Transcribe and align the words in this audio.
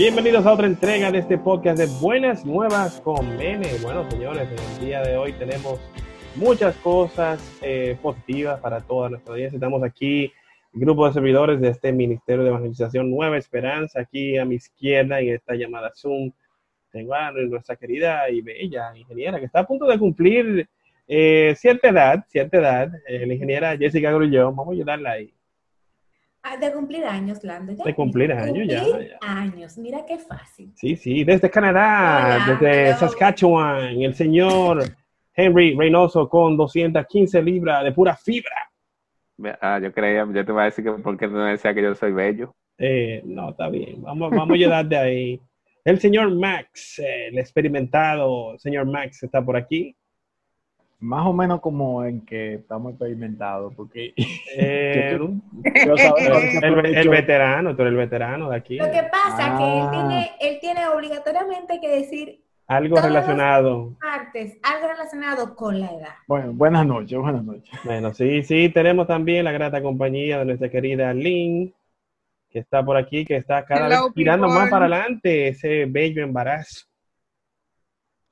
Bienvenidos 0.00 0.46
a 0.46 0.54
otra 0.54 0.66
entrega 0.66 1.12
de 1.12 1.18
este 1.18 1.36
podcast 1.36 1.76
de 1.76 1.86
Buenas 2.00 2.46
Nuevas 2.46 3.02
con 3.02 3.36
Mene. 3.36 3.68
Bueno, 3.82 4.10
señores, 4.10 4.48
en 4.50 4.72
el 4.72 4.86
día 4.86 5.02
de 5.02 5.18
hoy 5.18 5.34
tenemos 5.34 5.78
muchas 6.36 6.74
cosas 6.76 7.38
eh, 7.60 7.98
positivas 8.00 8.58
para 8.60 8.80
toda 8.80 9.10
nuestra 9.10 9.34
audiencia. 9.34 9.58
Estamos 9.58 9.82
aquí, 9.82 10.32
el 10.72 10.80
grupo 10.80 11.06
de 11.06 11.12
servidores 11.12 11.60
de 11.60 11.68
este 11.68 11.92
Ministerio 11.92 12.44
de 12.44 12.48
Evangelización 12.48 13.10
Nueva 13.10 13.36
Esperanza, 13.36 14.00
aquí 14.00 14.38
a 14.38 14.46
mi 14.46 14.54
izquierda 14.54 15.20
en 15.20 15.34
esta 15.34 15.54
llamada 15.54 15.92
Zoom. 15.94 16.32
Tengo 16.90 17.12
a 17.12 17.30
nuestra 17.32 17.76
querida 17.76 18.30
y 18.30 18.40
bella 18.40 18.96
ingeniera 18.96 19.38
que 19.38 19.44
está 19.44 19.60
a 19.60 19.66
punto 19.66 19.84
de 19.84 19.98
cumplir 19.98 20.66
eh, 21.08 21.54
cierta 21.58 21.90
edad, 21.90 22.24
cierta 22.30 22.56
edad, 22.56 22.90
eh, 23.06 23.26
la 23.26 23.34
ingeniera 23.34 23.76
Jessica 23.76 24.10
Grullón. 24.10 24.56
Vamos 24.56 24.72
a 24.72 24.76
ayudarla 24.76 25.10
ahí. 25.10 25.34
Ah, 26.42 26.56
de 26.56 26.72
cumplir 26.72 27.04
años, 27.04 27.44
Lando. 27.44 27.74
De 27.74 27.94
cumplir 27.94 28.32
años, 28.32 28.66
ya, 28.66 28.82
ya. 28.82 29.18
años, 29.20 29.76
mira 29.76 30.04
qué 30.06 30.18
fácil. 30.18 30.72
Sí, 30.74 30.96
sí, 30.96 31.22
desde 31.22 31.50
Canadá, 31.50 32.36
Hola, 32.36 32.46
desde 32.46 32.88
hello. 32.88 32.98
Saskatchewan, 32.98 34.02
el 34.02 34.14
señor 34.14 34.84
Henry 35.34 35.76
Reynoso 35.76 36.28
con 36.28 36.56
215 36.56 37.42
libras 37.42 37.84
de 37.84 37.92
pura 37.92 38.16
fibra. 38.16 38.70
Ah, 39.60 39.78
yo 39.82 39.92
creía, 39.92 40.26
yo 40.32 40.44
te 40.44 40.52
iba 40.52 40.62
a 40.62 40.66
decir 40.66 40.84
que 40.84 40.92
porque 40.92 41.28
no 41.28 41.44
decía 41.44 41.74
que 41.74 41.82
yo 41.82 41.94
soy 41.94 42.12
bello. 42.12 42.54
Eh, 42.78 43.22
no, 43.24 43.50
está 43.50 43.68
bien, 43.68 44.00
vamos, 44.02 44.30
vamos 44.30 44.50
a 44.50 44.54
ayudar 44.54 44.86
de 44.86 44.96
ahí. 44.96 45.40
El 45.84 45.98
señor 45.98 46.34
Max, 46.34 46.98
el 46.98 47.38
experimentado 47.38 48.58
señor 48.58 48.86
Max 48.86 49.22
está 49.22 49.42
por 49.42 49.56
aquí. 49.56 49.94
Más 51.00 51.26
o 51.26 51.32
menos 51.32 51.60
como 51.60 52.04
en 52.04 52.20
que 52.26 52.54
estamos 52.54 52.90
experimentados, 52.92 53.74
porque 53.74 54.12
Eh, 54.56 55.16
yo 55.18 55.94
el, 56.92 57.08
veterano, 57.08 57.74
tú 57.74 57.82
eres 57.82 57.92
el 57.92 57.96
veterano 57.98 58.50
de 58.50 58.56
aquí. 58.56 58.76
Lo 58.76 58.90
que 58.90 59.02
pasa 59.04 59.56
que 59.56 59.64
él 59.64 59.80
Ah. 59.82 59.90
tiene, 59.92 60.30
él 60.40 60.58
tiene 60.60 60.86
obligatoriamente 60.88 61.80
que 61.80 61.88
decir 61.88 62.40
Algo 62.66 62.96
relacionado. 63.00 63.94
partes, 64.00 64.58
algo 64.62 64.88
relacionado 64.88 65.56
con 65.56 65.80
la 65.80 65.86
edad. 65.86 66.14
Bueno, 66.28 66.52
buenas 66.52 66.86
noches, 66.86 67.18
buenas 67.18 67.44
noches. 67.44 67.70
Bueno, 67.84 68.12
sí, 68.12 68.42
sí, 68.42 68.68
tenemos 68.68 69.06
también 69.06 69.44
la 69.44 69.52
grata 69.52 69.80
compañía 69.82 70.38
de 70.40 70.44
nuestra 70.44 70.68
querida 70.70 71.12
Lynn, 71.14 71.72
que 72.50 72.58
está 72.58 72.84
por 72.84 72.96
aquí, 72.96 73.24
que 73.24 73.36
está 73.36 73.64
cada 73.64 73.86
Hello, 73.86 74.04
vez 74.06 74.14
tirando 74.14 74.46
people. 74.46 74.60
más 74.60 74.70
para 74.70 74.84
adelante 74.86 75.48
ese 75.48 75.86
bello 75.86 76.22
embarazo. 76.22 76.86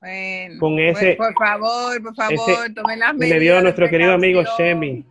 Bueno, 0.01 0.59
Con 0.59 0.79
ese- 0.79 1.15
por 1.15 1.33
favor, 1.33 2.01
por 2.03 2.15
favor, 2.15 2.73
tomen 2.73 2.99
las 2.99 3.13
medidas. 3.15 3.37
le 3.37 3.43
dio 3.43 3.57
a 3.57 3.61
nuestro 3.61 3.89
querido 3.89 4.13
amigo. 4.13 4.43
Shemi. 4.57 5.05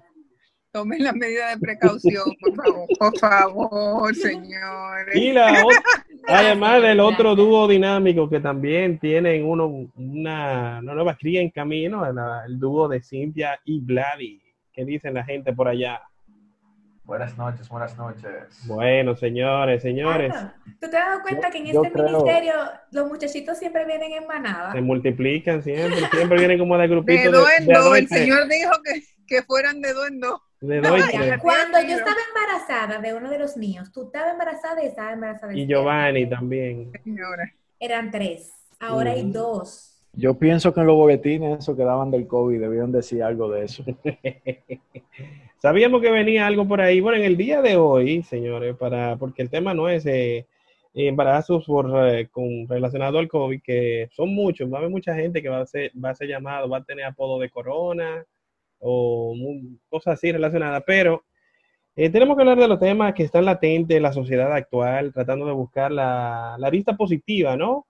Tomen 0.73 1.03
las 1.03 1.15
medidas 1.15 1.55
de 1.55 1.61
precaución, 1.61 2.25
por 2.41 2.55
favor, 2.55 2.87
por 2.99 3.19
favor, 3.19 4.15
señores. 4.15 5.15
Y 5.15 5.33
la 5.33 5.47
además 6.27 6.83
del 6.83 7.01
otro 7.01 7.35
dúo 7.35 7.67
dinámico 7.69 8.29
que 8.29 8.41
también 8.41 8.99
tienen 8.99 9.45
uno, 9.45 9.67
una, 9.97 10.79
una 10.83 10.95
nueva 10.95 11.17
cría 11.17 11.41
en 11.41 11.51
camino, 11.51 12.11
la- 12.13 12.45
el 12.47 12.59
dúo 12.59 12.89
de 12.89 13.03
Cynthia 13.03 13.59
y 13.65 13.81
Vladi. 13.81 14.41
¿Qué 14.73 14.85
dicen 14.85 15.15
la 15.15 15.25
gente 15.25 15.53
por 15.53 15.69
allá? 15.69 16.01
Buenas 17.09 17.39
noches, 17.39 17.67
buenas 17.71 17.97
noches. 17.97 18.31
Bueno, 18.67 19.17
señores, 19.17 19.81
señores, 19.81 20.31
Ah, 20.37 20.53
¿Tú 20.79 20.91
te 20.91 20.97
has 20.99 21.07
dado 21.07 21.23
cuenta 21.23 21.51
que 21.51 21.57
en 21.57 21.69
este 21.69 21.91
creo- 21.91 22.05
ministerio 22.07 22.53
los 22.91 23.09
muchachitos 23.09 23.57
siempre 23.59 23.87
vienen 23.87 24.13
en 24.13 24.27
manada? 24.27 24.73
se 24.73 24.83
multiplican 24.83 25.63
siempre, 25.63 26.01
siempre 26.13 26.37
vienen 26.39 26.59
como 26.59 26.77
de 26.77 26.87
grupito 26.87 27.31
De 27.33 27.39
en 27.57 27.71
en 27.71 27.97
el 27.97 28.09
señor 28.09 28.47
dijo 28.47 28.73
que, 28.85 29.03
que 29.27 29.43
fueran 29.43 29.81
de 29.81 29.95
dos 29.95 30.07
en 30.07 30.21
dos. 30.21 30.39
de 30.61 30.83
No, 30.83 30.91
cuando 31.41 31.81
yo 31.81 31.97
estaba 31.97 32.17
embarazada 32.29 33.01
de 33.01 33.15
uno 33.15 33.31
de 33.31 33.39
los 33.39 33.57
míos, 33.57 33.91
tú 33.91 34.03
estabas 34.09 34.33
embarazada 34.33 34.83
y 34.85 34.89
estaba 34.89 35.13
embarazada 35.15 35.53
de 35.55 35.61
Y. 35.61 35.67
Giovanni 35.67 36.29
también. 36.29 36.93
Señora. 37.05 37.51
Eran 37.81 38.11
tres, 38.11 38.53
ahora 38.81 39.13
hay 39.13 39.25
Mm. 39.25 39.33
dos. 39.33 39.95
Yo 40.13 40.35
pienso 40.39 40.75
que 40.75 40.81
en 40.81 40.87
los 40.87 40.97
boletines 40.97 41.61
esos 41.61 41.75
que 41.75 41.85
daban 41.85 42.11
del 42.11 42.27
COVID 42.27 42.61
debieron 42.61 42.93
decir 42.93 43.23
algo 43.23 43.51
de 43.51 43.65
eso. 43.65 43.83
Sabíamos 45.59 46.01
que 46.01 46.11
venía 46.11 46.47
algo 46.47 46.69
por 46.69 46.81
ahí. 46.81 47.01
Bueno, 47.01 47.19
en 47.19 47.25
el 47.25 47.37
día 47.37 47.61
de 47.61 47.77
hoy, 47.77 48.23
señores, 48.23 48.77
para, 48.77 49.17
porque 49.17 49.43
el 49.43 49.51
tema 49.51 49.75
no 49.75 49.89
es 49.89 50.07
eh, 50.07 50.47
embarazos 50.95 51.65
por, 51.67 51.91
eh, 52.09 52.29
con, 52.29 52.69
relacionado 52.69 53.19
al 53.19 53.27
COVID, 53.27 53.61
que 53.63 54.09
son 54.13 54.33
muchos, 54.35 54.73
va 54.73 54.77
a 54.77 54.79
haber 54.79 54.91
mucha 54.91 55.17
gente 55.17 55.43
que 55.43 55.49
va 55.49 55.61
a 55.61 55.67
ser, 55.67 55.91
va 56.03 56.11
a 56.11 56.15
ser 56.15 56.29
llamado, 56.29 56.69
va 56.69 56.79
a 56.79 56.85
tener 56.85 57.05
apodo 57.07 57.41
de 57.41 57.51
corona 57.51 58.25
o 58.79 59.35
cosas 59.89 60.15
así 60.15 60.31
relacionadas, 60.31 60.85
pero 60.87 61.25
eh, 61.97 62.09
tenemos 62.11 62.37
que 62.37 62.43
hablar 62.43 62.59
de 62.59 62.69
los 62.69 62.79
temas 62.79 63.13
que 63.15 63.25
están 63.25 63.45
latentes 63.45 63.97
en 63.97 64.05
la 64.05 64.13
sociedad 64.13 64.53
actual, 64.53 65.13
tratando 65.13 65.47
de 65.47 65.53
buscar 65.53 65.91
la, 65.91 66.57
la 66.57 66.97
positiva, 66.97 67.57
¿no? 67.57 67.87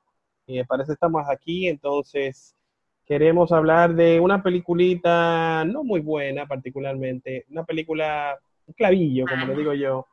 Y 0.47 0.65
parece 0.65 0.89
que 0.89 0.93
estamos 0.95 1.29
aquí, 1.29 1.69
entonces 1.69 2.57
queremos 3.09 3.51
hablar 3.53 3.95
de 3.95 4.21
una 4.21 4.43
peliculita 4.43 5.65
no 5.65 5.83
muy 5.83 6.01
buena 6.01 6.47
particularmente, 6.47 7.47
una 7.51 7.65
película, 7.65 8.39
un 8.67 8.75
clavillo, 8.75 9.25
como 9.27 9.47
le 9.47 9.57
digo 9.57 9.73
yo, 9.73 10.07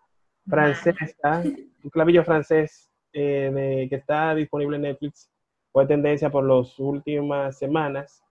francesa, 0.48 1.44
un 1.84 1.90
clavillo 1.90 2.24
francés 2.24 2.90
eh, 3.14 3.52
de- 3.54 3.90
que 3.90 3.96
está 3.96 4.34
disponible 4.34 4.78
en 4.78 4.84
Netflix, 4.84 5.30
fue 5.72 5.86
tendencia 5.86 6.30
por 6.30 6.46
las 6.46 6.80
últimas 6.80 7.58
semanas. 7.58 8.24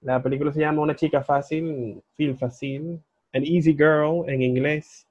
La 0.00 0.20
película 0.20 0.52
se 0.52 0.60
llama 0.60 0.82
Una 0.82 0.96
chica 0.96 1.22
fácil, 1.22 2.02
Feel 2.16 2.36
Fácil, 2.36 3.00
An 3.32 3.44
Easy 3.44 3.72
Girl 3.72 4.24
en 4.28 4.42
inglés. 4.42 5.06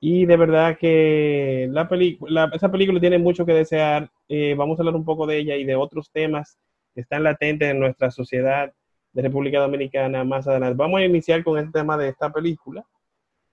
Y 0.00 0.24
de 0.24 0.36
verdad 0.36 0.78
que 0.78 1.68
la 1.70 1.88
película, 1.88 2.48
esa 2.54 2.70
película 2.70 3.00
tiene 3.00 3.18
mucho 3.18 3.44
que 3.44 3.52
desear. 3.52 4.08
Eh, 4.28 4.54
vamos 4.56 4.78
a 4.78 4.82
hablar 4.82 4.94
un 4.94 5.04
poco 5.04 5.26
de 5.26 5.38
ella 5.38 5.56
y 5.56 5.64
de 5.64 5.74
otros 5.74 6.10
temas 6.10 6.56
que 6.94 7.00
están 7.02 7.22
latentes 7.22 7.70
en 7.70 7.78
nuestra 7.78 8.10
sociedad 8.10 8.72
de 9.12 9.22
República 9.22 9.60
Dominicana 9.60 10.24
más 10.24 10.46
adelante. 10.46 10.76
Vamos 10.76 11.00
a 11.00 11.04
iniciar 11.04 11.42
con 11.42 11.58
este 11.58 11.72
tema 11.72 11.96
de 11.96 12.08
esta 12.08 12.30
película. 12.30 12.84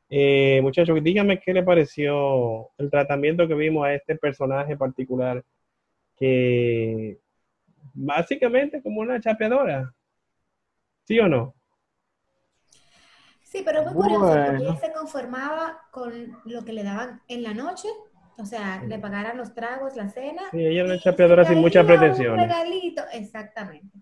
Eh, 0.09 0.59
muchachos, 0.61 1.03
díganme 1.03 1.39
qué 1.39 1.53
le 1.53 1.63
pareció 1.63 2.69
el 2.77 2.89
tratamiento 2.89 3.47
que 3.47 3.55
vimos 3.55 3.85
a 3.85 3.93
este 3.93 4.15
personaje 4.15 4.77
particular, 4.77 5.43
que 6.15 7.19
básicamente 7.93 8.81
como 8.81 9.01
una 9.01 9.19
chapeadora. 9.19 9.93
¿Sí 11.03 11.19
o 11.19 11.27
no? 11.27 11.55
Sí, 13.41 13.63
pero 13.65 13.83
muy 13.83 13.93
curioso 13.93 14.27
porque 14.27 14.39
Bueno. 14.39 14.59
ella 14.59 14.75
se 14.75 14.91
conformaba 14.91 15.81
con 15.91 16.37
lo 16.45 16.65
que 16.65 16.73
le 16.73 16.83
daban 16.83 17.21
en 17.27 17.43
la 17.43 17.53
noche, 17.53 17.87
o 18.37 18.45
sea, 18.45 18.83
le 18.83 18.99
pagaran 18.99 19.37
los 19.37 19.53
tragos, 19.53 19.95
la 19.95 20.09
cena. 20.09 20.43
Sí, 20.51 20.59
ella 20.65 20.81
era 20.81 20.85
una 20.93 20.99
chapeadora 20.99 21.43
si 21.45 21.53
sin 21.53 21.61
muchas 21.61 21.85
caía 21.85 21.95
Un 21.95 21.99
pretensiones. 22.01 22.47
regalito, 22.47 23.01
exactamente. 23.13 23.97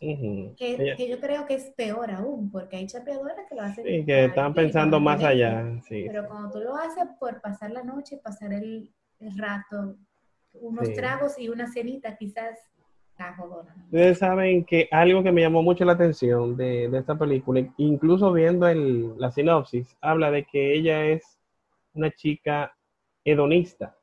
Ujú. 0.00 0.54
Que, 0.56 0.74
Ella- 0.74 0.96
que 0.96 1.08
yo 1.08 1.18
creo 1.20 1.46
que 1.46 1.54
es 1.54 1.70
peor 1.76 2.10
aún, 2.10 2.50
porque 2.50 2.76
hay 2.76 2.86
chapeadoras 2.86 3.36
que 3.48 3.54
lo 3.54 3.62
hacen. 3.62 3.84
sí, 3.84 4.04
que 4.04 4.26
están 4.26 4.52
pensando 4.54 5.00
más 5.00 5.22
allá. 5.24 5.64
Sí. 5.88 6.04
Pero 6.06 6.28
cuando 6.28 6.50
tú 6.50 6.60
lo 6.60 6.76
haces 6.76 7.04
por 7.18 7.40
pasar 7.40 7.70
la 7.70 7.82
noche, 7.82 8.18
pasar 8.22 8.52
el, 8.52 8.90
el 9.20 9.38
rato, 9.38 9.96
unos 10.52 10.86
Sí. 10.88 10.94
tragos 10.94 11.38
y 11.38 11.48
una 11.48 11.66
cenita, 11.70 12.16
quizás. 12.16 12.58
Ustedes 13.86 14.18
saben 14.18 14.62
que 14.62 14.88
algo 14.90 15.22
que 15.22 15.32
me 15.32 15.40
llamó 15.40 15.62
mucho 15.62 15.86
la 15.86 15.92
atención 15.92 16.54
de, 16.54 16.90
de 16.90 16.98
esta 16.98 17.14
película, 17.16 17.66
incluso 17.78 18.30
viendo 18.30 18.68
el, 18.68 19.16
la 19.18 19.30
sinopsis, 19.30 19.96
habla 20.02 20.30
de 20.30 20.44
que 20.44 20.74
ella 20.74 21.02
es 21.06 21.38
una 21.94 22.10
chica 22.10 22.75
hedonista. 23.26 23.96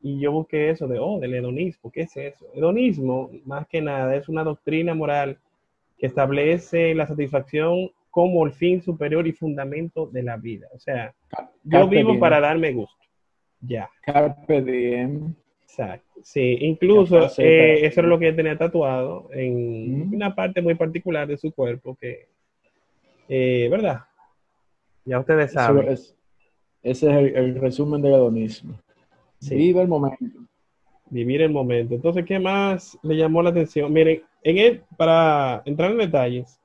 Y 0.00 0.20
yo 0.20 0.30
busqué 0.32 0.70
eso 0.70 0.86
de, 0.86 0.98
oh, 0.98 1.18
del 1.18 1.34
hedonismo, 1.34 1.90
¿qué 1.90 2.02
es 2.02 2.16
eso? 2.16 2.46
Hedonismo, 2.54 3.30
más 3.44 3.66
que 3.66 3.80
nada, 3.80 4.14
es 4.14 4.28
una 4.28 4.44
doctrina 4.44 4.94
moral 4.94 5.38
que 5.96 6.06
establece 6.06 6.94
la 6.94 7.06
satisfacción 7.06 7.90
como 8.10 8.44
el 8.46 8.52
fin 8.52 8.80
superior 8.82 9.26
y 9.26 9.32
fundamento 9.32 10.06
de 10.06 10.22
la 10.22 10.36
vida. 10.36 10.68
O 10.74 10.78
sea, 10.78 11.14
yo 11.64 11.80
Carpe 11.80 11.96
vivo 11.96 12.10
diem. 12.10 12.20
para 12.20 12.40
darme 12.40 12.72
gusto. 12.72 12.96
Ya. 13.60 13.90
Carpe 14.02 14.62
diem. 14.62 15.34
Exacto. 15.62 16.20
Sí, 16.22 16.58
incluso 16.60 17.26
eh, 17.38 17.84
eso 17.86 18.00
es 18.00 18.06
lo 18.06 18.18
que 18.18 18.32
tenía 18.32 18.56
tatuado 18.56 19.28
en 19.32 20.02
Ujú. 20.02 20.16
una 20.16 20.34
parte 20.34 20.62
muy 20.62 20.74
particular 20.74 21.26
de 21.28 21.36
su 21.36 21.52
cuerpo 21.52 21.96
que, 22.00 22.28
eh, 23.28 23.68
¿verdad? 23.70 24.00
Ya 25.04 25.18
ustedes 25.20 25.50
Eso 25.50 25.60
saben. 25.60 25.88
es- 25.88 26.14
ese 26.82 27.06
es 27.10 27.16
el, 27.16 27.36
el 27.36 27.54
resumen 27.60 28.00
del 28.02 28.14
hedonismo. 28.14 28.78
Sí. 29.40 29.54
Viva 29.56 29.82
el 29.82 29.88
momento. 29.88 30.40
Vivir 31.10 31.42
el 31.42 31.50
momento. 31.52 31.94
Entonces, 31.94 32.24
¿qué 32.24 32.38
más 32.38 32.98
le 33.02 33.16
llamó 33.16 33.42
la 33.42 33.50
atención? 33.50 33.92
Miren, 33.92 34.22
en 34.42 34.58
el, 34.58 34.82
para 34.96 35.62
entrar 35.64 35.90
en 35.90 35.98
detalles 35.98 36.60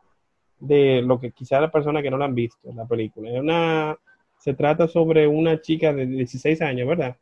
de 0.59 1.01
lo 1.01 1.19
que 1.19 1.31
quizá 1.31 1.59
la 1.59 1.71
persona 1.71 2.01
que 2.01 2.09
no 2.11 2.17
la 2.17 2.25
han 2.25 2.35
visto 2.35 2.69
en 2.69 2.75
la 2.77 2.85
película, 2.85 3.29
es 3.29 3.39
una, 3.39 3.97
se 4.37 4.53
trata 4.53 4.87
sobre 4.87 5.27
una 5.27 5.59
chica 5.61 5.93
de 5.93 6.05
16 6.05 6.61
años, 6.61 6.87
¿verdad? 6.87 7.15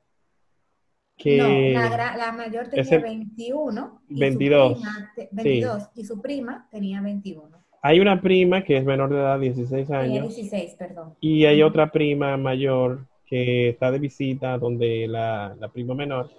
Que, 1.17 1.37
No, 1.37 1.47
la, 2.17 2.31
mayor 2.31 2.67
tenía 2.67 2.81
ese- 2.81 2.97
21. 2.97 4.01
y 4.09 4.13
su 4.15 4.19
22, 4.19 4.73
prima 4.73 5.11
te- 5.15 5.29
22, 5.31 5.89
y 5.95 6.03
su 6.05 6.21
prima 6.21 6.67
tenía 6.71 7.01
21. 7.01 7.60
Hay 7.81 7.99
una 7.99 8.21
prima 8.21 8.63
que 8.63 8.77
es 8.77 8.85
menor 8.85 9.09
de 9.09 9.17
edad, 9.17 9.39
16 9.39 9.87
Tenía 9.87 10.01
años, 10.01 10.35
16, 10.35 10.75
perdón. 10.75 11.15
y 11.19 11.45
hay 11.45 11.63
otra 11.63 11.91
prima 11.91 12.37
mayor 12.37 13.05
que 13.25 13.69
está 13.69 13.91
de 13.91 13.99
visita 13.99 14.57
donde 14.57 15.07
la, 15.07 15.55
la 15.59 15.69
prima 15.69 15.95
menor 15.95 16.29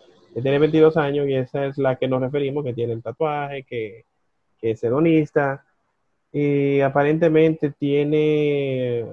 tiene 0.41 0.59
22 0.59 0.97
años 0.97 1.29
y 1.29 1.35
esa 1.35 1.67
es 1.67 1.77
la 1.79 1.97
que 1.97 2.09
nos 2.09 2.21
referimos, 2.21 2.65
que 2.65 2.73
tiene 2.73 2.93
el 2.93 3.03
tatuaje, 3.03 3.65
que, 3.65 4.05
que 4.59 4.71
es 4.71 4.85
hedonista 4.85 5.65
y 6.33 6.81
aparentemente 6.81 7.71
tiene 7.71 9.05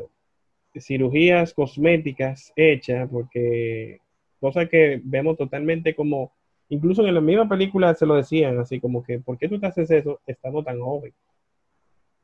cirugías 0.79 1.53
cosméticas 1.53 2.53
hechas 2.55 3.09
porque 3.11 3.99
cosa 4.39 4.67
que 4.67 5.01
vemos 5.03 5.35
totalmente 5.35 5.93
como 5.95 6.31
incluso 6.69 7.05
en 7.05 7.15
la 7.15 7.19
misma 7.19 7.49
película 7.49 7.93
se 7.95 8.05
lo 8.05 8.15
decían 8.15 8.59
así 8.59 8.79
como 8.79 9.03
que 9.03 9.19
¿por 9.19 9.37
qué 9.37 9.49
tú 9.49 9.59
te 9.59 9.67
haces 9.67 9.91
eso 9.91 10.21
estando 10.25 10.63
tan 10.63 10.79
joven? 10.79 11.11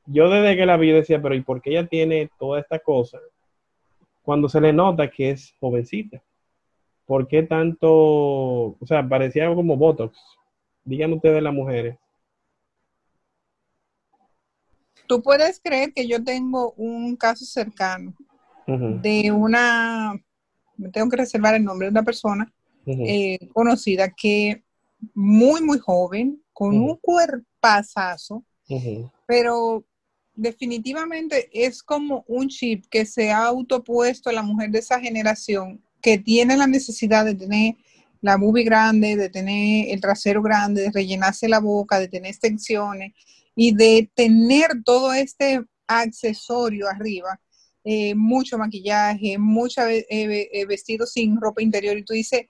Yo 0.08 0.30
desde 0.30 0.56
que 0.56 0.66
la 0.66 0.78
vi 0.78 0.92
decía, 0.92 1.22
pero 1.22 1.36
¿y 1.36 1.42
por 1.42 1.62
qué 1.62 1.72
ella 1.72 1.88
tiene 1.88 2.30
toda 2.38 2.60
esta 2.60 2.80
cosa 2.80 3.20
cuando 4.22 4.48
se 4.50 4.62
le 4.62 4.72
nota 4.72 5.10
que 5.10 5.32
es 5.32 5.54
jovencita? 5.60 6.22
¿Por 7.06 7.28
qué 7.28 7.44
tanto, 7.44 7.92
o 7.92 8.78
sea, 8.86 9.08
parecía 9.08 9.54
como 9.54 9.78
Botox? 9.78 10.18
Digan 10.84 11.14
ustedes 11.14 11.42
las 11.42 11.54
mujeres. 11.54 11.98
Tú 15.08 15.22
puedes 15.22 15.60
creer 15.60 15.94
que 15.94 16.08
yo 16.08 16.24
tengo 16.24 16.74
un 16.78 17.16
caso 17.16 17.46
cercano 17.46 18.14
de 18.68 19.32
una, 19.32 20.20
me 20.78 20.90
tengo 20.90 21.10
que 21.10 21.18
reservar 21.18 21.54
el 21.54 21.64
nombre 21.64 21.86
de 21.88 21.92
una 21.92 22.04
persona 22.04 22.52
eh, 22.86 23.38
conocida 23.54 24.10
que 24.10 24.64
muy, 25.14 25.62
muy 25.62 25.78
joven, 25.78 26.42
con 26.54 26.76
Ujú. 26.76 26.92
un 26.92 26.96
cuerpazazo, 26.98 28.44
pero 29.28 29.84
definitivamente 30.36 31.50
es 31.54 31.82
como 31.84 32.24
un 32.28 32.48
chip 32.48 32.86
que 32.90 33.06
se 33.06 33.32
ha 33.32 33.46
autopuesto 33.46 34.30
a 34.30 34.34
la 34.34 34.44
mujer 34.44 34.72
de 34.72 34.80
esa 34.80 35.00
generación 35.00 35.82
que 36.02 36.18
tiene 36.18 36.58
la 36.58 36.68
necesidad 36.68 37.26
de 37.26 37.36
tener 37.36 37.76
la 38.22 38.38
boobie 38.38 38.64
grande, 38.64 39.16
de 39.16 39.30
tener 39.30 39.90
el 39.94 40.02
trasero 40.02 40.42
grande, 40.42 40.84
de 40.84 40.92
rellenarse 40.92 41.48
la 41.48 41.60
boca, 41.60 42.00
de 42.00 42.08
tener 42.08 42.32
extensiones 42.32 43.14
y 43.56 43.74
de 43.74 44.10
tener 44.14 44.84
todo 44.84 45.14
este 45.14 45.64
accesorio 45.88 46.90
arriba, 46.90 47.40
eh, 47.84 48.16
mucho 48.16 48.58
maquillaje, 48.58 49.38
mucho 49.38 49.82
vestido 50.68 51.06
sin 51.06 51.40
ropa 51.40 51.62
interior 51.62 51.98
y 51.98 52.04
tú 52.04 52.14
dices, 52.14 52.48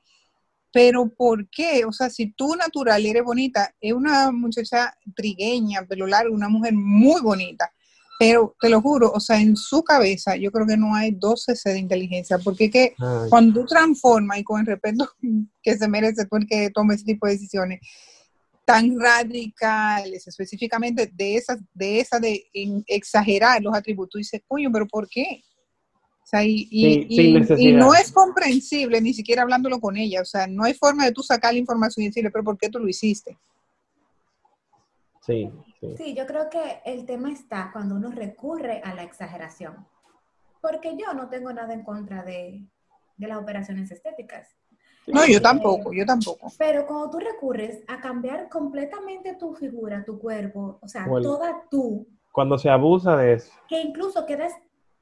pero 0.75 1.07
¿por 1.07 1.49
qué? 1.49 1.85
O 1.85 1.93
sea, 1.93 2.09
si 2.09 2.33
tú 2.33 2.53
natural 2.55 3.05
eres 3.05 3.23
bonita, 3.23 3.73
es 3.79 3.93
una 3.93 4.29
muchacha 4.31 4.93
trigueña, 5.15 5.85
pelo 5.85 6.05
largo, 6.05 6.35
una 6.35 6.49
mujer 6.49 6.73
muy 6.73 7.21
bonita, 7.21 7.71
pero 8.17 8.55
te 8.61 8.69
lo 8.69 8.81
juro, 8.81 9.11
o 9.11 9.19
sea, 9.19 9.39
en 9.41 9.57
su 9.57 9.83
cabeza 9.83 10.35
yo 10.35 10.51
creo 10.51 10.65
que 10.65 10.77
no 10.77 10.95
hay 10.95 11.11
12 11.11 11.53
de 11.65 11.79
inteligencia, 11.79 12.37
porque 12.37 12.69
que 12.69 12.95
Ay, 12.97 13.29
cuando 13.29 13.61
tú 13.61 13.65
transformas 13.67 14.37
y 14.39 14.43
con 14.43 14.59
el 14.61 14.65
respeto 14.65 15.09
que 15.63 15.77
se 15.77 15.87
merece 15.87 16.25
tú 16.25 16.37
el 16.37 16.47
que 16.47 16.69
tome 16.69 16.95
ese 16.95 17.03
tipo 17.05 17.27
de 17.27 17.33
decisiones 17.33 17.79
tan 18.63 18.99
radicales, 18.99 20.27
específicamente 20.27 21.11
de 21.13 21.35
esas, 21.35 21.59
de 21.73 21.99
esa 21.99 22.19
de 22.19 22.45
exagerar 22.87 23.61
los 23.61 23.75
atributos, 23.75 24.15
y 24.19 24.23
dices, 24.23 24.41
coño, 24.47 24.71
pero 24.71 24.87
¿por 24.87 25.07
qué? 25.07 25.43
O 26.23 26.27
sea, 26.27 26.43
y, 26.43 26.67
y- 26.71 26.93
Sí, 26.93 27.05
y- 27.09 27.15
sin 27.15 27.25
y 27.27 27.33
necesidad. 27.33 27.77
no 27.77 27.93
es 27.93 28.11
comprensible 28.11 28.99
ni 29.01 29.13
siquiera 29.13 29.43
hablándolo 29.43 29.79
con 29.79 29.95
ella, 29.97 30.21
o 30.21 30.25
sea, 30.25 30.47
no 30.47 30.63
hay 30.63 30.73
forma 30.73 31.05
de 31.05 31.11
tú 31.11 31.21
sacar 31.21 31.53
la 31.53 31.59
información 31.59 32.03
y 32.03 32.07
decirle, 32.07 32.31
pero 32.31 32.43
¿por 32.43 32.57
qué 32.57 32.69
tú 32.69 32.79
lo 32.79 32.87
hiciste? 32.87 33.37
Sí, 35.25 35.51
sí. 35.79 35.95
Sí, 35.97 36.13
yo 36.15 36.25
creo 36.25 36.49
que 36.49 36.81
el 36.85 37.05
tema 37.05 37.31
está 37.31 37.69
cuando 37.73 37.95
uno 37.95 38.11
recurre 38.11 38.81
a 38.83 38.93
la 38.93 39.03
exageración. 39.03 39.87
Porque 40.61 40.97
yo 40.97 41.13
no 41.13 41.29
tengo 41.29 41.51
nada 41.53 41.73
en 41.73 41.83
contra 41.83 42.23
de, 42.23 42.65
de 43.17 43.27
las 43.27 43.37
operaciones 43.37 43.91
estéticas. 43.91 44.55
No, 45.07 45.25
yo 45.27 45.39
tampoco, 45.41 45.93
yo 45.93 46.05
tampoco. 46.05 46.51
Pero 46.57 46.87
cuando 46.87 47.11
tú 47.11 47.19
recurres 47.19 47.83
a 47.87 47.99
cambiar 47.99 48.49
completamente 48.49 49.35
tu 49.35 49.53
figura, 49.53 50.03
tu 50.03 50.17
cuerpo, 50.19 50.79
o 50.81 50.87
sea, 50.87 51.05
O 51.07 51.17
el- 51.17 51.23
toda 51.23 51.63
tú, 51.69 52.07
Cuando 52.31 52.57
se 52.57 52.69
abusa 52.69 53.15
de 53.17 53.33
eso. 53.33 53.51
que 53.67 53.79
incluso 53.81 54.25
quedas 54.25 54.53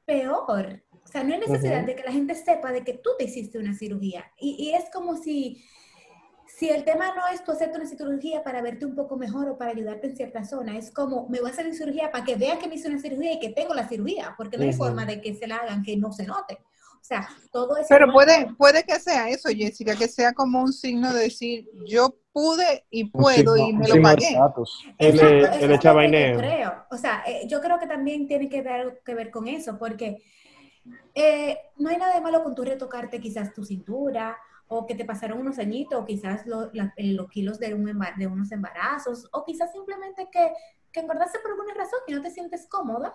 peor. 0.04 0.82
O 1.02 1.08
sea, 1.08 1.24
no 1.24 1.32
hay 1.32 1.40
necesidad 1.40 1.78
Ujú. 1.78 1.86
de 1.86 1.96
que 1.96 2.02
la 2.02 2.12
gente 2.12 2.34
sepa 2.34 2.70
de 2.72 2.84
que 2.84 2.94
tú 2.94 3.10
te 3.18 3.24
hiciste 3.24 3.58
una 3.58 3.72
cirugía. 3.74 4.24
Y, 4.38 4.56
y 4.68 4.74
es 4.74 4.90
como 4.92 5.16
si, 5.16 5.64
si 6.56 6.68
el 6.70 6.84
tema 6.84 7.14
no 7.14 7.26
es 7.32 7.42
tú 7.42 7.52
hacerte 7.52 7.78
una 7.78 7.86
cirugía 7.86 8.42
para 8.44 8.62
verte 8.62 8.86
un 8.86 8.94
poco 8.94 9.16
mejor 9.16 9.48
o 9.48 9.58
para 9.58 9.72
ayudarte 9.72 10.06
en 10.08 10.16
cierta 10.16 10.44
zona, 10.44 10.76
es 10.78 10.90
como 10.90 11.28
me 11.28 11.40
voy 11.40 11.50
a 11.50 11.52
hacer 11.52 11.66
una 11.66 11.74
cirugía 11.74 12.10
para 12.12 12.24
que 12.24 12.36
vean 12.36 12.58
que 12.58 12.68
me 12.68 12.76
hice 12.76 12.88
una 12.88 13.00
cirugía 13.00 13.32
y 13.32 13.40
que 13.40 13.48
tengo 13.50 13.74
la 13.74 13.88
cirugía, 13.88 14.34
porque 14.36 14.56
no 14.56 14.62
hay 14.64 14.68
forma 14.78 15.04
de 15.06 15.20
que 15.20 15.34
se 15.34 15.46
la 15.46 15.56
hagan 15.56 15.82
que 15.82 15.96
no 15.96 16.12
se 16.12 16.26
note. 16.26 16.58
O 17.00 17.06
sea, 17.06 17.28
todo 17.52 17.76
eso. 17.76 17.86
Pero 17.90 18.10
puede, 18.12 18.54
puede 18.56 18.82
que 18.82 18.98
sea 18.98 19.28
eso, 19.28 19.50
Jessica, 19.50 19.94
que 19.94 20.08
sea 20.08 20.32
como 20.32 20.62
un 20.62 20.72
signo 20.72 21.12
de 21.12 21.24
decir, 21.24 21.68
yo 21.86 22.16
pude 22.32 22.86
y 22.88 23.04
puedo 23.10 23.56
signo- 23.56 23.68
y 23.68 23.72
me 23.74 23.88
lo 23.88 23.94
pagué. 24.02 24.28
El, 24.98 25.18
el. 25.20 25.60
Yo 26.32 26.38
creo. 26.38 26.72
O 26.90 26.96
sea, 26.96 27.22
eh, 27.26 27.46
yo 27.46 27.60
creo 27.60 27.78
que 27.78 27.86
también 27.86 28.26
tiene 28.26 28.48
que 28.48 28.62
ver, 28.62 29.02
que 29.04 29.14
ver 29.14 29.30
con 29.30 29.48
eso, 29.48 29.76
porque 29.78 30.22
eh, 31.14 31.58
no 31.76 31.90
hay 31.90 31.96
nada 31.98 32.14
de 32.14 32.20
malo 32.20 32.42
con 32.42 32.54
tú 32.54 32.62
retocarte 32.64 33.20
quizás 33.20 33.52
tu 33.52 33.64
cintura, 33.64 34.36
o 34.68 34.86
que 34.86 34.94
te 34.94 35.04
pasaron 35.04 35.38
unos 35.38 35.58
añitos, 35.58 36.00
o 36.00 36.04
quizás 36.04 36.46
lo- 36.46 36.70
la- 36.72 36.92
eh, 36.96 37.12
los 37.12 37.28
kilos 37.28 37.58
de, 37.58 37.74
un 37.74 37.86
emba- 37.88 38.16
de 38.16 38.26
unos 38.26 38.50
embarazos, 38.52 39.28
o 39.32 39.44
quizás 39.44 39.72
simplemente 39.72 40.28
que, 40.32 40.52
que 40.92 41.00
engordaste 41.00 41.38
por 41.40 41.50
alguna 41.52 41.74
razón 41.74 42.00
y 42.06 42.12
no 42.12 42.22
te 42.22 42.30
sientes 42.30 42.66
cómoda, 42.68 43.14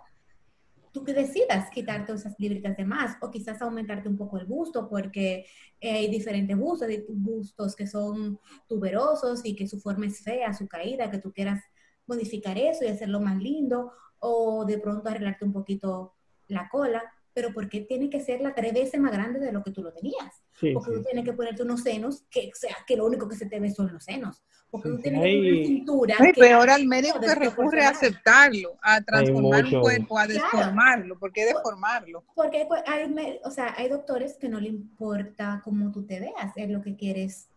tú 0.91 1.03
que 1.03 1.13
decidas 1.13 1.69
quitarte 1.69 2.13
esas 2.13 2.33
libritas 2.39 2.75
de 2.75 2.85
más, 2.85 3.17
o 3.21 3.29
quizás 3.29 3.61
aumentarte 3.61 4.09
un 4.09 4.17
poco 4.17 4.37
el 4.39 4.45
busto, 4.45 4.89
porque 4.89 5.45
eh, 5.79 5.91
hay 5.91 6.07
diferentes 6.09 6.57
bustos, 6.57 6.87
hay 6.87 7.05
bustos 7.07 7.75
que 7.75 7.85
son 7.87 8.39
tuberosos 8.67 9.41
y 9.45 9.55
que 9.55 9.67
su 9.67 9.79
forma 9.79 10.07
es 10.07 10.21
fea, 10.23 10.53
su 10.53 10.67
caída, 10.67 11.11
que 11.11 11.19
tú 11.19 11.31
quieras 11.31 11.63
modificar 12.07 12.57
eso 12.57 12.83
y 12.85 12.87
hacerlo 12.87 13.19
más 13.19 13.37
lindo, 13.37 13.91
o 14.19 14.65
de 14.65 14.79
pronto 14.79 15.09
arreglarte 15.09 15.45
un 15.45 15.53
poquito 15.53 16.15
la 16.47 16.67
cola, 16.69 17.03
pero 17.39 17.53
¿por 17.53 17.69
qué 17.69 17.79
tiene 17.79 18.09
que 18.09 18.19
ser 18.19 18.41
la 18.41 18.53
tres 18.53 18.73
veces 18.73 18.99
más 18.99 19.13
grande 19.13 19.39
de 19.39 19.53
lo 19.53 19.63
que 19.63 19.71
tú 19.71 19.81
lo 19.81 19.93
tenías? 19.93 20.43
Sí, 20.59 20.73
Porque 20.73 20.91
tú 20.91 20.97
sí. 20.97 21.03
tienes 21.05 21.23
que 21.23 21.31
ponerte 21.31 21.63
unos 21.63 21.81
senos, 21.83 22.25
que 22.29 22.49
o 22.53 22.55
sea, 22.55 22.75
que 22.85 22.97
lo 22.97 23.05
único 23.05 23.29
que 23.29 23.37
se 23.37 23.45
te 23.45 23.61
ve 23.61 23.71
son 23.71 23.93
los 23.93 24.03
senos. 24.03 24.43
Porque 24.69 24.89
Sí, 24.89 24.95
tú 24.97 25.01
tienes 25.03 25.21
que 25.21 25.27
hay- 25.29 25.37
poner 25.37 25.53
una 25.53 25.65
cintura. 25.67 26.15
No, 26.19 26.25
y 26.25 26.31
que- 26.33 26.41
peor 26.41 26.69
al 26.69 26.85
médico 26.85 27.19
que 27.21 27.35
recurre 27.35 27.85
a 27.85 27.89
aceptarlo, 27.91 28.77
a 28.81 28.99
transformar 29.01 29.63
un 29.63 29.79
cuerpo, 29.79 30.19
a 30.19 30.25
Claro. 30.27 30.43
deformarlo. 30.57 31.17
¿Por 31.17 31.31
qué 31.31 31.45
deformarlo? 31.45 32.25
Porque 32.35 32.57
hay, 32.57 32.65
pues, 32.67 32.83
hay 32.85 33.39
o 33.45 33.51
sea, 33.51 33.73
hay 33.77 33.87
doctores 33.87 34.35
que 34.37 34.49
no 34.49 34.59
le 34.59 34.67
importa 34.67 35.61
cómo 35.63 35.93
tú 35.93 36.05
te 36.05 36.19
veas, 36.19 36.51
es 36.57 36.69
lo 36.69 36.81
que 36.81 36.97
quieres 36.97 37.49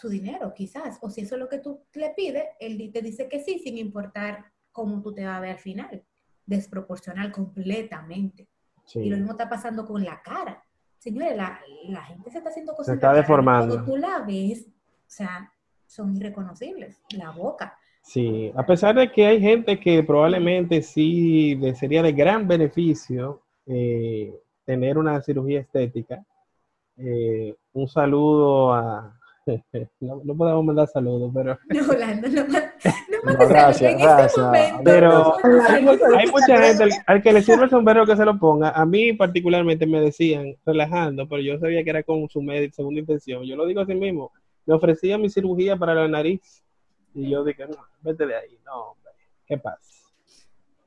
su 0.00 0.08
dinero, 0.08 0.54
quizás. 0.54 0.98
O 1.00 1.10
si 1.10 1.22
eso 1.22 1.34
es 1.34 1.40
lo 1.40 1.48
que 1.48 1.58
tú 1.58 1.80
le 1.94 2.10
pides, 2.10 2.44
él 2.60 2.88
te 2.92 3.02
dice 3.02 3.28
que 3.28 3.40
sí, 3.42 3.58
sin 3.58 3.78
importar 3.78 4.44
cómo 4.70 5.02
tú 5.02 5.12
te 5.12 5.24
vas 5.24 5.38
a 5.38 5.40
ver 5.40 5.50
al 5.50 5.58
final. 5.58 6.04
Desproporcional 6.46 7.32
completamente. 7.32 8.48
Sí. 8.84 9.00
Y 9.00 9.10
lo 9.10 9.16
mismo 9.16 9.32
está 9.32 9.48
pasando 9.48 9.86
con 9.86 10.04
la 10.04 10.20
cara. 10.22 10.62
Señores, 10.98 11.36
la, 11.36 11.60
la 11.88 12.02
gente 12.02 12.30
se 12.30 12.38
está 12.38 12.50
haciendo 12.50 12.72
cosas. 12.72 12.86
Se 12.86 12.94
está 12.94 13.12
deformando. 13.12 13.74
Cuando 13.74 13.92
tú 13.92 13.96
la 13.98 14.20
ves, 14.20 14.66
o 14.66 15.04
sea, 15.06 15.52
son 15.86 16.16
irreconocibles. 16.16 17.00
La 17.16 17.30
boca. 17.30 17.78
Sí, 18.02 18.52
a 18.54 18.66
pesar 18.66 18.94
de 18.94 19.10
que 19.10 19.26
hay 19.26 19.40
gente 19.40 19.80
que 19.80 20.02
probablemente 20.02 20.82
sí 20.82 21.54
le 21.56 21.74
sería 21.74 22.02
de 22.02 22.12
gran 22.12 22.46
beneficio 22.46 23.42
eh, 23.66 24.38
tener 24.64 24.98
una 24.98 25.22
cirugía 25.22 25.60
estética, 25.60 26.24
eh, 26.96 27.56
un 27.72 27.88
saludo 27.88 28.74
a... 28.74 29.18
No, 30.00 30.20
no 30.24 30.36
podemos 30.36 30.64
mandar 30.64 30.88
saludos, 30.88 31.30
pero, 31.34 31.58
No, 31.68 31.88
Orlando, 31.88 32.28
no, 32.28 32.44
no 32.46 32.58
No, 33.32 33.48
gracias, 33.48 33.78
saludos 33.78 33.82
en 33.92 33.98
gracias. 33.98 34.26
este 34.28 34.40
momento. 34.40 34.80
pero 34.84 35.08
no, 35.10 35.96
no, 36.08 36.16
hay, 36.18 36.26
mucha 36.28 36.58
gente 36.62 36.82
al, 36.84 36.90
al 37.06 37.22
que 37.22 37.32
le 37.32 37.42
sirve 37.42 37.64
el 37.64 37.70
sombrero 37.70 38.06
que 38.06 38.16
se 38.16 38.24
lo 38.24 38.38
ponga. 38.38 38.70
A 38.70 38.84
mí 38.86 39.12
particularmente 39.12 39.86
me 39.86 40.00
decían, 40.00 40.54
relajando, 40.64 41.28
pero 41.28 41.42
yo 41.42 41.58
sabía 41.58 41.82
que 41.84 41.90
era 41.90 42.02
con 42.02 42.28
su 42.28 42.40
med- 42.40 42.70
segunda 42.72 43.00
intención. 43.00 43.44
Yo 43.44 43.56
lo 43.56 43.66
digo 43.66 43.80
así 43.82 43.94
mismo. 43.94 44.32
Me 44.66 44.74
ofrecían 44.74 45.20
mi 45.20 45.28
cirugía 45.30 45.76
para 45.76 45.94
la 45.94 46.08
nariz 46.08 46.62
y 47.14 47.28
yo 47.30 47.44
dije, 47.44 47.66
no, 47.66 47.76
vete 48.00 48.26
de 48.26 48.36
ahí. 48.36 48.58
No, 48.64 48.90
hombre, 48.92 49.12
¿qué 49.46 49.58
pasa? 49.58 49.80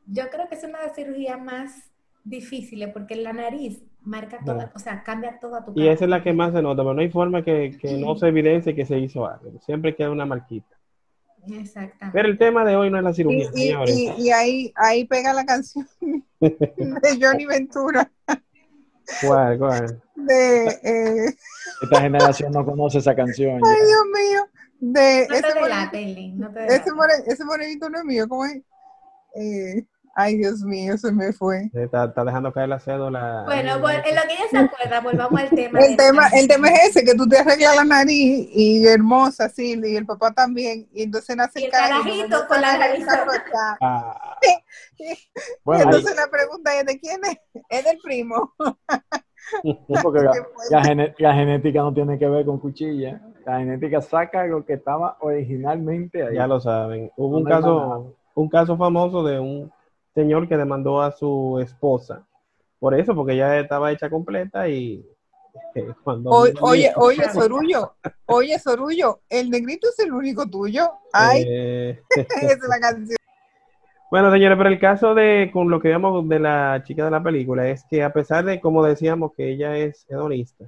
Yo 0.07 0.23
creo 0.29 0.47
que 0.47 0.55
es 0.55 0.63
una 0.63 0.79
de 0.79 0.87
las 0.87 0.95
cirugías 0.95 1.39
más 1.41 1.91
difíciles 2.29 2.89
porque 2.93 3.15
la 3.15 3.33
nariz 3.33 3.83
marca 4.01 4.39
toda, 4.45 4.65
No. 4.65 4.71
o 4.75 4.79
sea, 4.79 5.03
cambia 5.03 5.39
toda 5.39 5.63
tu 5.65 5.71
Y 5.71 5.81
cara. 5.81 5.91
esa 5.93 6.03
es 6.05 6.09
la 6.09 6.23
que 6.23 6.33
más 6.33 6.53
se 6.53 6.61
nota, 6.61 6.81
pero 6.83 6.93
no 6.93 7.01
hay 7.01 7.09
forma 7.09 7.43
que, 7.43 7.77
que 7.79 7.97
no 7.97 8.15
se 8.15 8.27
evidencie 8.27 8.75
que 8.75 8.85
se 8.85 8.97
hizo 8.99 9.27
algo. 9.27 9.59
Siempre 9.65 9.95
queda 9.95 10.11
una 10.11 10.25
marquita. 10.25 10.75
Exactamente. 11.49 12.11
Pero 12.13 12.27
el 12.27 12.37
tema 12.37 12.65
de 12.65 12.75
hoy 12.75 12.89
no 12.89 12.97
es 12.97 13.03
la 13.03 13.11
Y, 13.11 13.13
cirugía, 13.13 13.49
y- 13.53 13.67
señores. 13.67 13.95
y- 13.97 14.11
y 14.21 14.31
ahí, 14.31 14.73
ahí 14.75 15.05
pega 15.05 15.33
la 15.33 15.45
canción 15.45 15.87
de 16.41 17.19
Johnny 17.21 17.45
Ventura 17.45 18.11
¿Cuál, 19.25 19.57
cuál? 19.57 20.01
de 20.15 20.65
eh, 20.83 21.35
Esta 21.81 22.01
generación 22.01 22.51
no 22.51 22.65
conoce 22.65 22.97
esa 22.97 23.15
canción. 23.15 23.61
ay 23.63 23.75
ya. 23.79 23.85
Dios 23.85 24.03
mío 24.13 24.47
de 24.79 25.27
no 25.29 25.33
te 25.33 25.39
ese, 25.39 26.35
no 26.35 26.51
te 26.51 26.59
ese, 26.65 26.71
delates. 26.73 26.93
more- 26.93 27.23
ese 27.25 27.45
morenito 27.45 27.89
no 27.89 27.97
es 27.99 28.03
mío 28.05 28.27
¿cómo 28.27 28.45
es? 28.45 28.61
Eh, 29.35 29.85
Ay, 30.19 30.35
Dios 30.37 30.61
mío, 30.63 30.97
se 30.97 31.11
me 31.11 31.31
fue. 31.31 31.69
Está, 31.75 32.05
está 32.05 32.23
dejando 32.25 32.51
caer 32.51 32.69
la 32.69 32.79
cédula. 32.79 33.43
Bueno, 33.45 33.73
en 33.75 33.81
lo 33.81 33.87
que 33.87 34.09
ella 34.09 34.43
se 34.49 34.57
acuerda, 34.57 34.99
volvamos 35.01 35.39
al 35.39 35.49
tema. 35.49 35.79
El 35.79 35.95
tema, 35.95 36.23
el 36.33 36.47
tema 36.47 36.69
es 36.69 36.89
ese, 36.89 37.05
que 37.05 37.13
tú 37.13 37.27
te 37.27 37.37
arreglas 37.37 37.75
la 37.75 37.83
nariz 37.83 38.49
y 38.51 38.87
hermosa, 38.87 39.45
así, 39.45 39.79
y 39.79 39.95
el 39.95 40.07
papá 40.07 40.31
también, 40.33 40.87
y 40.91 41.03
entonces 41.03 41.35
nace 41.35 41.61
Y 41.61 41.65
el 41.65 41.71
carajito, 41.71 42.47
con 42.47 42.59
la 42.61 42.77
nariz. 42.79 43.05
ah, 43.79 44.39
Bueno, 45.63 45.83
entonces 45.83 46.15
la 46.15 46.27
pregunta 46.31 46.75
es, 46.79 46.85
¿de 46.87 46.99
quién 46.99 47.19
es? 47.23 47.37
Es 47.69 47.85
del 47.85 47.99
primo. 47.99 48.53
porque 50.01 50.19
la, 50.23 50.31
Qué 50.31 50.39
fuerte. 50.41 50.71
la 50.71 50.83
gene- 50.83 51.15
la 51.19 51.33
genética 51.35 51.79
no 51.81 51.93
tiene 51.93 52.17
que 52.17 52.27
ver 52.27 52.43
con 52.43 52.59
cuchilla. 52.59 53.21
La 53.45 53.59
genética 53.59 54.01
saca 54.01 54.45
lo 54.47 54.65
que 54.65 54.73
estaba 54.73 55.17
originalmente 55.21 56.25
ahí. 56.25 56.35
ya 56.35 56.47
lo 56.47 56.59
saben. 56.59 57.11
Hubo 57.15 57.37
un 57.37 57.43
caso, 57.45 58.15
un 58.33 58.49
caso 58.49 58.75
famoso 58.77 59.23
de 59.23 59.39
un 59.39 59.71
señor 60.17 60.47
que 60.49 60.57
demandó 60.57 60.99
a 60.99 61.11
su 61.11 61.59
esposa 61.61 62.25
por 62.79 62.99
eso, 62.99 63.13
porque 63.13 63.33
ella 63.33 63.59
estaba 63.59 63.91
hecha 63.91 64.09
completa 64.09 64.67
y 64.67 65.05
eh, 65.75 65.93
cuando 66.03 66.31
O- 66.31 66.47
Oye, 66.61 66.91
oye, 66.95 67.29
Sorullo, 67.29 67.93
oye, 68.25 68.57
Sorullo, 68.57 69.19
el 69.29 69.51
negrito 69.51 69.87
es 69.89 69.99
el 69.99 70.11
único 70.11 70.47
tuyo. 70.49 70.89
Ay, 71.13 71.43
Eh, 71.47 72.01
es 72.41 72.59
la 72.67 72.79
canción. 72.79 73.15
Bueno, 74.09 74.31
señores, 74.31 74.57
pero 74.57 74.69
el 74.69 74.79
caso 74.79 75.13
de 75.13 75.51
con 75.53 75.69
lo 75.69 75.79
que 75.79 75.89
vemos 75.89 76.27
de 76.27 76.39
la 76.39 76.81
chica 76.83 77.05
de 77.05 77.11
la 77.11 77.21
película 77.21 77.67
es 77.67 77.83
que 77.89 78.01
a 78.03 78.11
pesar 78.11 78.43
de, 78.45 78.59
como 78.59 78.83
decíamos, 78.83 79.33
que 79.35 79.51
ella 79.51 79.77
es 79.77 80.05
hedonista, 80.09 80.65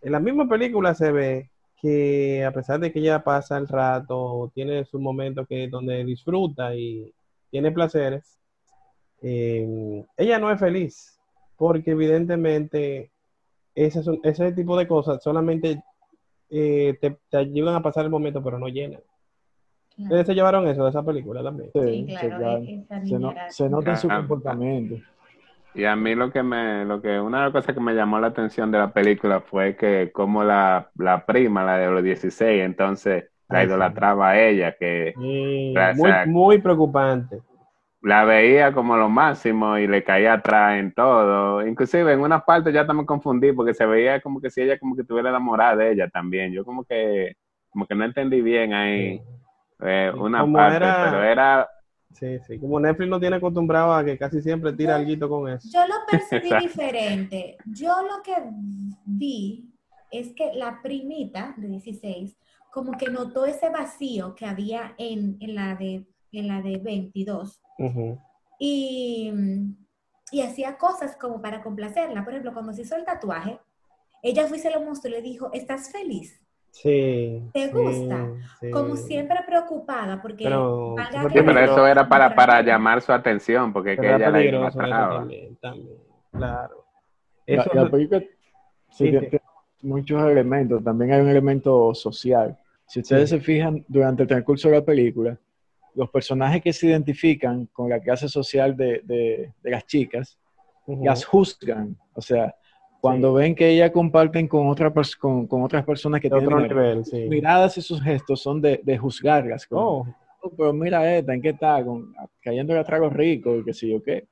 en 0.00 0.12
la 0.12 0.20
misma 0.20 0.48
película 0.48 0.94
se 0.94 1.12
ve 1.12 1.50
que 1.80 2.42
a 2.44 2.52
pesar 2.52 2.80
de 2.80 2.90
que 2.92 3.00
ella 3.00 3.22
pasa 3.22 3.58
el 3.58 3.68
rato, 3.68 4.50
tiene 4.54 4.84
sus 4.86 5.00
momentos 5.00 5.46
que 5.46 5.68
donde 5.68 6.04
disfruta 6.04 6.74
y 6.74 7.12
tiene 7.50 7.70
placeres, 7.72 8.38
eh, 9.22 10.04
ella 10.16 10.38
no 10.38 10.50
es 10.50 10.58
feliz, 10.60 11.18
porque 11.56 11.92
evidentemente 11.92 13.10
ese, 13.74 14.02
ese 14.22 14.52
tipo 14.52 14.76
de 14.76 14.86
cosas 14.88 15.22
solamente 15.22 15.82
eh, 16.50 16.98
te, 17.00 17.18
te 17.30 17.36
ayudan 17.36 17.76
a 17.76 17.82
pasar 17.82 18.04
el 18.04 18.10
momento, 18.10 18.42
pero 18.42 18.58
no 18.58 18.68
llenan. 18.68 19.00
Ustedes 19.98 20.26
se 20.26 20.34
llevaron 20.34 20.66
eso 20.66 20.84
de 20.84 20.90
esa 20.90 21.02
película 21.02 21.42
también. 21.42 21.70
Sí, 21.72 22.04
Sí, 22.08 22.16
claro, 22.16 22.36
claro. 22.38 22.64
esa 22.66 23.06
Se, 23.06 23.18
no- 23.18 23.34
se 23.48 23.68
nota 23.70 23.90
en 23.92 23.96
su 23.98 24.08
Ajá. 24.08 24.18
comportamiento. 24.20 24.96
Y 25.74 25.84
a 25.84 25.96
mí 25.96 26.14
lo 26.14 26.30
que 26.30 26.42
me, 26.42 26.84
lo 26.84 27.00
que, 27.00 27.18
una 27.18 27.38
de 27.38 27.44
las 27.44 27.52
cosas 27.52 27.74
que 27.74 27.80
me 27.80 27.94
llamó 27.94 28.18
la 28.20 28.26
atención 28.28 28.70
de 28.70 28.78
la 28.78 28.92
película 28.92 29.40
fue 29.40 29.74
que 29.76 30.10
como 30.12 30.44
la, 30.44 30.90
la 30.96 31.24
prima, 31.24 31.64
la 31.64 31.78
de 31.78 31.90
los 31.90 32.02
16, 32.02 32.62
entonces 32.62 33.24
la 33.48 33.60
Ah, 33.60 33.64
idolatraba 33.64 34.30
a 34.30 34.40
ella, 34.40 34.76
que 34.78 35.14
Sí, 35.16 35.74
muy, 35.96 36.10
muy 36.26 36.58
preocupante. 36.58 37.40
La 38.02 38.24
veía 38.24 38.72
como 38.72 38.96
lo 38.96 39.08
máximo 39.08 39.78
y 39.78 39.86
le 39.86 40.02
caía 40.02 40.34
atrás 40.34 40.78
en 40.78 40.92
todo. 40.92 41.66
Inclusive 41.66 42.12
en 42.12 42.20
una 42.20 42.44
parte 42.44 42.72
ya 42.72 42.84
me 42.84 43.06
confundí 43.06 43.52
porque 43.52 43.74
se 43.74 43.86
veía 43.86 44.20
como 44.20 44.40
que 44.40 44.50
si 44.50 44.60
ella 44.62 44.78
como 44.78 44.94
que 44.96 45.02
estuviera 45.02 45.30
enamorada 45.30 45.76
de 45.76 45.92
ella 45.92 46.08
también. 46.08 46.52
Yo 46.52 46.64
como 46.64 46.84
que, 46.84 47.36
como 47.70 47.86
que 47.86 47.94
no 47.94 48.04
entendí 48.04 48.40
bien 48.40 48.74
ahí 48.74 49.22
eh, 49.80 50.12
una 50.16 50.40
como 50.40 50.56
parte, 50.58 50.76
era- 50.76 51.00
pero 51.04 51.22
era, 51.22 51.68
Sí, 52.14 52.38
sí. 52.46 52.58
Como 52.58 52.78
Netflix 52.78 53.08
no 53.08 53.18
tiene 53.18 53.36
acostumbrado 53.36 53.94
a 53.94 54.04
que 54.04 54.18
casi 54.18 54.42
siempre 54.42 54.74
tira 54.74 54.96
algo 54.96 55.28
con 55.30 55.50
eso. 55.50 55.66
Yo 55.72 55.80
lo 55.86 55.94
percibí 56.10 56.54
diferente. 56.60 57.56
Yo 57.64 57.88
lo 58.02 58.22
que 58.22 58.34
vi 59.06 59.70
es 60.10 60.34
que 60.34 60.52
la 60.54 60.80
primita 60.82 61.54
de 61.56 61.68
16 61.68 62.36
como 62.70 62.92
que 62.98 63.10
notó 63.10 63.46
ese 63.46 63.70
vacío 63.70 64.34
que 64.34 64.44
había 64.44 64.94
en, 64.98 65.38
en 65.40 65.54
la, 65.54 65.74
de, 65.74 66.06
en 66.32 66.48
la 66.48 66.60
de 66.60 66.76
22 66.78 67.61
Ujú. 67.78 68.18
y, 68.58 69.32
y 70.30 70.40
hacía 70.42 70.76
cosas 70.76 71.16
como 71.16 71.40
para 71.42 71.62
complacerla. 71.62 72.22
Por 72.24 72.32
ejemplo, 72.32 72.52
cuando 72.52 72.72
se 72.72 72.82
hizo 72.82 72.96
el 72.96 73.04
tatuaje, 73.04 73.58
ella 74.22 74.46
fue 74.46 74.58
y 74.58 74.60
se 74.60 74.70
lo 74.70 74.80
mostró 74.80 75.10
y 75.10 75.14
le 75.14 75.22
dijo, 75.22 75.50
¿estás 75.52 75.90
feliz? 75.90 76.40
Sí. 76.70 77.42
¿Te 77.52 77.68
gusta? 77.68 78.28
sí. 78.60 78.70
Como 78.70 78.96
siempre 78.96 79.38
preocupada 79.46 80.22
porque... 80.22 80.44
Pero, 80.44 80.94
sí, 81.30 81.38
eso 81.38 81.86
era 81.86 82.08
para, 82.08 82.34
para 82.34 82.62
llamar 82.62 83.02
su 83.02 83.12
atención 83.12 83.72
porque 83.72 83.94
es 83.94 84.00
que 84.00 84.06
ella 84.14 84.30
la 84.30 84.42
idolatraba. 84.42 85.18
también, 85.18 85.56
también. 85.56 85.98
Claro. 86.30 86.84
La, 87.46 87.62
Eso, 87.62 87.70
la 87.74 87.90
película 87.90 88.22
muchos 89.82 90.22
elementos. 90.22 90.82
También 90.82 91.12
hay 91.12 91.20
un 91.20 91.28
elemento 91.28 91.92
social. 91.94 92.56
Si 92.86 93.00
ustedes 93.00 93.28
Sí. 93.30 93.36
se 93.38 93.42
fijan 93.42 93.84
durante 93.88 94.22
el 94.22 94.28
transcurso 94.28 94.68
de 94.68 94.76
la 94.78 94.84
película, 94.84 95.38
los 95.94 96.10
personajes 96.10 96.62
que 96.62 96.72
se 96.72 96.86
identifican 96.88 97.66
con 97.72 97.88
la 97.90 98.00
clase 98.00 98.28
social 98.28 98.76
de, 98.76 99.00
de- 99.04 99.52
de 99.62 99.70
las 99.70 99.86
chicas 99.86 100.38
las 101.04 101.24
juzgan. 101.24 101.96
O 102.14 102.20
sea, 102.20 102.54
cuando 103.00 103.34
ven 103.34 103.54
que 103.54 103.68
ellas 103.68 103.90
comparten 103.90 104.46
con, 104.48 104.68
otra 104.68 104.92
con, 105.20 105.46
con 105.46 105.62
otras 105.62 105.84
personas 105.84 106.20
que 106.20 106.28
de 106.28 106.38
tienen 106.38 106.54
otro 106.54 106.60
nivel, 106.68 107.04
sí. 107.04 107.28
miradas 107.28 107.76
y 107.78 107.82
sus 107.82 108.00
gestos 108.02 108.40
son 108.42 108.60
de, 108.60 108.80
de 108.82 108.96
juzgarlas. 108.98 109.66
Oh, 109.70 110.06
"Oh, 110.40 110.50
pero 110.56 110.72
mira 110.72 111.16
esta, 111.16 111.34
¿en 111.34 111.42
qué 111.42 111.50
está? 111.50 111.84
Con, 111.84 112.14
cayéndole 112.40 112.80
a 112.80 112.84
tragos 112.84 113.12
ricos 113.12 113.60
y 113.60 113.64
qué 113.64 113.72
sé 113.72 113.88
yo 113.88 114.02
qué. 114.02 114.26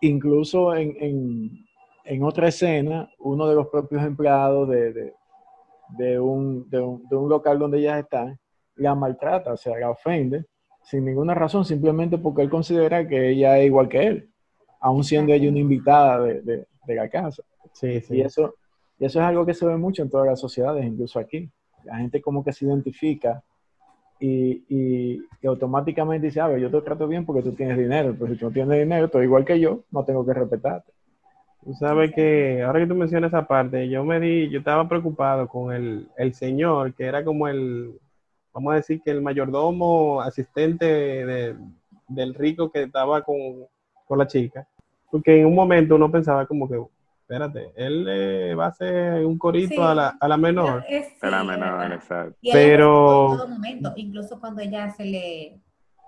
Incluso 0.00 0.74
en, 0.74 0.96
en- 1.00 1.66
en 2.04 2.22
otra 2.22 2.48
escena, 2.48 3.08
uno 3.18 3.46
de 3.48 3.54
los 3.54 3.68
propios 3.68 4.02
empleados 4.04 4.68
de, 4.68 4.92
de- 4.92 6.18
un, 6.20 6.68
de, 6.70 6.80
un, 6.80 7.06
de 7.08 7.16
un 7.16 7.28
local 7.28 7.58
donde 7.58 7.78
ellas 7.78 7.98
están, 8.00 8.38
la 8.76 8.94
maltrata, 8.94 9.52
o 9.52 9.56
sea, 9.56 9.78
la 9.78 9.90
ofende, 9.90 10.44
sin 10.84 11.04
ninguna 11.04 11.34
razón, 11.34 11.64
simplemente 11.64 12.18
porque 12.18 12.42
él 12.42 12.50
considera 12.50 13.06
que 13.08 13.30
ella 13.30 13.58
es 13.58 13.66
igual 13.66 13.88
que 13.88 14.06
él, 14.06 14.30
aun 14.80 15.04
siendo 15.04 15.32
ella 15.32 15.50
una 15.50 15.60
invitada 15.60 16.20
de, 16.22 16.42
de- 16.42 16.66
de 16.86 16.94
la 16.94 17.08
casa. 17.08 17.42
sí, 17.72 18.00
sí. 18.00 18.16
Y 18.16 18.22
eso, 18.22 18.54
y 18.98 19.06
eso 19.06 19.20
es 19.20 19.26
algo 19.26 19.46
que 19.46 19.54
se 19.54 19.66
ve 19.66 19.76
mucho 19.76 20.02
en 20.02 20.10
todas 20.10 20.26
las 20.26 20.40
sociedades, 20.40 20.84
incluso 20.86 21.18
aquí. 21.18 21.50
La 21.84 21.96
gente 21.98 22.20
como 22.22 22.44
que 22.44 22.52
se 22.52 22.66
identifica 22.66 23.42
y, 24.20 24.64
y- 24.68 25.20
y 25.42 25.46
automáticamente 25.46 26.26
dice, 26.28 26.40
a 26.40 26.48
ver, 26.48 26.60
yo 26.60 26.70
te 26.70 26.80
trato 26.82 27.08
bien 27.08 27.26
porque 27.26 27.42
tú 27.42 27.52
tienes 27.54 27.78
dinero, 27.78 28.14
pero 28.18 28.32
si 28.32 28.38
tú 28.38 28.46
no 28.46 28.52
tienes 28.52 28.78
dinero, 28.78 29.08
tú 29.10 29.20
igual 29.20 29.44
que 29.44 29.60
yo, 29.60 29.84
no 29.90 30.04
tengo 30.04 30.24
que 30.26 30.34
respetarte. 30.34 30.92
Tú 31.64 31.74
sabes 31.74 32.12
que 32.14 32.62
ahora 32.62 32.80
que 32.80 32.86
tú 32.86 32.94
mencionas 32.94 33.28
esa 33.32 33.46
parte, 33.46 33.88
yo 33.88 34.04
me 34.04 34.20
di, 34.20 34.50
yo 34.50 34.58
estaba 34.60 34.88
preocupado 34.88 35.48
con 35.48 35.74
el, 35.74 36.08
el 36.18 36.34
señor, 36.34 36.94
que 36.94 37.04
era 37.06 37.24
como 37.24 37.48
el, 37.48 37.92
vamos 38.54 38.72
a 38.72 38.76
decir 38.76 39.02
que 39.02 39.10
el 39.10 39.20
mayordomo 39.20 40.20
asistente 40.22 40.86
de- 40.86 41.56
del 42.08 42.34
rico 42.34 42.70
que 42.70 42.82
estaba 42.84 43.22
con, 43.22 43.36
con 44.06 44.18
la 44.18 44.26
chica. 44.26 44.66
Porque 45.10 45.40
en 45.40 45.46
un 45.46 45.54
momento 45.54 45.96
uno 45.96 46.10
pensaba 46.10 46.46
como 46.46 46.68
que, 46.68 46.80
espérate, 47.20 47.72
él 47.76 48.06
eh, 48.08 48.54
va 48.54 48.66
a 48.66 48.68
hacer 48.68 49.24
un 49.26 49.36
corito 49.38 49.74
Sí. 49.74 49.80
a, 49.80 49.94
la, 49.94 50.16
a 50.20 50.28
la 50.28 50.36
menor. 50.36 50.84
Es- 50.88 51.08
sí, 51.08 51.14
Era 51.22 51.40
es 51.40 51.46
menor, 51.46 51.92
exacto. 51.92 52.36
Pero- 52.52 53.32
en 53.32 53.38
todo 53.38 53.48
momento, 53.48 53.92
incluso 53.96 54.38
cuando 54.40 54.62
ella 54.62 54.90
se 54.90 55.04
le... 55.04 55.60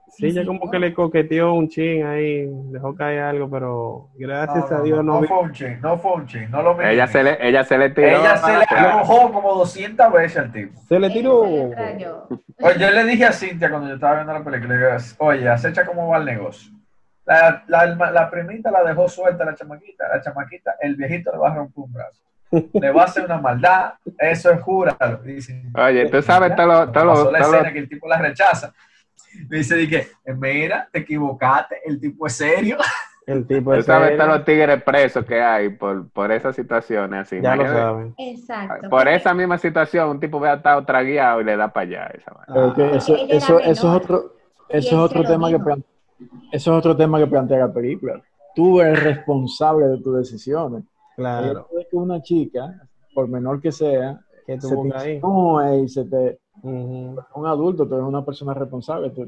Sí, 0.08 0.32
ya 0.32 0.46
como 0.46 0.70
que 0.70 0.78
le 0.78 0.94
coqueteó 0.94 1.52
un 1.52 1.68
chin 1.68 2.06
ahí, 2.06 2.46
dejó 2.70 2.94
caer 2.94 3.20
algo, 3.22 3.50
pero 3.50 4.08
gracias 4.16 4.70
No, 4.70 4.76
a 4.78 4.80
Dios 4.82 4.98
no, 5.04 5.12
no, 5.14 5.20
vi- 5.20 5.26
fue 5.28 5.38
un 5.40 5.52
chin, 5.52 5.78
no 5.82 5.98
fue 5.98 6.12
un 6.14 6.26
chin, 6.26 6.50
no 6.50 6.62
lo 6.62 6.70
Ella 6.80 7.06
minimices. 7.06 7.10
se 7.12 7.22
le, 7.22 7.48
ella 7.48 7.64
se 7.64 7.76
le 7.78 7.90
tiró. 7.90 8.06
Ella 8.08 8.36
se 8.38 8.52
le 8.56 8.64
arrojó 8.68 9.32
como 9.32 9.54
200 9.54 10.12
veces 10.12 10.38
al 10.38 10.52
tipo. 10.52 10.80
se 10.88 10.98
le 10.98 11.06
Ella 11.08 11.14
tiró. 11.14 11.40
Oye, 11.42 12.78
yo 12.78 12.90
le 12.90 13.04
dije 13.04 13.26
a 13.26 13.32
Cintia 13.32 13.68
cuando 13.68 13.88
yo 13.88 13.94
estaba 13.94 14.14
viendo 14.14 14.32
la 14.32 14.42
película, 14.44 14.74
le 14.74 14.96
oye, 15.18 15.48
acecha 15.48 15.84
cómo 15.84 16.08
va 16.08 16.18
el 16.18 16.24
negocio. 16.24 16.72
La, 17.26 17.64
la, 17.66 17.86
la 17.86 18.30
primita 18.30 18.70
la 18.70 18.84
dejó 18.84 19.08
suelta 19.08 19.44
la 19.44 19.54
chamaquita, 19.54 20.08
la 20.08 20.20
chamaquita, 20.22 20.76
el 20.80 20.94
viejito 20.94 21.32
le 21.32 21.38
va 21.38 21.50
a 21.50 21.54
romper 21.56 21.84
un 21.84 21.92
brazo. 21.92 22.22
Le 22.72 22.92
va 22.92 23.02
a 23.02 23.04
hacer 23.06 23.24
una 23.24 23.38
maldad, 23.38 23.94
eso 24.18 24.50
es. 24.52 24.60
Dice, 25.24 25.62
Oye, 25.74 26.06
tú 26.08 26.22
sabes 26.22 26.54
todo 26.54 26.66
lo, 26.66 26.92
todo 26.92 27.04
lo- 27.04 27.30
la 27.32 27.38
todo 27.40 27.50
lo- 27.50 27.56
escena 27.58 27.72
que 27.72 27.78
el 27.80 27.88
tipo 27.88 28.08
la 28.08 28.18
rechaza. 28.18 28.72
Me 29.48 29.58
dice, 29.58 29.76
dije, 29.76 30.08
mira, 30.36 30.88
te 30.92 31.00
equivocaste, 31.00 31.76
el 31.84 32.00
tipo 32.00 32.26
es 32.26 32.34
serio. 32.34 32.76
El 33.26 33.44
tipo 33.44 33.72
tú 33.72 33.78
ese 33.78 33.86
sabes 33.88 34.16
todos 34.16 34.28
los 34.36 34.44
tigres 34.44 34.80
presos 34.84 35.24
que 35.24 35.42
hay 35.42 35.70
por, 35.70 36.08
por 36.10 36.30
esas 36.30 36.54
situaciones 36.54 37.22
así. 37.22 37.40
ya 37.40 37.56
lo 37.56 37.66
saben. 37.66 38.14
Exacto. 38.18 38.88
Por 38.88 39.08
esa 39.08 39.34
misma 39.34 39.58
situación, 39.58 40.10
un 40.10 40.20
tipo 40.20 40.38
hubiera 40.38 40.54
estado 40.54 40.84
tragueado 40.84 41.40
y 41.40 41.44
le 41.44 41.56
da 41.56 41.72
para 41.72 41.86
allá 41.86 42.06
esa 42.14 42.72
que 42.76 42.96
eso, 42.96 43.16
eso, 43.28 43.58
eso 43.58 43.68
es 43.68 43.84
otro, 43.84 44.32
eso 44.68 44.88
es 44.88 44.92
otro 44.92 45.24
tema 45.24 45.48
que 45.48 45.54
dijo. 45.54 45.64
plan- 45.64 45.84
eso 46.52 46.70
es 46.72 46.78
otro 46.78 46.96
tema 46.96 47.18
que 47.18 47.26
plantea 47.26 47.58
la 47.58 47.72
película. 47.72 48.22
Tú 48.54 48.80
eres 48.80 49.02
responsable 49.02 49.88
de 49.88 50.00
tus 50.00 50.16
decisiones. 50.18 50.84
Claro. 51.16 51.66
de 51.76 51.84
que 51.90 51.96
una 51.96 52.22
chica, 52.22 52.80
por 53.12 53.26
menor 53.26 53.60
que 53.60 53.72
sea, 53.72 54.20
Que 54.46 54.60
se 54.60 54.68
te 54.76 54.96
ahí. 54.96 55.20
y 55.82 55.88
se 55.88 56.04
te 56.04 56.38
Un 56.62 57.46
adulto, 57.46 57.86
tú 57.86 57.94
eres 57.94 58.06
una 58.06 58.24
persona 58.24 58.54
responsable. 58.54 59.10
Tú, 59.10 59.24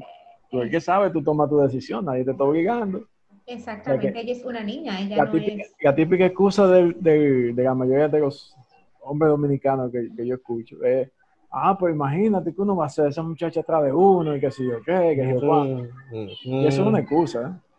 tú 0.49 0.61
el 0.61 0.69
que 0.69 0.81
sabe, 0.81 1.09
tú 1.11 1.21
tomas 1.23 1.49
tu 1.49 1.57
decisión, 1.59 2.05
nadie 2.05 2.25
te 2.25 2.31
está 2.31 2.43
obligando. 2.43 3.03
Exactamente, 3.45 4.07
O 4.07 4.11
sea 4.11 4.13
que- 4.13 4.19
ella 4.21 4.31
es 4.39 4.45
una 4.45 4.61
niña, 4.63 4.99
ella 4.99 5.15
La 5.17 5.25
no 5.25 5.31
típica, 5.31 5.61
es... 5.63 5.75
la 5.81 5.95
típica 5.95 6.25
excusa 6.25 6.67
del- 6.67 6.95
del- 7.01 7.55
de 7.55 7.63
la 7.63 7.73
mayoría 7.73 8.07
de 8.07 8.19
los 8.19 8.55
hombres 9.01 9.29
dominicanos 9.31 9.91
que, 9.91 10.09
que 10.15 10.27
yo 10.27 10.35
escucho 10.35 10.83
es, 10.83 11.09
ah, 11.51 11.75
pues 11.77 11.93
imagínate 11.95 12.53
que 12.53 12.61
uno 12.61 12.75
va 12.75 12.83
a 12.83 12.87
hacer 12.87 13.07
esa 13.07 13.23
muchacha 13.23 13.61
atrás 13.61 13.83
de 13.85 13.91
uno 13.93 14.35
y 14.35 14.39
que 14.39 14.51
si 14.51 14.67
yo 14.67 14.77
qué, 14.85 15.15
que 15.15 15.23
si 15.25 15.33
yo 15.33 15.39
cuánto. 15.47 15.83
Ujú. 16.11 16.27
Y 16.43 16.67
eso 16.67 16.81
es 16.81 16.87
una 16.87 16.99
excusa. 16.99 17.41
¿eh? 17.41 17.69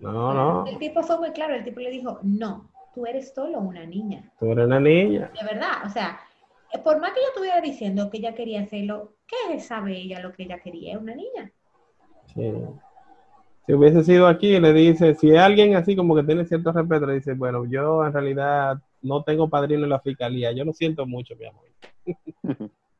No, 0.00 0.32
no, 0.34 0.66
El 0.66 0.78
tipo 0.78 1.02
fue 1.02 1.18
muy 1.18 1.30
claro, 1.32 1.54
el 1.54 1.64
tipo 1.64 1.80
le 1.80 1.90
dijo, 1.90 2.18
no, 2.22 2.70
tú 2.94 3.04
eres 3.06 3.34
solo 3.34 3.58
una 3.60 3.84
niña. 3.84 4.30
tú 4.38 4.46
eres 4.52 4.66
una 4.66 4.80
niña. 4.80 5.30
De 5.38 5.46
verdad, 5.46 5.84
o 5.84 5.88
sea, 5.90 6.18
por 6.82 7.00
más 7.00 7.12
que 7.12 7.20
ella 7.20 7.28
estuviera 7.28 7.60
diciendo 7.60 8.10
que 8.10 8.18
ella 8.18 8.34
quería 8.34 8.60
hacerlo, 8.62 9.16
¿qué 9.26 9.60
sabe 9.60 9.96
ella 9.96 10.20
lo 10.20 10.32
que 10.32 10.44
ella 10.44 10.60
quería? 10.60 10.94
Es 10.94 11.00
una 11.00 11.14
niña. 11.14 11.52
Sí. 12.34 12.50
Si 13.66 13.72
hubiese 13.72 14.04
sido 14.04 14.26
aquí, 14.26 14.58
le 14.60 14.72
dice, 14.74 15.14
si 15.14 15.34
alguien 15.36 15.74
así 15.74 15.96
como 15.96 16.14
que 16.14 16.22
tiene 16.22 16.44
cierto 16.44 16.72
respeto, 16.72 17.06
le 17.06 17.14
dice, 17.14 17.32
bueno, 17.34 17.64
yo 17.64 18.04
en 18.04 18.12
realidad 18.12 18.78
no 19.00 19.22
tengo 19.24 19.48
padrino 19.48 19.84
en 19.84 19.90
la 19.90 20.00
fiscalía, 20.00 20.52
yo 20.52 20.64
lo 20.64 20.72
siento 20.72 21.06
mucho, 21.06 21.34
mi 21.36 21.46
amor. 21.46 21.64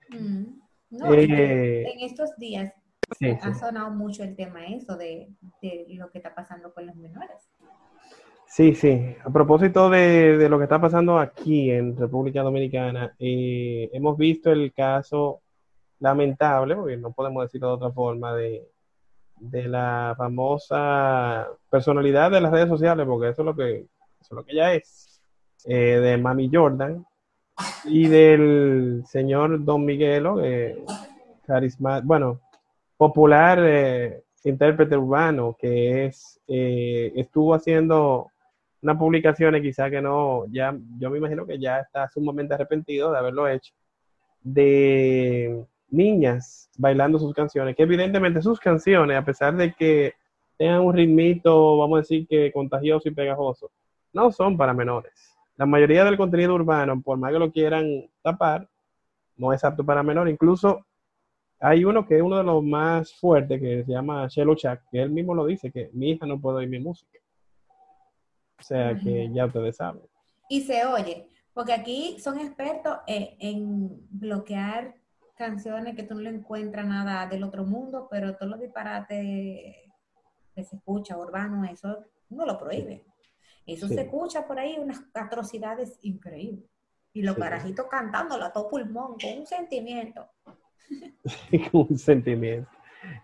Mm. 0.08 0.60
No, 0.90 1.12
Eh, 1.12 1.82
en 1.92 2.00
estos 2.00 2.36
días 2.36 2.72
sí, 3.18 3.26
ha 3.42 3.52
sí. 3.52 3.58
sonado 3.58 3.90
mucho 3.90 4.22
el 4.22 4.36
tema 4.36 4.66
eso 4.66 4.96
de, 4.96 5.28
de 5.60 5.86
lo 5.90 6.10
que 6.10 6.18
está 6.18 6.34
pasando 6.34 6.72
con 6.72 6.86
los 6.86 6.96
menores. 6.96 7.50
Sí, 8.54 8.72
sí. 8.76 9.16
A 9.24 9.30
propósito 9.30 9.90
de, 9.90 10.48
lo 10.48 10.58
que 10.58 10.64
está 10.64 10.80
pasando 10.80 11.18
aquí 11.18 11.72
en 11.72 11.96
República 11.96 12.40
Dominicana, 12.42 13.12
eh, 13.18 13.90
hemos 13.92 14.16
visto 14.16 14.52
el 14.52 14.72
caso 14.72 15.40
lamentable, 15.98 16.76
porque 16.76 16.96
no 16.96 17.10
podemos 17.10 17.42
decirlo 17.42 17.70
de 17.70 17.74
otra 17.74 17.90
forma, 17.90 18.32
de, 18.36 18.68
de 19.40 19.66
la 19.66 20.14
famosa 20.16 21.48
personalidad 21.68 22.30
de 22.30 22.40
las 22.42 22.52
redes 22.52 22.68
sociales, 22.68 23.04
porque 23.08 23.30
eso 23.30 23.42
es 23.42 23.46
lo 23.46 23.56
que, 23.56 23.78
eso 23.78 23.88
es 24.20 24.30
lo 24.30 24.44
que 24.44 24.52
ella 24.52 24.74
es, 24.74 25.20
eh, 25.64 25.98
de 25.98 26.16
Mami 26.16 26.48
Jordan 26.52 27.04
y 27.86 28.06
del 28.06 29.02
señor 29.04 29.64
Don 29.64 29.84
Miguelo, 29.84 30.40
eh, 30.44 30.84
carisma, 31.44 32.02
bueno, 32.04 32.40
popular 32.96 33.58
eh, 33.64 34.22
intérprete 34.44 34.96
urbano, 34.96 35.56
que 35.58 36.06
es, 36.06 36.40
estuvo 36.46 37.52
haciendo 37.52 38.30
unas 38.84 38.98
publicaciones 38.98 39.62
quizá 39.62 39.90
que 39.90 40.02
no, 40.02 40.44
ya, 40.50 40.76
yo 40.98 41.10
me 41.10 41.18
imagino 41.18 41.46
que 41.46 41.58
ya 41.58 41.80
está 41.80 42.08
sumamente 42.10 42.52
arrepentido 42.52 43.10
de 43.10 43.18
haberlo 43.18 43.48
hecho, 43.48 43.72
de 44.42 45.64
niñas 45.88 46.70
bailando 46.76 47.18
sus 47.18 47.32
canciones, 47.32 47.74
que 47.74 47.82
evidentemente 47.82 48.42
sus 48.42 48.60
canciones, 48.60 49.16
a 49.16 49.24
pesar 49.24 49.56
de 49.56 49.72
que 49.72 50.12
tengan 50.58 50.82
un 50.82 50.94
ritmito, 50.94 51.78
vamos 51.78 51.96
a 51.96 52.00
decir 52.02 52.26
que 52.28 52.52
contagioso 52.52 53.08
y 53.08 53.14
pegajoso, 53.14 53.70
no 54.12 54.30
son 54.30 54.56
para 54.58 54.74
menores. 54.74 55.34
La 55.56 55.64
mayoría 55.64 56.04
del 56.04 56.18
contenido 56.18 56.54
urbano, 56.54 57.00
por 57.00 57.16
más 57.16 57.32
que 57.32 57.38
lo 57.38 57.50
quieran 57.50 58.04
tapar, 58.22 58.68
no 59.36 59.52
es 59.52 59.64
apto 59.64 59.82
para 59.82 60.02
menores. 60.02 60.34
Incluso 60.34 60.84
hay 61.58 61.86
uno 61.86 62.06
que 62.06 62.16
es 62.16 62.22
uno 62.22 62.36
de 62.36 62.44
los 62.44 62.62
más 62.62 63.14
fuertes, 63.14 63.60
que 63.60 63.82
se 63.84 63.92
llama 63.92 64.26
Shelo 64.28 64.54
Chak, 64.54 64.82
que 64.90 65.00
él 65.00 65.10
mismo 65.10 65.34
lo 65.34 65.46
dice, 65.46 65.70
que 65.70 65.88
mi 65.94 66.10
hija 66.10 66.26
no 66.26 66.38
puede 66.38 66.58
oír 66.58 66.68
mi 66.68 66.80
música. 66.80 67.18
O 68.58 68.62
sea 68.62 68.96
que 68.98 69.30
ya 69.32 69.46
ustedes 69.46 69.76
saben. 69.76 70.02
Y 70.48 70.62
se 70.62 70.84
oye, 70.86 71.28
porque 71.52 71.72
aquí 71.72 72.16
son 72.20 72.38
expertos 72.38 72.98
eh, 73.06 73.36
en 73.40 73.90
bloquear 74.10 74.94
canciones 75.36 75.96
que 75.96 76.02
tú 76.04 76.14
no 76.14 76.20
le 76.20 76.30
encuentras 76.30 76.86
nada 76.86 77.26
del 77.26 77.42
otro 77.42 77.64
mundo, 77.64 78.08
pero 78.10 78.36
todos 78.36 78.50
los 78.52 78.60
disparates 78.60 79.18
que 80.54 80.64
se 80.64 80.76
escucha, 80.76 81.16
urbano, 81.18 81.64
eso 81.64 82.04
no 82.30 82.46
lo 82.46 82.58
prohíbe. 82.58 83.04
Eso 83.66 83.88
Sí. 83.88 83.94
se 83.94 84.02
escucha 84.02 84.46
por 84.46 84.58
ahí, 84.58 84.76
unas 84.78 85.02
atrocidades 85.14 85.98
increíbles. 86.02 86.70
Y 87.12 87.22
los 87.22 87.34
Sí. 87.34 87.40
carajitos 87.40 87.86
cantándola 87.86 88.46
a 88.46 88.52
todo 88.52 88.68
pulmón, 88.68 89.16
con 89.20 89.38
un 89.40 89.46
sentimiento. 89.46 90.28
con 91.72 91.86
un 91.90 91.98
sentimiento. 91.98 92.68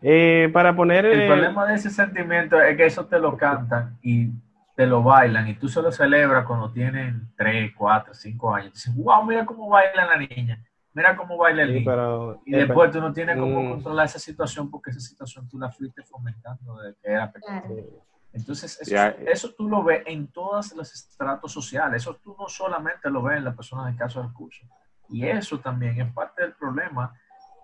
Eh, 0.02 0.48
para 0.52 0.74
poner... 0.74 1.06
El 1.06 1.22
eh, 1.22 1.26
problema 1.26 1.66
de 1.66 1.74
ese 1.74 1.90
sentimiento 1.90 2.60
es 2.60 2.76
que 2.76 2.86
eso 2.86 3.06
te 3.06 3.18
lo 3.18 3.36
cantan 3.36 3.98
y 4.02 4.30
te 4.76 4.86
lo 4.86 5.02
bailan 5.02 5.48
y 5.48 5.54
tú 5.54 5.68
se 5.68 5.82
lo 5.82 5.92
celebras 5.92 6.46
cuando 6.46 6.70
tienen 6.72 7.32
3, 7.36 7.72
4, 7.76 8.14
5 8.14 8.54
años. 8.54 8.72
Dices, 8.74 8.94
wow, 8.96 9.22
mira 9.24 9.44
cómo 9.44 9.68
baila 9.68 10.06
la 10.06 10.16
niña, 10.16 10.64
mira 10.94 11.16
cómo 11.16 11.36
baila 11.36 11.62
el 11.62 11.68
sí, 11.68 11.74
niño. 11.74 11.84
pero, 11.90 12.42
Y 12.46 12.54
eh, 12.54 12.58
después 12.66 12.90
tú 12.90 13.00
no 13.00 13.12
tienes 13.12 13.36
cómo 13.38 13.60
Mm. 13.62 13.70
controlar 13.70 14.06
esa 14.06 14.18
situación 14.18 14.70
porque 14.70 14.90
esa 14.90 15.00
situación 15.00 15.48
tú 15.48 15.58
la 15.58 15.70
fuiste 15.70 16.02
fomentando 16.04 16.76
desde 16.80 16.98
que 17.02 17.10
era 17.10 17.30
pequeño. 17.30 17.60
Claro. 17.62 17.74
eh, 17.74 17.98
Entonces, 18.32 18.80
eso, 18.80 18.90
Ya. 18.92 19.08
eso 19.08 19.52
tú 19.58 19.68
lo 19.68 19.82
ves 19.82 20.02
en 20.06 20.28
todos 20.28 20.72
los 20.76 20.94
estratos 20.94 21.50
sociales. 21.52 22.02
Eso 22.02 22.14
tú 22.22 22.36
no 22.38 22.48
solamente 22.48 23.10
lo 23.10 23.22
ves 23.22 23.38
en 23.38 23.44
las 23.44 23.56
personas 23.56 23.86
de 23.92 23.96
casos 23.98 24.22
de 24.22 24.28
recursos. 24.28 24.68
Y 25.08 25.26
eso 25.26 25.58
también 25.58 26.00
es 26.00 26.12
parte 26.12 26.42
del 26.42 26.52
problema 26.54 27.12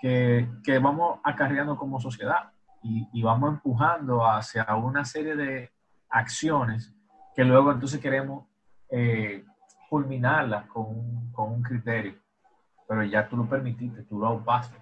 que, 0.01 0.49
que 0.65 0.81
vamos 0.81 1.21
acarreando 1.23 1.77
como 1.77 2.01
sociedad 2.01 2.51
y, 2.83 3.09
y 3.13 3.23
vamos 3.23 3.51
empujando 3.55 4.27
hacia 4.27 4.67
una 4.75 5.05
serie 5.05 5.37
de 5.37 5.71
acciones 6.11 6.93
que 7.37 7.45
luego 7.45 7.71
entonces 7.71 8.01
queremos 8.01 8.47
eh, 8.89 9.45
culminarlas 9.91 10.67
con, 10.67 10.87
un- 10.87 11.33
con 11.33 11.53
un 11.53 11.63
criterio. 11.63 12.15
Pero 12.89 13.03
ya 13.05 13.29
tú 13.29 13.37
lo 13.37 13.47
permitiste, 13.47 14.03
tú 14.05 14.19
lo 14.19 14.43
pasaste. 14.45 14.81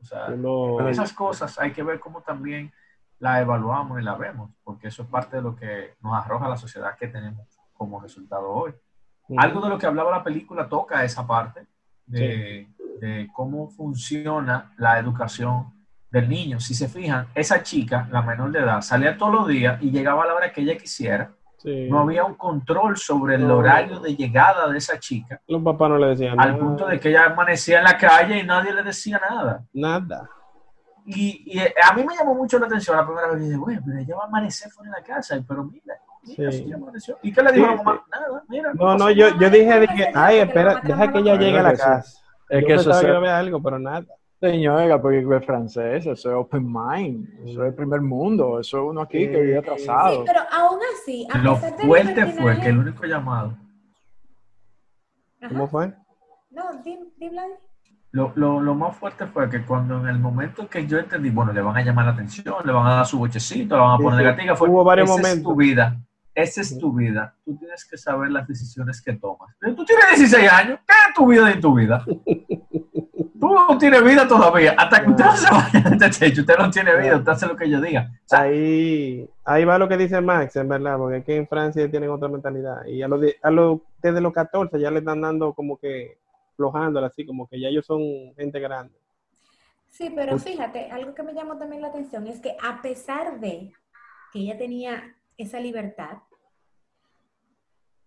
O 0.00 0.04
sea, 0.04 0.28
lo- 0.30 0.76
esas 0.88 1.12
cosas 1.12 1.58
hay 1.58 1.72
que 1.72 1.82
ver 1.82 1.98
cómo 2.00 2.20
también 2.22 2.72
la 3.18 3.40
evaluamos 3.40 4.00
y 4.00 4.04
la 4.04 4.14
vemos, 4.16 4.50
porque 4.62 4.88
eso 4.88 5.02
es 5.02 5.08
parte 5.08 5.36
de 5.36 5.42
lo 5.42 5.56
que 5.56 5.94
nos 6.02 6.14
arroja 6.14 6.48
la 6.48 6.56
sociedad 6.56 6.96
que 6.96 7.08
tenemos 7.08 7.46
como 7.72 8.00
resultado 8.00 8.50
hoy. 8.50 8.72
Algo 9.38 9.60
de 9.62 9.68
lo 9.70 9.78
que 9.78 9.86
hablaba 9.86 10.10
la 10.10 10.22
película 10.22 10.68
toca 10.68 11.02
esa 11.04 11.26
parte 11.26 11.66
de, 12.06 12.68
de 13.00 13.28
cómo 13.32 13.68
funciona 13.70 14.74
la 14.76 14.98
educación 14.98 15.72
del 16.14 16.28
niño. 16.28 16.60
Si 16.60 16.74
se 16.74 16.88
fijan, 16.88 17.26
esa 17.34 17.62
chica, 17.62 18.08
la 18.10 18.22
menor 18.22 18.52
de 18.52 18.60
edad, 18.60 18.80
salía 18.80 19.18
todos 19.18 19.34
los 19.34 19.48
días 19.48 19.82
y 19.82 19.90
llegaba 19.90 20.22
a 20.22 20.26
la 20.26 20.34
hora 20.34 20.52
que 20.52 20.60
ella 20.62 20.76
quisiera. 20.78 21.32
Sí. 21.58 21.88
No 21.90 22.00
había 22.00 22.24
un 22.24 22.34
control 22.34 22.96
sobre 22.96 23.34
el 23.36 23.48
No. 23.48 23.56
horario 23.56 23.98
de 23.98 24.14
llegada 24.14 24.68
de 24.68 24.78
esa 24.78 24.98
chica, 24.98 25.40
Los 25.48 25.62
papás 25.62 25.88
no 25.90 25.98
le 25.98 26.08
decían 26.08 26.38
al 26.38 26.52
nada. 26.52 26.58
punto 26.62 26.86
de 26.86 27.00
que 27.00 27.08
ella 27.08 27.24
amanecía 27.26 27.78
en 27.78 27.84
la 27.84 27.96
calle 27.98 28.38
y 28.38 28.44
nadie 28.44 28.72
le 28.72 28.82
decía 28.82 29.20
nada. 29.28 29.64
Nada. 29.72 30.28
Y, 31.06 31.42
y 31.46 31.58
a 31.60 31.92
mí 31.94 32.04
me 32.04 32.14
llamó 32.16 32.34
mucho 32.34 32.58
la 32.58 32.66
atención 32.66 32.96
la 32.96 33.04
primera 33.04 33.26
vez 33.28 33.36
que 33.38 33.42
dije, 33.44 33.56
güey, 33.56 33.78
pero 33.84 33.98
ella 33.98 34.16
va 34.16 34.22
a 34.24 34.26
amanecer 34.26 34.70
fuera 34.70 34.90
de 34.92 35.00
la 35.00 35.04
casa, 35.06 35.36
pero 35.48 35.64
mira, 35.64 35.94
mira, 36.22 36.52
Sí. 36.52 36.72
amaneció. 36.72 37.18
¿Y 37.22 37.32
qué 37.32 37.42
le 37.42 37.52
dijo 37.52 37.66
Sí, 37.66 37.72
a 37.72 37.76
la 37.76 37.82
mamá? 37.82 38.04
Nada, 38.12 38.42
mira. 38.48 38.72
No, 38.74 38.96
no, 38.96 39.10
yo, 39.10 39.28
yo 39.38 39.50
dije, 39.50 39.86
Porque 39.86 40.10
ay, 40.14 40.38
espera, 40.38 40.80
deja 40.82 41.12
que 41.12 41.18
ella 41.18 41.34
llegue 41.36 41.58
a 41.58 41.62
la 41.62 41.70
Es 41.72 41.78
que 41.80 41.84
casa. 41.84 42.20
Es 42.50 42.60
Yo 42.60 42.66
que 42.66 42.74
eso 42.74 43.00
que 43.00 43.06
ver 43.06 43.26
algo, 43.30 43.62
pero 43.62 43.78
nada. 43.78 44.04
Señora, 44.50 45.00
porque 45.00 45.20
es 45.20 45.46
francés, 45.46 46.04
eso 46.06 46.12
es 46.12 46.26
open 46.36 46.66
mind, 46.70 47.28
eso 47.48 47.62
es 47.62 47.68
el 47.70 47.74
primer 47.74 48.02
mundo, 48.02 48.60
eso 48.60 48.76
es 48.78 48.90
uno 48.90 49.00
aquí 49.00 49.30
que 49.30 49.40
vive 49.40 49.52
Sí, 49.52 49.58
atrasado. 49.58 50.24
pero 50.26 50.40
aún 50.52 50.78
así, 50.94 51.26
a 51.30 51.38
Lo 51.38 51.54
pesar 51.54 51.74
fuerte 51.80 52.26
fue 52.26 52.60
que 52.60 52.68
el 52.68 52.78
único 52.78 53.06
llamado, 53.06 53.56
Ajá. 55.40 55.48
¿Cómo 55.48 55.66
fue? 55.66 55.94
No, 56.50 56.62
dim- 56.84 57.08
dime 57.16 57.40
lo, 58.12 58.32
lo, 58.36 58.60
lo 58.60 58.74
más 58.74 58.94
fuerte 58.96 59.26
fue 59.26 59.48
que 59.48 59.64
cuando 59.64 59.98
en 60.00 60.08
el 60.08 60.18
momento 60.18 60.68
que 60.68 60.86
yo 60.86 60.98
entendí, 60.98 61.30
bueno, 61.30 61.52
le 61.52 61.62
van 61.62 61.76
a 61.78 61.82
llamar 61.82 62.04
la 62.04 62.12
atención, 62.12 62.54
le 62.64 62.72
van 62.72 62.86
a 62.86 62.94
dar 62.96 63.06
su 63.06 63.18
bochecito, 63.18 63.74
le 63.76 63.80
van 63.82 63.94
a 63.94 63.96
Sí, 63.96 64.02
poner 64.02 64.18
sí. 64.20 64.24
negativa, 64.26 64.56
fue, 64.56 64.68
Hubo 64.68 64.84
varios 64.84 65.08
esa 65.08 65.20
es 65.20 65.26
momentos. 65.26 65.52
tu 65.52 65.56
vida, 65.56 66.00
esa 66.34 66.60
es 66.60 66.78
tu 66.78 66.92
vida, 66.92 67.34
tú 67.46 67.56
tienes 67.56 67.84
que 67.88 67.96
saber 67.96 68.30
las 68.30 68.46
decisiones 68.46 69.00
que 69.02 69.14
tomas. 69.14 69.54
Pero 69.58 69.74
Tú 69.74 69.84
tienes 69.86 70.06
16 70.18 70.52
años, 70.52 70.78
¿qué 70.86 70.92
es 71.08 71.14
tu 71.14 71.26
vida 71.26 71.50
y 71.50 71.60
tu 71.60 71.74
vida? 71.74 72.04
Tú 73.46 73.52
no 73.52 73.76
tienes 73.76 74.02
vida 74.02 74.26
todavía, 74.26 74.74
hasta 74.78 75.04
que 75.04 75.10
usted 75.10 75.24
no 75.26 75.36
se 75.36 75.50
vaya 75.50 75.90
de 75.90 76.06
este 76.06 76.18
techo, 76.30 76.40
usted 76.40 76.56
no 76.56 76.70
tiene 76.70 76.96
vida, 76.96 77.16
usted 77.18 77.32
hace 77.32 77.46
lo 77.46 77.54
que 77.56 77.68
yo 77.68 77.78
diga. 77.78 78.10
O 78.24 78.28
sea, 78.28 78.40
Ahí, 78.40 79.28
ahí 79.44 79.64
va 79.66 79.76
lo 79.76 79.86
que 79.86 79.98
dice 79.98 80.18
Max, 80.22 80.56
en 80.56 80.66
verdad, 80.66 80.96
porque 80.96 81.16
aquí 81.18 81.32
en 81.34 81.46
Francia 81.46 81.90
tienen 81.90 82.08
otra 82.08 82.28
mentalidad. 82.28 82.86
Y 82.86 83.02
a 83.02 83.08
los 83.08 83.20
de- 83.20 83.36
a 83.42 83.50
los, 83.50 83.80
desde 84.00 84.22
los 84.22 84.32
14 84.32 84.80
ya 84.80 84.90
le 84.90 85.00
están 85.00 85.20
dando 85.20 85.52
como 85.52 85.76
que 85.76 86.16
flojándola 86.56 87.08
así, 87.08 87.26
como 87.26 87.46
que 87.46 87.60
ya 87.60 87.68
ellos 87.68 87.84
son 87.84 88.00
gente 88.34 88.58
grande. 88.60 88.94
Sí, 89.90 90.10
pero 90.16 90.38
fíjate, 90.38 90.90
algo 90.90 91.14
que 91.14 91.22
me 91.22 91.34
llamó 91.34 91.58
también 91.58 91.82
la 91.82 91.88
atención 91.88 92.26
es 92.26 92.40
que 92.40 92.56
a 92.62 92.80
pesar 92.80 93.40
de 93.40 93.72
que 94.32 94.38
ella 94.38 94.56
tenía 94.56 95.14
esa 95.36 95.60
libertad, 95.60 96.16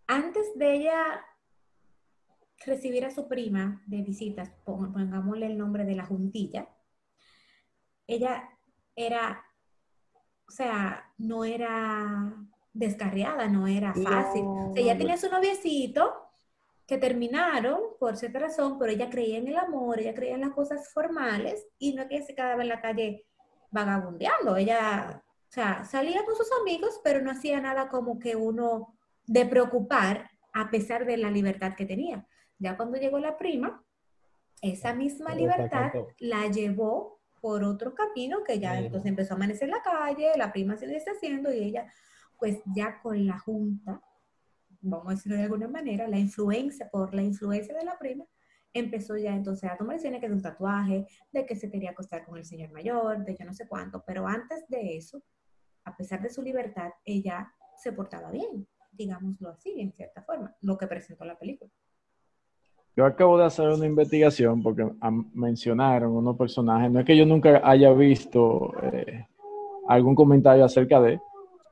antes 0.07 0.57
de 0.57 0.73
ella 0.73 1.21
recibir 2.65 3.05
a 3.05 3.11
su 3.11 3.27
prima 3.27 3.81
de 3.85 4.01
visitas, 4.01 4.49
pon- 4.65 4.91
pongámosle 4.91 5.45
el 5.45 5.57
nombre 5.57 5.85
de 5.85 5.95
la 5.95 6.05
juntilla, 6.05 6.67
ella 8.07 8.49
era, 8.95 9.43
o 10.47 10.51
sea, 10.51 11.13
no 11.17 11.43
era 11.45 12.33
descarriada, 12.73 13.47
no 13.47 13.67
era 13.67 13.93
fácil. 13.93 14.43
O 14.45 14.71
sea, 14.73 14.83
ella 14.83 14.97
tenía 14.97 15.17
su 15.17 15.29
noviecito 15.29 16.13
que 16.85 16.97
terminaron 16.97 17.79
por 17.99 18.15
cierta 18.15 18.39
razón, 18.39 18.79
pero 18.79 18.91
ella 18.91 19.09
creía 19.09 19.37
en 19.39 19.47
el 19.49 19.57
amor, 19.57 19.99
ella 19.99 20.13
creía 20.15 20.35
en 20.35 20.41
las 20.41 20.51
cosas 20.53 20.91
formales 20.93 21.67
y 21.77 21.93
no 21.93 22.03
es 22.03 22.07
que 22.09 22.23
se 22.23 22.33
quedaba 22.35 22.61
en 22.61 22.69
la 22.69 22.81
calle 22.81 23.25
vagabundeando. 23.71 24.55
Ella, 24.55 25.21
o 25.49 25.51
sea, 25.51 25.83
salía 25.83 26.23
con 26.23 26.35
sus 26.35 26.47
amigos, 26.61 27.01
pero 27.03 27.21
no 27.21 27.31
hacía 27.31 27.59
nada 27.59 27.89
como 27.89 28.19
que 28.19 28.35
uno 28.37 28.97
de 29.25 29.45
preocupar 29.45 30.29
a 30.53 30.69
pesar 30.71 31.05
de 31.05 31.17
la 31.17 31.29
libertad 31.29 31.73
que 31.75 31.85
tenía. 31.85 32.25
Ya 32.59 32.75
cuando 32.77 32.97
llegó 32.97 33.19
la 33.19 33.37
prima, 33.37 33.83
esa 34.61 34.93
misma 34.93 35.35
libertad 35.35 35.91
la 36.19 36.47
llevó 36.47 37.21
por 37.41 37.63
otro 37.63 37.93
camino 37.93 38.43
que 38.43 38.59
ya 38.59 38.79
entonces 38.79 39.09
empezó 39.09 39.33
a 39.33 39.37
amanecer 39.37 39.69
en 39.69 39.75
la 39.75 39.83
calle, 39.83 40.31
la 40.35 40.51
prima 40.51 40.75
se 40.75 40.87
le 40.87 40.97
está 40.97 41.11
haciendo 41.11 41.53
y 41.53 41.59
ella, 41.59 41.91
pues 42.37 42.59
ya 42.75 42.99
con 43.01 43.25
la 43.25 43.37
junta, 43.39 44.01
vamos 44.81 45.07
a 45.07 45.11
decirlo 45.11 45.37
de 45.37 45.43
alguna 45.43 45.67
manera, 45.67 46.07
la 46.07 46.17
influencia, 46.17 46.89
por 46.89 47.13
la 47.13 47.21
influencia 47.21 47.75
de 47.75 47.85
la 47.85 47.97
prima, 47.99 48.25
empezó 48.73 49.17
ya 49.17 49.35
entonces 49.35 49.69
a 49.69 49.77
tomar 49.77 49.95
decisiones 49.95 50.21
que 50.21 50.27
de 50.27 50.33
un 50.33 50.41
tatuaje, 50.41 51.07
de 51.31 51.45
que 51.45 51.55
se 51.55 51.69
quería 51.69 51.91
acostar 51.91 52.25
con 52.25 52.37
el 52.37 52.45
señor 52.45 52.71
mayor, 52.71 53.23
de 53.23 53.35
yo 53.35 53.45
no 53.45 53.53
sé 53.53 53.67
cuánto, 53.67 54.03
pero 54.05 54.27
antes 54.27 54.67
de 54.67 54.97
eso, 54.97 55.23
a 55.83 55.95
pesar 55.95 56.21
de 56.21 56.29
su 56.29 56.41
libertad, 56.41 56.91
ella 57.05 57.53
se 57.77 57.91
portaba 57.91 58.31
bien, 58.31 58.67
digámoslo 58.91 59.49
así, 59.49 59.79
en 59.79 59.93
cierta 59.93 60.23
forma, 60.23 60.55
lo 60.61 60.77
que 60.77 60.87
presentó 60.87 61.23
la 61.25 61.37
película. 61.37 61.71
Yo 62.97 63.05
acabo 63.05 63.37
de 63.37 63.45
hacer 63.45 63.69
una 63.69 63.85
investigación 63.85 64.63
porque 64.63 64.83
mencionaron 65.35 66.13
unos 66.13 66.35
personajes. 66.35 66.89
No 66.89 66.99
es 66.99 67.05
que 67.05 67.15
yo 67.15 67.27
nunca 67.27 67.61
haya 67.63 67.93
visto 67.93 68.73
eh, 68.81 69.27
algún 69.87 70.15
comentario 70.15 70.65
acerca 70.65 70.99
de, 70.99 71.21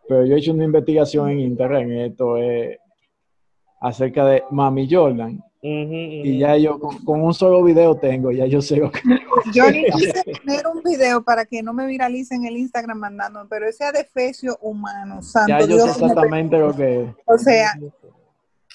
pero 0.07 0.23
yo 0.23 0.35
he 0.35 0.37
hecho 0.37 0.53
una 0.53 0.65
investigación 0.65 1.31
en 1.31 1.39
internet. 1.39 2.11
Esto 2.11 2.37
es 2.37 2.77
acerca 3.81 4.23
de 4.23 4.43
Mami 4.51 4.87
Jordan. 4.87 5.43
Y 5.67 6.37
ya 6.37 6.57
yo 6.57 6.79
con, 6.79 7.23
un 7.23 7.33
solo 7.33 7.63
video 7.63 7.95
tengo, 7.95 8.31
ya 8.31 8.45
yo 8.45 8.61
sé 8.61 8.75
lo 8.75 8.91
que. 8.91 8.99
Yo 9.51 9.69
ni 9.71 9.83
quise 9.97 10.21
tener 10.23 10.67
un 10.67 10.83
video 10.83 11.23
para 11.23 11.45
que 11.45 11.63
no 11.63 11.73
me 11.73 11.87
viralicen 11.87 12.45
el 12.45 12.55
Instagram 12.57 12.99
mandando, 12.99 13.47
pero 13.49 13.67
ese 13.67 13.83
adefesio 13.83 14.57
humano, 14.61 15.23
santo 15.23 15.49
Ya 15.49 15.65
yo 15.65 15.79
sé 15.79 15.89
exactamente 15.89 16.57
lo 16.57 16.75
que 16.75 17.03
es. 17.03 17.09
O 17.25 17.37
sea, 17.37 17.73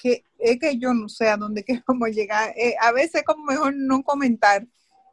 que 0.01 0.23
es 0.39 0.59
que 0.59 0.77
yo 0.77 0.93
no 0.93 1.07
sé 1.07 1.29
a 1.29 1.37
dónde 1.37 1.63
queremos 1.65 2.09
llegar. 2.09 2.53
Eh, 2.57 2.75
a 2.81 2.91
veces 2.91 3.23
como 3.23 3.45
mejor 3.45 3.73
no 3.75 4.03
comentar 4.03 4.65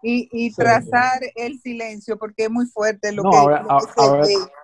y, 0.03 0.29
y 0.33 0.53
trazar 0.55 1.21
el 1.35 1.59
silencio 1.59 2.17
porque 2.17 2.45
es 2.45 2.51
muy 2.51 2.67
fuerte 2.67 3.13
lo 3.13 3.25
que, 3.25 3.37
ahora, 3.37 3.67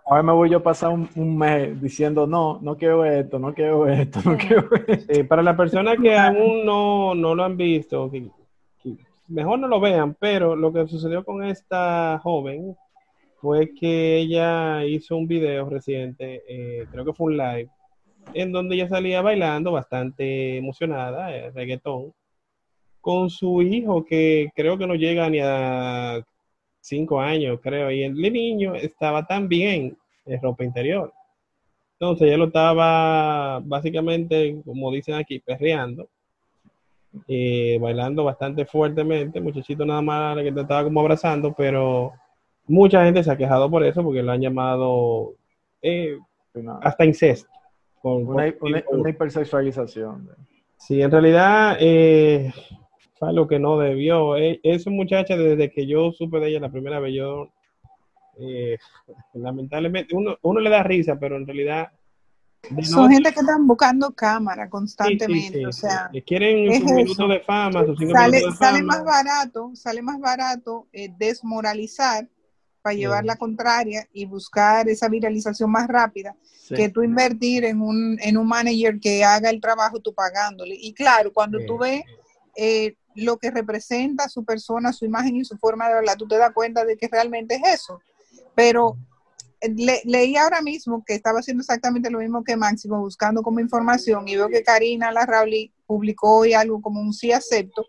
ahora, 0.04 0.22
me 0.22 0.32
voy 0.32 0.48
yo 0.48 0.58
a 0.58 0.62
pasar 0.62 0.90
un, 0.90 1.36
mes 1.36 1.80
diciendo 1.80 2.24
no, 2.24 2.60
no 2.62 2.76
quiero 2.76 3.04
esto, 3.04 3.40
no 3.40 3.52
quiero 3.52 3.88
esto, 3.88 4.20
no 4.24 4.36
quiero 4.36 4.68
esto. 4.86 5.28
para 5.28 5.42
las 5.42 5.56
personas 5.56 5.96
que 6.00 6.16
aún 6.16 6.64
no, 6.64 7.16
no 7.16 7.34
lo 7.34 7.42
han 7.42 7.56
visto, 7.56 8.08
mejor 9.26 9.58
no 9.58 9.66
lo 9.66 9.80
vean, 9.80 10.14
pero 10.14 10.54
lo 10.54 10.72
que 10.72 10.86
sucedió 10.86 11.24
con 11.24 11.42
esta 11.44 12.20
joven 12.22 12.76
fue 13.40 13.74
que 13.74 14.18
ella 14.18 14.84
hizo 14.84 15.16
un 15.16 15.26
video 15.26 15.68
reciente, 15.68 16.44
eh, 16.48 16.86
creo 16.90 17.04
que 17.04 17.12
fue 17.12 17.26
un 17.26 17.36
live, 17.36 17.68
en 18.32 18.52
donde 18.52 18.76
ella 18.76 18.88
salía 18.88 19.22
bailando 19.22 19.72
bastante 19.72 20.56
emocionada, 20.58 21.34
eh, 21.34 21.50
reggaetón, 21.50 22.12
con 23.00 23.30
su 23.30 23.62
hijo 23.62 24.04
que 24.04 24.50
creo 24.54 24.78
que 24.78 24.86
no 24.86 24.94
llega 24.94 25.28
ni 25.28 25.40
a 25.40 26.24
cinco 26.80 27.20
años, 27.20 27.60
creo, 27.62 27.90
y 27.90 28.02
el 28.02 28.14
niño 28.14 28.74
estaba 28.74 29.26
tan 29.26 29.48
bien 29.48 29.96
en 30.26 30.42
ropa 30.42 30.64
interior. 30.64 31.12
Entonces 31.98 32.28
ella 32.28 32.38
lo 32.38 32.46
estaba 32.46 33.60
básicamente, 33.60 34.60
como 34.64 34.90
dicen 34.90 35.14
aquí, 35.14 35.38
perreando, 35.40 36.08
eh, 37.28 37.78
bailando 37.80 38.24
bastante 38.24 38.66
fuertemente, 38.66 39.40
muchachito 39.40 39.84
nada 39.86 40.02
más 40.02 40.36
que 40.38 40.52
te 40.52 40.60
estaba 40.62 40.84
como 40.84 41.00
abrazando, 41.00 41.54
pero 41.56 42.12
mucha 42.66 43.04
gente 43.04 43.22
se 43.22 43.30
ha 43.30 43.36
quejado 43.36 43.70
por 43.70 43.84
eso 43.84 44.02
porque 44.02 44.22
lo 44.22 44.32
han 44.32 44.40
llamado 44.40 45.34
eh, 45.82 46.18
hasta 46.82 47.04
incesto 47.04 47.48
una, 48.12 48.48
hipersexualización. 49.10 50.30
Sí, 50.76 51.00
en 51.00 51.10
realidad 51.10 51.76
eh, 51.80 52.52
fue 53.14 53.32
lo 53.32 53.48
que 53.48 53.58
no 53.58 53.78
debió. 53.78 54.36
E, 54.36 54.60
esa 54.62 54.90
muchacha, 54.90 55.36
desde 55.36 55.70
que 55.70 55.86
yo 55.86 56.12
supe 56.12 56.40
de 56.40 56.48
ella 56.48 56.60
la 56.60 56.70
primera 56.70 57.00
vez, 57.00 57.14
yo 57.14 57.48
eh, 58.38 58.78
lamentablemente, 59.34 60.14
uno, 60.14 60.36
uno 60.42 60.60
le 60.60 60.70
da 60.70 60.82
risa, 60.82 61.18
pero 61.18 61.36
en 61.36 61.46
realidad 61.46 61.90
son 62.82 63.10
gente 63.10 63.32
que 63.32 63.40
están 63.40 63.66
buscando 63.66 64.10
cámara 64.12 64.68
constantemente, 64.68 65.66
o 65.66 65.72
sea, 65.72 66.10
quieren 66.26 66.80
sus 66.80 66.92
minutos 66.92 67.28
de 67.28 67.40
fama, 67.40 67.84
sus 67.84 67.98
sale, 68.10 68.40
Sale 68.52 68.82
más 68.82 69.04
barato, 69.04 69.70
sale 69.74 70.02
más 70.02 70.18
barato 70.18 70.88
eh, 70.92 71.10
desmoralizar 71.18 72.28
para 72.84 72.96
llevar 72.96 73.24
la 73.24 73.36
contraria 73.36 74.06
y 74.12 74.26
buscar 74.26 74.90
esa 74.90 75.08
viralización 75.08 75.70
más 75.70 75.88
rápida 75.88 76.36
que 76.68 76.90
tú 76.90 77.02
invertir 77.02 77.64
en 77.64 77.80
un, 77.80 78.18
en 78.20 78.36
un 78.36 78.46
manager 78.46 79.00
que 79.00 79.24
haga 79.24 79.48
el 79.48 79.58
trabajo 79.58 80.00
tú 80.00 80.12
pagándole. 80.12 80.76
Y 80.78 80.92
claro, 80.92 81.32
cuando 81.32 81.58
tú 81.66 81.78
ves 81.78 82.02
eh, 82.56 82.94
lo 83.14 83.38
que 83.38 83.50
representa 83.50 84.28
su 84.28 84.44
persona, 84.44 84.92
su 84.92 85.06
imagen 85.06 85.34
y 85.36 85.46
su 85.46 85.56
forma 85.56 85.88
de 85.88 85.94
hablar, 85.94 86.18
tú 86.18 86.28
te 86.28 86.36
das 86.36 86.52
cuenta 86.52 86.84
de 86.84 86.98
que 86.98 87.08
realmente 87.08 87.54
es 87.54 87.80
eso. 87.80 88.00
Pero 88.54 88.98
eh, 89.62 90.02
leí 90.04 90.36
ahora 90.36 90.60
mismo 90.60 91.02
que 91.06 91.14
estaba 91.14 91.40
haciendo 91.40 91.62
exactamente 91.62 92.10
lo 92.10 92.18
mismo 92.18 92.44
que 92.44 92.54
Máximo, 92.54 93.00
buscando 93.00 93.42
como 93.42 93.60
información, 93.60 94.28
y 94.28 94.36
veo 94.36 94.50
que 94.50 94.62
Karina 94.62 95.10
Larrauli 95.10 95.72
publicó 95.86 96.40
hoy 96.40 96.52
algo 96.52 96.82
como 96.82 97.00
un 97.00 97.14
sí 97.14 97.32
acepto, 97.32 97.86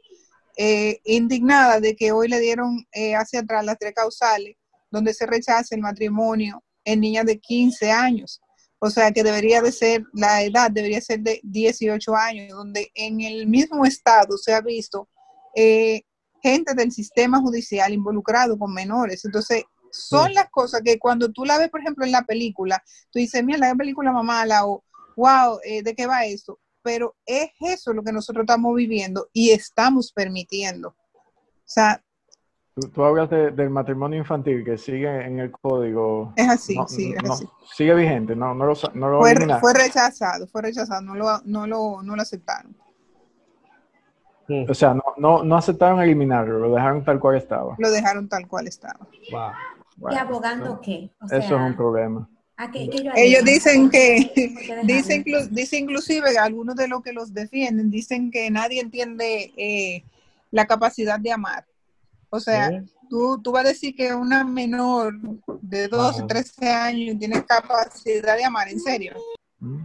eh, 0.56 1.02
indignada 1.04 1.82
de 1.82 1.98
que 1.98 2.14
hoy 2.14 2.30
le 2.30 2.40
dieron 2.40 2.88
hacia 3.18 3.42
atrás 3.42 3.66
las 3.66 3.78
tres 3.78 3.94
causales 3.94 4.56
donde 4.96 5.14
se 5.14 5.26
rechaza 5.26 5.76
el 5.76 5.82
matrimonio 5.82 6.64
en 6.86 7.02
niñas 7.02 7.26
de 7.26 7.40
15 7.40 7.92
años. 7.92 8.42
O 8.80 8.90
sea 8.90 9.12
que 9.12 9.24
debería 9.24 9.62
de 9.62 9.72
ser, 9.72 10.04
la 10.14 10.42
edad 10.44 10.72
debería 10.72 11.02
ser 11.02 11.20
de 11.20 11.42
18 11.44 12.16
años, 12.16 12.50
donde 12.50 12.92
en 12.94 13.22
el 13.22 13.48
mismo 13.48 13.86
estado 13.86 14.38
se 14.38 14.54
ha 14.54 14.62
visto 14.62 15.10
eh, 15.56 16.04
gente 16.42 16.74
del 16.74 16.92
sistema 16.92 17.42
judicial 17.42 17.94
involucrado 17.94 18.58
con 18.58 18.74
menores. 18.74 19.26
Entonces, 19.26 19.64
son 19.92 20.34
las 20.34 20.50
cosas 20.50 20.82
que 20.84 21.00
cuando 21.00 21.32
tú 21.32 21.46
la 21.46 21.58
ves, 21.58 21.70
por 21.70 21.82
ejemplo, 21.82 22.06
en 22.06 22.12
la 22.12 22.24
película, 22.24 22.84
tú 23.10 23.20
dices, 23.20 23.44
mira, 23.44 23.58
la 23.58 23.76
película 23.76 24.12
mamala 24.12 24.66
o, 24.66 24.84
wow, 25.16 25.60
eh, 25.64 25.82
¿de 25.82 25.96
qué 25.96 26.06
va 26.06 26.26
eso? 26.26 26.60
Pero 26.82 27.16
es 27.26 27.50
eso 27.62 27.94
lo 27.94 28.04
que 28.04 28.12
nosotros 28.12 28.44
estamos 28.44 28.76
viviendo 28.76 29.30
y 29.34 29.52
estamos 29.52 30.12
permitiendo. 30.12 30.90
O 30.90 31.68
sea, 31.68 32.05
Tú, 32.94 33.06
hablas 33.06 33.30
del 33.30 33.70
matrimonio 33.70 34.20
infantil 34.20 34.66
que 34.66 34.78
sigue 34.78 35.26
en 35.26 35.40
el 35.40 35.50
código. 35.50 36.34
Es 36.36 36.50
así, 36.50 36.78
sí, 36.88 37.14
es 37.14 37.30
así. 37.30 37.48
Sigue 37.74 37.96
vigente, 37.96 38.36
no, 38.36 38.54
no 38.54 38.66
lo, 38.66 38.74
no 38.94 39.10
lo 39.10 39.20
fue, 39.20 39.34
fue, 39.62 39.74
rechazado, 39.74 40.46
fue 40.48 40.62
rechazado, 40.62 41.02
no 41.02 41.16
lo, 41.16 41.40
no 41.46 41.66
lo, 41.68 42.04
no 42.04 42.16
lo 42.18 42.22
aceptaron. 42.22 42.76
O 44.70 44.74
sea, 44.74 44.94
no, 44.94 45.04
no, 45.18 45.44
no, 45.44 45.56
aceptaron 45.56 46.02
eliminarlo, 46.02 46.60
lo 46.60 46.76
dejaron 46.76 47.04
tal 47.06 47.18
cual 47.18 47.38
estaba. 47.38 47.76
Lo 47.80 47.90
dejaron 47.90 48.28
tal 48.28 48.46
cual 48.46 48.68
estaba. 48.68 49.08
Wow. 49.32 50.12
¿Y 50.12 50.16
abogando 50.16 50.82
qué? 50.82 51.10
eso 51.32 51.56
es 51.56 51.62
un 51.62 51.76
problema. 51.78 52.30
Ellos 53.16 53.44
dicen 53.46 53.90
que, 53.90 54.32
dicen, 54.84 55.24
dice 55.52 55.78
inclusive, 55.78 56.38
algunos 56.38 56.76
de 56.76 56.90
los 56.90 57.02
que 57.02 57.14
los 57.14 57.34
defienden, 57.34 57.90
dicen 57.90 58.32
que 58.32 58.52
nadie 58.52 58.82
entiende 58.82 59.54
eh, 59.56 60.04
la 60.52 60.66
capacidad 60.66 61.20
de 61.20 61.32
amar. 61.32 61.66
O 62.30 62.40
sea, 62.40 62.84
tú, 63.10 63.42
tú 63.42 63.52
vas 63.52 63.66
a 63.66 63.70
decir 63.70 63.96
que 63.96 64.14
una 64.14 64.44
menor 64.44 65.14
de 65.62 65.88
12, 65.88 66.24
13 66.24 66.70
años 66.70 67.18
tiene 67.18 67.44
capacidad 67.46 68.36
de 68.36 68.44
amar, 68.44 68.68
¿en 68.70 68.80
serio? 68.80 69.14
Mm, 69.60 69.84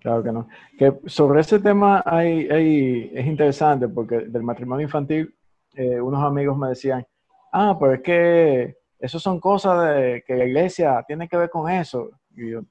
claro 0.00 0.22
que 0.22 0.32
no. 0.32 0.48
Que 0.78 1.00
sobre 1.06 1.40
ese 1.40 1.58
tema 1.58 2.02
hay, 2.06 2.48
hay, 2.48 3.10
es 3.14 3.26
interesante 3.26 3.88
porque 3.88 4.20
del 4.20 4.42
matrimonio 4.42 4.84
infantil, 4.84 5.34
eh, 5.74 6.00
unos 6.00 6.22
amigos 6.22 6.56
me 6.56 6.68
decían, 6.68 7.06
ah, 7.52 7.76
pero 7.78 7.94
es 7.94 8.02
que 8.02 8.76
eso 8.98 9.18
son 9.18 9.40
cosas 9.40 9.94
de, 9.94 10.24
que 10.26 10.34
la 10.36 10.44
iglesia 10.44 11.02
tiene 11.06 11.28
que 11.28 11.36
ver 11.36 11.50
con 11.50 11.70
eso. 11.70 12.10
Y 12.36 12.50
yo, 12.50 12.62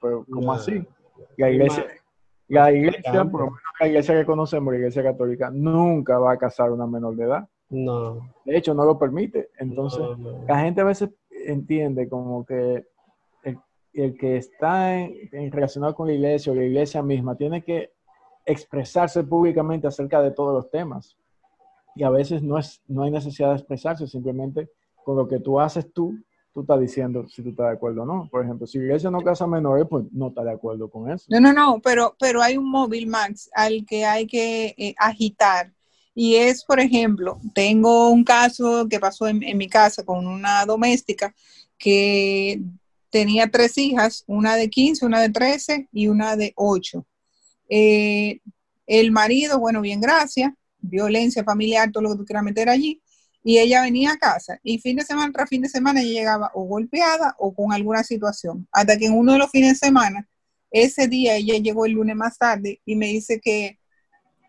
pero 0.00 0.24
¿cómo 0.30 0.52
así? 0.52 0.86
La 1.36 1.50
iglesia, 1.50 1.86
la 2.48 2.72
iglesia, 2.72 3.24
por 3.24 3.40
lo 3.40 3.46
menos 3.46 3.60
la 3.80 3.86
iglesia 3.88 4.14
que 4.14 4.26
conocemos, 4.26 4.72
la 4.72 4.78
iglesia 4.78 5.02
católica, 5.02 5.50
nunca 5.50 6.18
va 6.18 6.32
a 6.32 6.38
casar 6.38 6.68
a 6.68 6.72
una 6.72 6.86
menor 6.86 7.16
de 7.16 7.24
edad. 7.24 7.48
No. 7.68 8.32
De 8.44 8.56
hecho, 8.56 8.74
no 8.74 8.84
lo 8.84 8.98
permite. 8.98 9.50
Entonces, 9.58 10.00
la 10.46 10.60
gente 10.60 10.80
a 10.80 10.84
veces 10.84 11.10
entiende 11.30 12.08
como 12.08 12.44
que 12.44 12.86
el, 13.92 14.16
que 14.16 14.36
está 14.36 14.98
en, 15.00 15.50
relacionado 15.50 15.94
con 15.94 16.06
la 16.06 16.14
iglesia 16.14 16.52
o 16.52 16.54
la 16.54 16.64
iglesia 16.64 17.02
misma 17.02 17.36
tiene 17.36 17.62
que 17.62 17.92
expresarse 18.44 19.24
públicamente 19.24 19.86
acerca 19.86 20.22
de 20.22 20.30
todos 20.30 20.54
los 20.54 20.70
temas. 20.70 21.16
Y 21.94 22.04
a 22.04 22.10
veces 22.10 22.42
no, 22.42 22.58
es, 22.58 22.82
no 22.86 23.02
hay 23.02 23.10
necesidad 23.10 23.50
de 23.50 23.56
expresarse, 23.56 24.06
simplemente 24.06 24.70
con 25.04 25.16
lo 25.16 25.26
que 25.26 25.40
tú 25.40 25.58
haces 25.58 25.92
tú, 25.92 26.14
tú 26.52 26.60
estás 26.60 26.80
diciendo 26.80 27.26
si 27.28 27.42
tú 27.42 27.50
estás 27.50 27.68
de 27.68 27.72
acuerdo 27.72 28.02
o 28.02 28.06
no. 28.06 28.28
Por 28.30 28.44
ejemplo, 28.44 28.66
si 28.66 28.78
la 28.78 28.84
iglesia 28.84 29.10
no 29.10 29.22
casa 29.22 29.46
menores, 29.46 29.86
pues 29.88 30.04
no 30.12 30.28
está 30.28 30.44
de 30.44 30.52
acuerdo 30.52 30.90
con 30.90 31.10
eso. 31.10 31.24
No, 31.28 31.40
no, 31.40 31.52
no, 31.52 31.80
pero, 31.82 32.14
pero 32.18 32.42
hay 32.42 32.56
un 32.56 32.70
móvil, 32.70 33.06
Max, 33.06 33.50
al 33.54 33.84
que 33.86 34.04
hay 34.04 34.26
que 34.26 34.74
eh, 34.76 34.94
agitar 34.98 35.75
y 36.18 36.36
es, 36.36 36.64
por 36.64 36.80
ejemplo, 36.80 37.38
tengo 37.54 38.08
un 38.08 38.24
caso 38.24 38.88
que 38.88 38.98
pasó 38.98 39.28
en, 39.28 39.38
mi 39.58 39.68
casa 39.68 40.02
con 40.02 40.26
una 40.26 40.64
doméstica 40.64 41.34
que 41.76 42.62
tenía 43.10 43.50
tres 43.50 43.76
hijas, 43.76 44.24
una 44.26 44.56
de 44.56 44.70
15, 44.70 45.04
una 45.04 45.20
de 45.20 45.28
13 45.28 45.88
y 45.92 46.08
una 46.08 46.34
de 46.36 46.54
8. 46.56 47.06
Eh, 47.68 48.40
el 48.86 49.12
marido, 49.12 49.58
bueno, 49.60 49.82
bien, 49.82 50.00
gracias, 50.00 50.54
violencia 50.78 51.44
familiar, 51.44 51.92
todo 51.92 52.04
lo 52.04 52.12
que 52.12 52.16
tú 52.16 52.24
quieras 52.24 52.44
meter 52.44 52.70
allí. 52.70 53.02
y 53.44 53.58
ella 53.58 53.82
venía 53.82 54.12
a 54.12 54.16
casa 54.18 54.58
y 54.62 54.78
fin 54.78 54.96
de 54.96 55.04
semana 55.04 55.32
tras 55.32 55.50
fin 55.50 55.62
de 55.62 55.68
semana 55.68 56.00
ella 56.00 56.20
llegaba 56.20 56.50
o 56.54 56.64
golpeada 56.64 57.36
o 57.38 57.52
con 57.54 57.74
alguna 57.74 58.02
situación. 58.04 58.66
Hasta 58.72 58.96
que 58.96 59.06
en 59.06 59.12
uno 59.12 59.32
de 59.34 59.38
los 59.38 59.50
fines 59.50 59.78
de 59.78 59.86
semana, 59.86 60.26
ese 60.70 61.08
día 61.08 61.36
ella 61.36 61.58
llegó 61.58 61.84
el 61.84 61.92
lunes 61.92 62.16
más 62.16 62.38
tarde 62.38 62.80
y 62.86 62.96
me 62.96 63.08
dice 63.08 63.38
que 63.40 63.78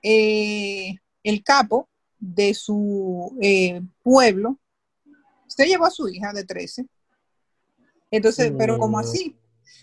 eh, 0.01 0.97
el 1.27 1.43
capo 1.43 1.89
de 2.19 2.53
su 2.53 3.37
eh, 3.41 3.81
pueblo, 4.01 4.57
usted 5.45 5.65
llevó 5.65 5.85
a 5.85 5.91
su 5.91 6.07
hija 6.07 6.31
de 6.31 6.45
13. 6.45 6.87
Entonces, 8.11 8.53
pero 8.57 8.79
como 8.79 8.97
así, 8.97 9.35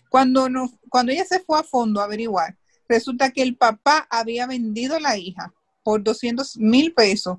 cuando, 0.08 0.48
no, 0.48 0.70
cuando 0.88 1.12
ella 1.12 1.26
se 1.26 1.40
fue 1.40 1.58
a 1.58 1.62
fondo 1.62 2.00
a 2.00 2.04
averiguar, 2.04 2.56
resulta 2.88 3.30
que 3.30 3.42
el 3.42 3.58
papá 3.58 4.06
había 4.08 4.46
vendido 4.46 4.98
la 4.98 5.18
hija 5.18 5.52
por 5.82 6.02
200 6.02 6.56
mil 6.56 6.94
pesos 6.94 7.36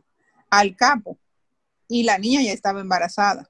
al 0.52 0.76
capo 0.76 1.18
y 1.88 2.04
la 2.04 2.20
niña 2.20 2.44
ya 2.44 2.54
estaba 2.54 2.82
embarazada. 2.82 3.50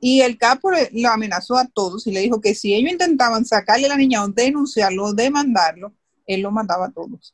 Y 0.00 0.22
el 0.22 0.38
capo 0.38 0.72
lo 0.72 1.08
amenazó 1.08 1.56
a 1.56 1.68
todos 1.68 2.08
y 2.08 2.10
le 2.10 2.18
dijo 2.18 2.40
que 2.40 2.56
si 2.56 2.74
ellos 2.74 2.90
intentaban 2.90 3.44
sacarle 3.44 3.86
a 3.86 3.90
la 3.90 3.96
niña 3.96 4.24
o 4.24 4.28
denunciarlo 4.28 5.04
o 5.04 5.14
demandarlo, 5.14 5.94
él 6.26 6.40
lo 6.40 6.50
mandaba 6.50 6.86
a 6.86 6.90
todos. 6.90 7.32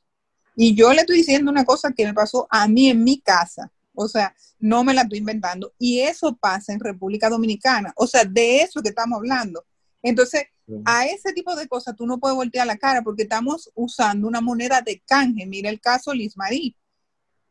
Y 0.61 0.75
yo 0.75 0.93
le 0.93 1.03
estoy 1.03 1.19
diciendo 1.19 1.53
una 1.53 1.65
cosa 1.65 1.93
que 1.93 2.05
me 2.05 2.13
pasó 2.13 2.49
a 2.51 2.67
mí 2.67 2.91
en 2.91 3.05
mi 3.05 3.21
casa. 3.21 3.71
O 3.95 4.09
sea, 4.09 4.35
no 4.59 4.83
me 4.83 4.93
la 4.93 5.03
estoy 5.03 5.19
inventando. 5.19 5.73
Y 5.79 6.01
eso 6.01 6.35
pasa 6.35 6.73
en 6.73 6.81
República 6.81 7.29
Dominicana. 7.29 7.93
O 7.95 8.09
sea, 8.09 8.25
de 8.25 8.63
eso 8.63 8.83
que 8.83 8.89
estamos 8.89 9.19
hablando. 9.19 9.65
Entonces, 10.03 10.47
a 10.85 11.07
ese 11.07 11.33
tipo 11.33 11.55
de 11.55 11.69
cosas 11.69 11.95
tú 11.95 12.09
no 12.09 12.19
puedes 12.19 12.35
voltear 12.35 12.67
la 12.67 12.77
cara 12.77 13.03
porque 13.03 13.23
estamos 13.23 13.71
usando 13.77 14.27
una 14.27 14.41
moneda 14.41 14.81
de 14.81 15.01
canje. 15.07 15.47
Mira 15.47 15.71
el 15.71 15.81
caso 15.81 16.13
Liz 16.13 16.37
Marie. 16.37 16.75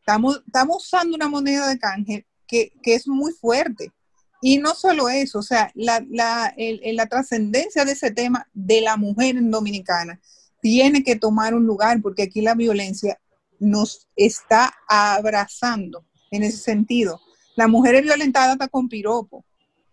Estamos, 0.00 0.42
estamos 0.46 0.84
usando 0.84 1.16
una 1.16 1.30
moneda 1.30 1.66
de 1.66 1.78
canje 1.78 2.26
que, 2.46 2.72
es 2.84 3.08
muy 3.08 3.32
fuerte. 3.32 3.90
Y 4.42 4.58
no 4.58 4.74
solo 4.74 5.08
eso, 5.08 5.38
o 5.38 5.42
sea, 5.42 5.72
la, 5.74 6.04
la, 6.10 6.54
la 6.58 7.06
trascendencia 7.06 7.86
de 7.86 7.92
ese 7.92 8.10
tema 8.10 8.46
de 8.52 8.82
la 8.82 8.98
mujer 8.98 9.38
en 9.38 9.50
Dominicana 9.50 10.20
tiene 10.60 11.02
que 11.02 11.16
tomar 11.16 11.54
un 11.54 11.64
lugar 11.66 12.00
porque 12.02 12.22
aquí 12.22 12.40
la 12.40 12.54
violencia 12.54 13.18
nos 13.58 14.08
está 14.16 14.74
abrazando 14.88 16.04
en 16.30 16.42
ese 16.42 16.58
sentido. 16.58 17.20
La 17.56 17.68
mujer 17.68 17.96
es 17.96 18.02
violentada 18.02 18.52
hasta 18.52 18.68
con 18.68 18.88
piropo. 18.88 19.44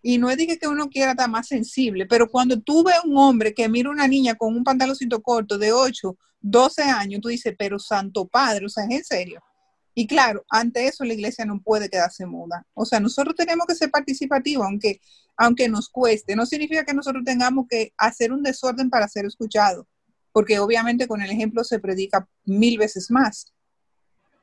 Y 0.02 0.18
no 0.18 0.30
es 0.30 0.36
de 0.36 0.46
que 0.56 0.68
uno 0.68 0.88
quiera 0.88 1.12
estar 1.12 1.28
más 1.28 1.48
sensible, 1.48 2.06
pero 2.06 2.30
cuando 2.30 2.60
tú 2.60 2.84
ves 2.84 2.98
un 3.04 3.16
hombre 3.16 3.52
que 3.52 3.68
mira 3.68 3.90
una 3.90 4.06
niña 4.06 4.36
con 4.36 4.54
un 4.54 4.62
pantaloncito 4.62 5.20
corto 5.20 5.58
de 5.58 5.72
8, 5.72 6.16
12 6.42 6.82
años, 6.82 7.20
tú 7.20 7.28
dices, 7.28 7.56
pero 7.58 7.80
santo 7.80 8.28
padre, 8.28 8.66
o 8.66 8.68
sea, 8.68 8.84
es 8.84 8.90
en 8.90 9.04
serio. 9.04 9.42
Y 9.98 10.06
claro, 10.06 10.44
ante 10.50 10.86
eso 10.86 11.04
la 11.04 11.14
iglesia 11.14 11.44
no 11.44 11.60
puede 11.60 11.88
quedarse 11.88 12.26
muda. 12.26 12.64
O 12.74 12.84
sea, 12.84 13.00
nosotros 13.00 13.34
tenemos 13.34 13.66
que 13.66 13.74
ser 13.74 13.90
participativos, 13.90 14.64
aunque, 14.66 15.00
aunque 15.36 15.68
nos 15.68 15.88
cueste. 15.88 16.36
No 16.36 16.46
significa 16.46 16.84
que 16.84 16.94
nosotros 16.94 17.24
tengamos 17.24 17.66
que 17.68 17.92
hacer 17.96 18.30
un 18.30 18.42
desorden 18.42 18.90
para 18.90 19.08
ser 19.08 19.24
escuchados, 19.24 19.86
porque 20.36 20.58
obviamente 20.58 21.08
con 21.08 21.22
el 21.22 21.30
ejemplo 21.30 21.64
se 21.64 21.78
predica 21.78 22.28
mil 22.44 22.76
veces 22.76 23.10
más. 23.10 23.54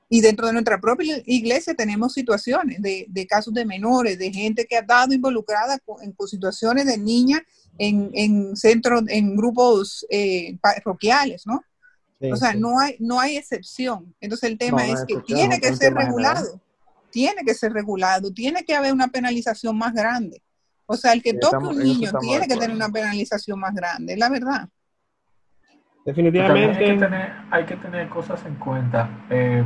Y 0.09 0.21
dentro 0.21 0.47
de 0.47 0.53
nuestra 0.53 0.81
propia 0.81 1.21
iglesia 1.27 1.75
tenemos 1.75 2.13
situaciones 2.13 2.81
de, 2.81 3.27
casos 3.29 3.53
de 3.53 3.63
menores, 3.63 4.17
de 4.17 4.33
gente 4.33 4.65
que 4.65 4.75
ha 4.75 4.79
estado 4.79 5.13
involucrada 5.13 5.77
en, 6.01 6.15
situaciones 6.25 6.87
de 6.87 6.97
niñas 6.97 7.43
en, 7.77 8.09
en 8.15 8.55
centros, 8.55 9.03
en 9.07 9.35
grupos 9.35 10.03
eh, 10.09 10.57
parroquiales, 10.63 11.45
¿no? 11.45 11.61
o 12.21 12.35
sea, 12.37 12.55
no 12.55 12.79
hay 12.79 12.95
no 12.97 13.19
hay 13.19 13.37
excepción. 13.37 14.15
Entonces 14.19 14.49
el 14.49 14.57
tema 14.57 14.87
es 14.87 15.05
que 15.07 15.17
tiene 15.17 15.59
que 15.59 15.75
ser 15.75 15.93
regulado, 15.93 16.59
tiene 17.11 17.43
que 17.45 17.53
ser 17.53 17.71
regulado, 17.71 18.33
tiene 18.33 18.65
que 18.65 18.73
haber 18.73 18.93
una 18.93 19.09
penalización 19.09 19.77
más 19.77 19.93
grande. 19.93 20.41
O 20.87 20.97
sea, 20.97 21.13
el 21.13 21.21
que 21.21 21.35
toque 21.35 21.67
un 21.67 21.77
niño 21.77 22.11
tiene 22.19 22.47
que 22.47 22.55
tener 22.55 22.71
una 22.71 22.89
penalización 22.89 23.59
más 23.59 23.75
grande, 23.75 24.13
es 24.13 24.19
la 24.19 24.29
verdad. 24.29 24.69
Definitivamente. 26.05 26.77
Hay 26.77 26.93
que, 26.93 26.97
tener, 26.97 27.33
hay 27.49 27.65
que 27.65 27.75
tener 27.77 28.09
cosas 28.09 28.45
en 28.45 28.55
cuenta. 28.55 29.09
Eh, 29.29 29.63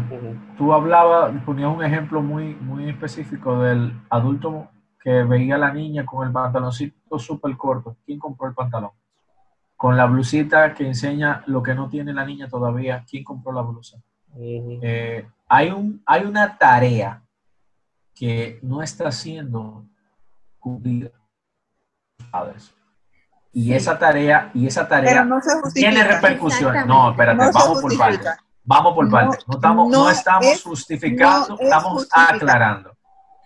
tú 0.57 0.73
hablabas, 0.73 1.33
ponías 1.43 1.75
un 1.75 1.83
ejemplo 1.83 2.21
muy, 2.21 2.55
muy 2.55 2.89
específico 2.89 3.59
del 3.59 3.93
adulto 4.09 4.69
que 4.99 5.23
veía 5.23 5.55
a 5.55 5.59
la 5.59 5.73
niña 5.73 6.05
con 6.05 6.27
el 6.27 6.33
pantaloncito 6.33 7.17
súper 7.17 7.57
corto. 7.57 7.97
¿Quién 8.05 8.19
compró 8.19 8.47
el 8.47 8.53
pantalón? 8.53 8.91
con 9.77 9.95
la 9.95 10.07
blusita 10.07 10.73
que 10.73 10.87
enseña 10.87 11.43
lo 11.45 11.61
que 11.61 11.75
no 11.75 11.87
tiene 11.87 12.11
la 12.11 12.25
niña 12.25 12.49
todavía, 12.49 13.05
¿quién 13.07 13.23
compró 13.23 13.53
la 13.53 13.61
blusa? 13.61 14.01
Eh, 14.35 15.25
hay, 15.47 15.69
un, 15.69 16.01
hay 16.05 16.23
una 16.23 16.57
tarea 16.57 17.23
que 18.13 18.59
no 18.63 18.81
está 18.81 19.11
siendo 19.11 19.85
cumplida 20.59 21.11
padres. 22.31 22.75
Y 23.59 23.73
esa 23.73 23.97
tarea, 23.97 24.51
y 24.53 24.67
esa 24.67 24.87
tarea 24.87 25.27
tiene 25.73 26.03
repercusiones. 26.03 26.85
No, 26.85 27.09
espérate, 27.09 27.49
vamos 27.51 27.81
por 27.81 27.97
partes. 27.97 28.29
Vamos 28.63 28.93
por 28.93 29.09
partes. 29.09 29.47
No 29.47 29.55
estamos, 29.55 29.89
no, 29.89 30.09
estamos 30.11 30.63
justificando, 30.63 31.57
estamos 31.59 32.07
aclarando. 32.11 32.95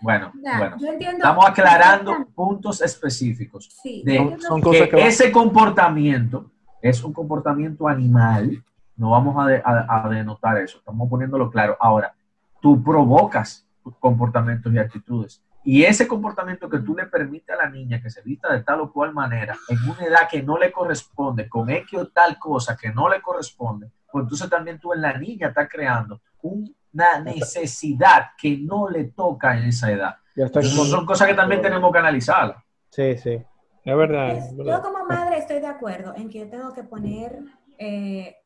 Bueno, 0.02 0.30
bueno. 0.34 0.76
Estamos 1.00 1.46
aclarando 1.46 2.26
puntos 2.34 2.82
específicos. 2.82 3.70
de 3.82 4.36
son, 4.40 4.60
cosas 4.60 4.88
que, 4.90 5.06
ese 5.06 5.32
comportamiento 5.32 6.44
es 6.82 7.02
un 7.02 7.14
comportamiento 7.14 7.88
animal. 7.88 8.62
No 8.96 9.12
vamos 9.12 9.34
a, 9.64 10.08
denotar 10.10 10.58
eso. 10.58 10.76
Estamos 10.76 11.08
poniéndolo 11.08 11.50
claro. 11.50 11.78
Ahora, 11.80 12.12
tú 12.60 12.84
provocas 12.84 13.66
comportamientos 13.98 14.70
y 14.74 14.78
actitudes. 14.78 15.40
Y 15.64 15.84
ese 15.84 16.08
comportamiento 16.08 16.68
que 16.68 16.78
tú 16.78 16.96
le 16.96 17.06
permites 17.06 17.50
a 17.50 17.64
la 17.64 17.70
niña 17.70 18.00
que 18.02 18.10
se 18.10 18.22
vista 18.22 18.52
de 18.52 18.62
tal 18.62 18.80
o 18.80 18.92
cual 18.92 19.12
manera, 19.12 19.56
en 19.68 19.78
una 19.88 20.04
edad 20.04 20.28
que 20.28 20.42
no 20.42 20.58
le 20.58 20.72
corresponde, 20.72 21.48
con 21.48 21.70
X 21.70 21.98
o 21.98 22.08
tal 22.08 22.38
cosa 22.38 22.76
que 22.76 22.90
no 22.90 23.08
le 23.08 23.22
corresponde, 23.22 23.90
pues 24.10 24.24
entonces 24.24 24.50
también 24.50 24.78
tú 24.78 24.92
en 24.92 25.02
la 25.02 25.16
niña 25.16 25.48
estás 25.48 25.68
creando 25.70 26.20
un 26.42 26.74
una 26.92 27.20
necesidad 27.20 28.30
que 28.38 28.58
no 28.58 28.88
le 28.88 29.04
toca 29.04 29.56
en 29.56 29.64
esa 29.64 29.90
edad. 29.90 30.16
son 30.62 31.06
cosas 31.06 31.28
que 31.28 31.34
también 31.34 31.62
tenemos 31.62 31.92
que 31.92 31.98
analizar. 31.98 32.56
Sí, 32.90 33.16
sí, 33.16 33.42
es 33.84 33.96
verdad, 33.96 34.38
Yo 34.56 34.82
como 34.82 35.04
madre 35.06 35.38
estoy 35.38 35.60
de 35.60 35.66
acuerdo 35.66 36.14
en 36.14 36.28
que 36.28 36.40
yo 36.40 36.50
tengo 36.50 36.72
que 36.72 36.82
poner 36.82 37.38
eh, 37.78 38.36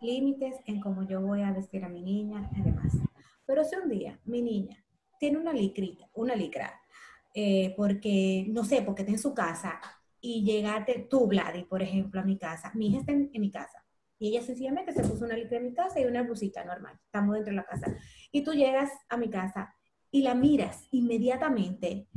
límites 0.00 0.56
en 0.66 0.80
cómo 0.80 1.02
yo 1.02 1.20
voy 1.20 1.42
a 1.42 1.52
vestir 1.52 1.84
a 1.84 1.88
mi 1.88 2.02
niña 2.02 2.48
y 2.56 2.62
demás. 2.62 2.92
Pero 3.46 3.64
si 3.64 3.76
un 3.76 3.88
día 3.88 4.18
mi 4.24 4.40
niña 4.40 4.81
tiene 5.22 5.38
una 5.38 5.52
licrita, 5.52 6.08
una 6.14 6.34
licra, 6.34 6.80
eh, 7.32 7.74
porque, 7.76 8.44
no 8.48 8.64
sé, 8.64 8.82
porque 8.82 9.02
está 9.02 9.12
en 9.12 9.20
su 9.20 9.32
casa 9.32 9.80
y 10.20 10.42
llegaste 10.42 11.06
tú, 11.08 11.28
Vladi, 11.28 11.62
por 11.62 11.80
ejemplo, 11.80 12.20
a 12.20 12.24
mi 12.24 12.36
casa, 12.36 12.72
mi 12.74 12.88
hija 12.88 12.98
está 12.98 13.12
en 13.12 13.30
mi 13.34 13.48
casa 13.48 13.84
y 14.18 14.30
ella 14.30 14.42
sencillamente 14.42 14.92
se 14.92 15.04
puso 15.04 15.24
una 15.24 15.36
licra 15.36 15.58
en 15.58 15.66
mi 15.66 15.74
casa 15.74 16.00
y 16.00 16.06
una 16.06 16.24
blusita 16.24 16.64
normal. 16.64 16.98
Estamos 17.04 17.36
dentro 17.36 17.52
de 17.52 17.56
la 17.56 17.64
casa. 17.64 17.94
Y 18.32 18.42
tú 18.42 18.52
llegas 18.52 18.90
a 19.08 19.16
mi 19.16 19.30
casa 19.30 19.72
y 20.10 20.22
la 20.22 20.34
miras 20.34 20.88
inmediatamente, 20.90 22.08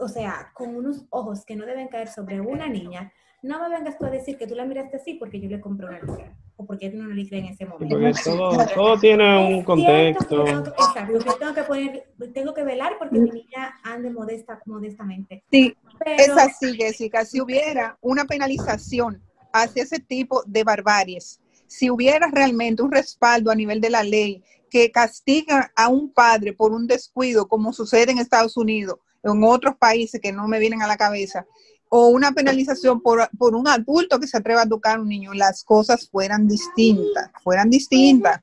o 0.00 0.08
sea, 0.08 0.50
con 0.52 0.74
unos 0.74 1.06
ojos 1.10 1.44
que 1.44 1.54
no 1.54 1.64
deben 1.64 1.86
caer 1.86 2.08
sobre 2.08 2.40
una 2.40 2.66
niña. 2.66 3.12
No 3.40 3.60
me 3.60 3.68
vengas 3.68 3.98
tú 3.98 4.04
a 4.04 4.10
decir 4.10 4.36
que 4.36 4.48
tú 4.48 4.56
la 4.56 4.64
miraste 4.64 4.96
así 4.96 5.14
porque 5.14 5.40
yo 5.40 5.48
le 5.48 5.60
compré 5.60 5.86
una 5.86 6.00
licra 6.00 6.36
o 6.56 6.66
porque 6.66 6.90
tiene 6.90 7.04
una 7.06 7.14
licra 7.14 7.38
en 7.38 7.46
ese 7.46 7.66
momento. 7.66 7.98
Porque 7.98 8.20
todo, 8.24 8.66
todo 8.74 8.98
tiene 8.98 9.56
un 9.56 9.62
contexto. 9.62 10.44
Tengo 10.44 10.64
que, 10.64 10.70
exacto, 10.70 11.36
tengo 11.38 11.54
que 11.54 11.62
poner, 11.62 12.08
tengo 12.32 12.54
que 12.54 12.64
velar 12.64 12.96
porque 12.98 13.18
mi 13.18 13.30
niña 13.30 13.78
ande 13.82 14.10
modesta, 14.10 14.60
modestamente. 14.66 15.44
Sí, 15.50 15.76
es 16.04 16.30
así, 16.30 16.74
Jessica. 16.76 17.24
Si 17.24 17.40
hubiera 17.40 17.98
una 18.00 18.24
penalización 18.24 19.22
hacia 19.62 19.82
ese 19.82 19.98
tipo 19.98 20.42
de 20.46 20.64
barbaries. 20.64 21.40
Si 21.66 21.90
hubiera 21.90 22.28
realmente 22.30 22.82
un 22.82 22.92
respaldo 22.92 23.50
a 23.50 23.54
nivel 23.54 23.80
de 23.80 23.90
la 23.90 24.02
ley 24.02 24.42
que 24.70 24.90
castiga 24.90 25.72
a 25.74 25.88
un 25.88 26.12
padre 26.12 26.52
por 26.52 26.72
un 26.72 26.86
descuido, 26.86 27.48
como 27.48 27.72
sucede 27.72 28.12
en 28.12 28.18
Estados 28.18 28.56
Unidos, 28.56 28.98
en 29.22 29.42
otros 29.42 29.76
países 29.76 30.20
que 30.20 30.32
no 30.32 30.46
me 30.46 30.58
vienen 30.58 30.82
a 30.82 30.86
la 30.86 30.96
cabeza, 30.96 31.46
o 31.88 32.08
una 32.08 32.32
penalización 32.32 33.00
por, 33.00 33.28
un 33.38 33.68
adulto 33.68 34.18
que 34.18 34.26
se 34.26 34.36
atreva 34.36 34.62
a 34.62 34.68
tocar 34.68 34.98
a 34.98 35.00
un 35.00 35.08
niño, 35.08 35.32
las 35.34 35.64
cosas 35.64 36.08
fueran 36.08 36.48
distintas, 36.48 37.30
fueran 37.42 37.70
distintas. 37.70 38.40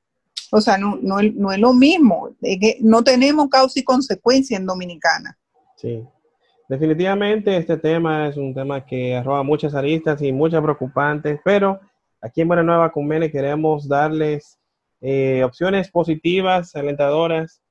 O 0.52 0.62
sea, 0.62 0.78
no, 0.78 1.00
no, 1.02 1.18
no 1.22 1.52
es 1.52 1.60
lo 1.60 1.74
mismo, 1.74 2.36
no 2.82 3.04
tenemos 3.04 3.50
causa 3.50 3.80
y 3.80 3.84
consecuencia 3.84 4.58
en 4.58 4.66
Dominicana. 4.66 5.38
Sí, 5.76 6.06
Definitivamente 6.74 7.58
este 7.58 7.78
tema 7.78 8.30
es 8.30 8.38
un 8.38 8.54
tema 8.54 8.86
que 8.86 9.16
arroba 9.16 9.44
muchas 9.44 9.76
aristas 9.76 10.22
y 10.22 10.32
muchas 10.32 10.64
preocupantes, 10.64 11.40
pero 11.44 11.80
aquí 12.22 12.42
en 12.42 12.48
Buena 12.48 12.64
Nueva 12.64 12.92
Convene 12.92 13.30
queremos 13.30 13.88
darles 13.88 14.58
eh, 15.02 15.44
opciones 15.44 15.92
positivas, 15.92 16.76
alentadoras, 16.76 17.62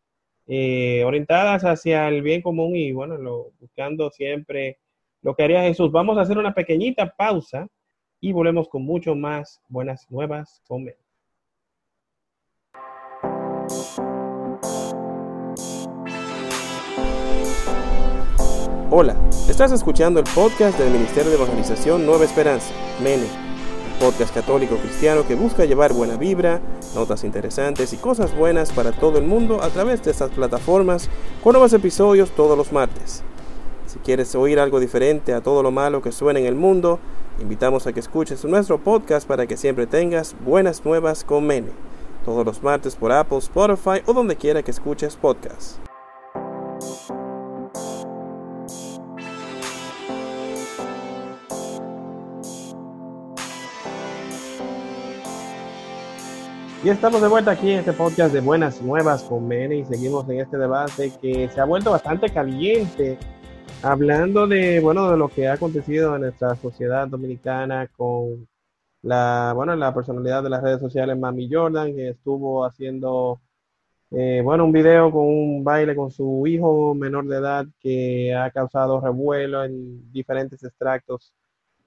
eh, 0.46 1.02
orientadas 1.04 1.62
hacia 1.62 2.06
el 2.08 2.20
bien 2.20 2.42
común 2.42 2.76
y 2.76 2.92
bueno, 2.92 3.16
buscando 3.58 4.10
siempre 4.10 4.78
lo 5.22 5.34
que 5.34 5.44
haría 5.44 5.62
Jesús. 5.62 5.90
Vamos 5.90 6.18
a 6.18 6.22
hacer 6.22 6.36
una 6.36 6.52
pequeñita 6.52 7.14
pausa 7.16 7.68
y 8.20 8.32
volvemos 8.32 8.68
con 8.68 8.84
mucho 8.84 9.14
más 9.14 9.60
buenas 9.68 10.06
nuevas 10.10 10.60
con 10.66 10.84
Hola, 18.94 19.16
estás 19.48 19.72
escuchando 19.72 20.20
el 20.20 20.26
podcast 20.34 20.78
del 20.78 20.92
Ministerio 20.92 21.30
de 21.30 21.36
Evangelización 21.36 22.04
Nueva 22.04 22.24
Esperanza, 22.24 22.74
MENE, 23.02 23.24
podcast 23.98 24.34
católico 24.34 24.76
cristiano 24.76 25.26
que 25.26 25.34
busca 25.34 25.64
llevar 25.64 25.94
buena 25.94 26.18
vibra, 26.18 26.60
notas 26.94 27.24
interesantes 27.24 27.94
y 27.94 27.96
cosas 27.96 28.36
buenas 28.36 28.70
para 28.70 28.92
todo 28.92 29.18
el 29.18 29.24
mundo 29.24 29.62
a 29.62 29.70
través 29.70 30.02
de 30.02 30.10
estas 30.10 30.30
plataformas 30.30 31.08
con 31.42 31.54
nuevos 31.54 31.72
episodios 31.72 32.32
todos 32.32 32.58
los 32.58 32.70
martes. 32.70 33.24
Si 33.92 33.98
quieres 33.98 34.34
oír 34.34 34.58
algo 34.58 34.80
diferente 34.80 35.34
a 35.34 35.42
todo 35.42 35.62
lo 35.62 35.70
malo 35.70 36.00
que 36.00 36.12
suena 36.12 36.40
en 36.40 36.46
el 36.46 36.54
mundo, 36.54 36.98
invitamos 37.38 37.86
a 37.86 37.92
que 37.92 38.00
escuches 38.00 38.42
nuestro 38.46 38.78
podcast 38.78 39.28
para 39.28 39.46
que 39.46 39.58
siempre 39.58 39.86
tengas 39.86 40.34
buenas 40.46 40.82
nuevas 40.82 41.24
con 41.24 41.46
Mene, 41.46 41.72
todos 42.24 42.46
los 42.46 42.62
martes 42.62 42.96
por 42.96 43.12
Apple, 43.12 43.36
Spotify 43.36 44.00
o 44.06 44.14
donde 44.14 44.36
quiera 44.36 44.62
que 44.62 44.70
escuches 44.70 45.14
podcasts. 45.14 45.78
Y 56.82 56.88
estamos 56.88 57.20
de 57.20 57.28
vuelta 57.28 57.50
aquí 57.50 57.72
en 57.72 57.80
este 57.80 57.92
podcast 57.92 58.32
de 58.32 58.40
Buenas 58.40 58.80
Nuevas 58.80 59.22
con 59.24 59.46
Mene 59.46 59.76
y 59.76 59.84
seguimos 59.84 60.26
en 60.30 60.40
este 60.40 60.56
debate 60.56 61.12
que 61.20 61.50
se 61.50 61.60
ha 61.60 61.66
vuelto 61.66 61.90
bastante 61.90 62.30
caliente, 62.30 63.18
hablando 63.82 64.46
de, 64.46 64.80
bueno, 64.80 65.10
de 65.10 65.16
lo 65.16 65.28
que 65.28 65.48
ha 65.48 65.54
acontecido 65.54 66.14
en 66.14 66.22
nuestra 66.22 66.54
sociedad 66.56 67.08
dominicana 67.08 67.88
con 67.88 68.48
la, 69.02 69.52
bueno, 69.54 69.74
la 69.74 69.92
personalidad 69.92 70.42
de 70.42 70.50
las 70.50 70.62
redes 70.62 70.80
sociales 70.80 71.18
Mami 71.18 71.48
Jordan, 71.50 71.94
que 71.94 72.10
estuvo 72.10 72.64
haciendo, 72.64 73.40
eh, 74.12 74.40
bueno, 74.44 74.64
un 74.64 74.72
video 74.72 75.10
con 75.10 75.24
un 75.26 75.64
baile 75.64 75.96
con 75.96 76.10
su 76.10 76.46
hijo 76.46 76.94
menor 76.94 77.26
de 77.26 77.36
edad 77.36 77.66
que 77.80 78.34
ha 78.34 78.50
causado 78.50 79.00
revuelo 79.00 79.64
en 79.64 80.12
diferentes 80.12 80.62
extractos 80.62 81.34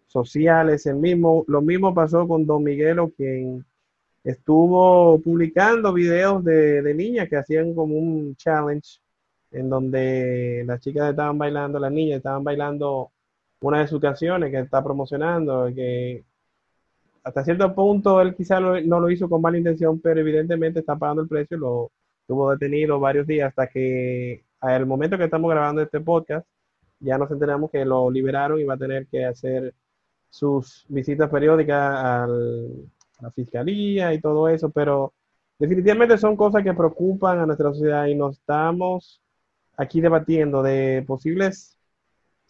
sociales. 0.08 0.86
El 0.86 0.98
mismo, 0.98 1.46
lo 1.48 1.62
mismo 1.62 1.94
pasó 1.94 2.28
con 2.28 2.46
Don 2.46 2.64
Miguelo, 2.64 3.12
quien 3.16 3.66
estuvo 4.24 5.20
publicando 5.22 5.94
videos 5.94 6.44
de, 6.44 6.82
de 6.82 6.94
niñas 6.94 7.30
que 7.30 7.38
hacían 7.38 7.74
como 7.74 7.96
un 7.96 8.36
challenge 8.36 9.00
en 9.56 9.70
donde 9.70 10.64
las 10.66 10.82
chicas 10.82 11.10
estaban 11.10 11.38
bailando, 11.38 11.80
las 11.80 11.92
niñas 11.92 12.18
estaban 12.18 12.44
bailando 12.44 13.12
una 13.62 13.80
de 13.80 13.88
sus 13.88 14.02
canciones 14.02 14.52
que 14.52 14.60
está 14.60 14.84
promocionando, 14.84 15.68
que 15.74 16.24
hasta 17.24 17.44
cierto 17.44 17.74
punto 17.74 18.22
él 18.22 18.36
quizá 18.36 18.60
no 18.60 19.00
lo 19.00 19.10
hizo 19.10 19.30
con 19.30 19.42
mala 19.42 19.58
intención, 19.58 20.00
pero 20.00 20.20
evidentemente 20.20 20.80
está 20.80 20.96
pagando 20.96 21.24
el 21.24 21.28
precio, 21.28 21.58
lo 21.58 21.92
tuvo 22.28 22.52
detenido 22.52 23.00
varios 23.00 23.26
días 23.28 23.50
hasta 23.50 23.68
que 23.68 24.44
al 24.60 24.86
momento 24.86 25.18
que 25.18 25.26
estamos 25.26 25.50
grabando 25.52 25.82
este 25.82 26.02
podcast, 26.02 26.48
ya 27.00 27.18
nos 27.18 27.32
enteramos 27.32 27.72
que 27.72 27.86
lo 27.86 28.12
liberaron 28.12 28.60
y 28.60 28.64
va 28.64 28.76
a 28.76 28.78
tener 28.78 29.08
que 29.08 29.26
hacer 29.26 29.74
sus 30.30 30.86
visitas 30.90 31.30
periódicas 31.30 31.96
al, 31.98 32.90
la 33.22 33.32
fiscalía 33.32 34.14
y 34.14 34.22
todo 34.22 34.50
eso, 34.50 34.70
pero 34.70 35.14
definitivamente 35.60 36.18
son 36.18 36.36
cosas 36.36 36.64
que 36.64 36.74
preocupan 36.74 37.40
a 37.40 37.46
nuestra 37.46 37.72
sociedad 37.72 38.06
y 38.08 38.16
nos 38.16 38.38
estamos 38.38 39.22
aquí 39.78 40.02
debatiendo 40.02 40.64
de 40.64 41.04
posibles 41.08 41.78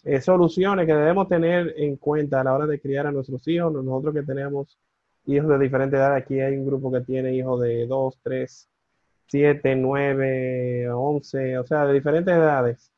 eh, 0.06 0.22
soluciones 0.22 0.86
que 0.86 0.94
debemos 0.94 1.28
tener 1.28 1.74
en 1.78 1.96
cuenta 1.98 2.42
a 2.42 2.44
la 2.44 2.54
hora 2.54 2.68
de 2.68 2.80
criar 2.80 3.08
a 3.08 3.12
nuestros 3.12 3.48
hijos. 3.48 3.74
Nosotros 3.74 4.14
que 4.14 4.24
tenemos 4.24 4.78
hijos 5.26 5.50
de 5.50 5.60
diferentes 5.60 5.98
edades, 5.98 6.24
aquí 6.24 6.40
hay 6.40 6.56
un 6.58 6.66
grupo 6.66 6.92
que 6.92 7.02
tiene 7.02 7.34
hijos 7.36 7.62
de 7.62 7.88
2, 7.88 8.20
3, 8.24 8.70
7, 9.28 9.76
9, 9.76 10.90
11, 10.92 11.58
o 11.58 11.66
sea, 11.66 11.86
de 11.88 11.94
diferentes 11.94 12.34
edades. 12.34 12.92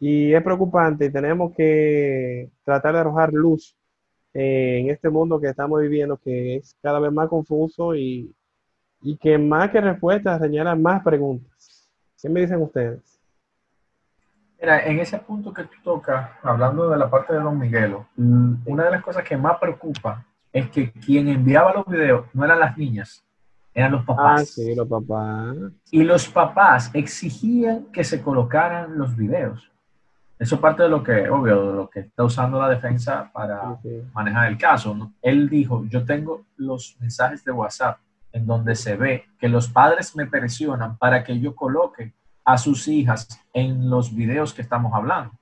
Y 0.00 0.34
es 0.34 0.42
preocupante 0.42 1.06
y 1.06 1.10
tenemos 1.12 1.54
que 1.54 2.50
tratar 2.64 2.94
de 2.94 3.00
arrojar 3.00 3.32
luz 3.32 3.74
eh, 4.34 4.80
en 4.80 4.90
este 4.90 5.08
mundo 5.10 5.40
que 5.40 5.48
estamos 5.48 5.80
viviendo, 5.80 6.18
que 6.18 6.56
es 6.56 6.76
cada 6.82 7.00
vez 7.00 7.12
más 7.12 7.28
confuso 7.28 7.94
y, 7.94 8.34
y 9.02 9.16
que 9.16 9.38
más 9.38 9.70
que 9.70 9.80
respuestas 9.80 10.42
señalan 10.42 10.82
más 10.82 11.02
preguntas. 11.02 11.90
¿Qué 12.20 12.28
me 12.28 12.40
dicen 12.40 12.62
ustedes? 12.62 13.13
Mira, 14.64 14.82
en 14.86 14.98
ese 14.98 15.18
punto 15.18 15.52
que 15.52 15.64
tú 15.64 15.76
tocas, 15.84 16.30
hablando 16.42 16.88
de 16.88 16.96
la 16.96 17.10
parte 17.10 17.34
de 17.34 17.40
Don 17.40 17.58
Miguelo, 17.58 18.06
mm, 18.16 18.62
una 18.64 18.84
de 18.84 18.92
las 18.92 19.02
cosas 19.02 19.22
que 19.22 19.36
más 19.36 19.58
preocupa 19.58 20.24
es 20.50 20.70
que 20.70 20.90
quien 20.90 21.28
enviaba 21.28 21.74
los 21.74 21.84
videos 21.84 22.24
no 22.32 22.46
eran 22.46 22.60
las 22.60 22.74
niñas, 22.78 23.22
eran 23.74 23.92
los 23.92 24.06
papás. 24.06 24.40
Ah, 24.40 24.44
sí, 24.46 24.74
los 24.74 24.88
papás. 24.88 25.54
Y 25.90 26.02
los 26.02 26.26
papás 26.30 26.90
exigían 26.94 27.92
que 27.92 28.04
se 28.04 28.22
colocaran 28.22 28.96
los 28.96 29.14
videos. 29.14 29.70
Eso 30.38 30.58
parte 30.58 30.84
de 30.84 30.88
lo 30.88 31.02
que, 31.02 31.28
obvio, 31.28 31.70
de 31.70 31.76
lo 31.76 31.90
que 31.90 32.00
está 32.00 32.24
usando 32.24 32.58
la 32.58 32.70
defensa 32.70 33.30
para 33.34 33.78
sí. 33.82 34.02
manejar 34.14 34.48
el 34.48 34.56
caso. 34.56 34.94
¿no? 34.94 35.12
Él 35.20 35.50
dijo, 35.50 35.84
yo 35.90 36.06
tengo 36.06 36.46
los 36.56 36.96
mensajes 37.00 37.44
de 37.44 37.52
WhatsApp 37.52 37.98
en 38.32 38.46
donde 38.46 38.74
se 38.76 38.96
ve 38.96 39.26
que 39.38 39.50
los 39.50 39.68
padres 39.68 40.16
me 40.16 40.24
presionan 40.24 40.96
para 40.96 41.22
que 41.22 41.38
yo 41.38 41.54
coloque 41.54 42.14
a 42.44 42.58
sus 42.58 42.86
hijas 42.88 43.28
en 43.52 43.88
los 43.88 44.14
videos 44.14 44.52
que 44.52 44.62
estamos 44.62 44.92
hablando. 44.94 45.32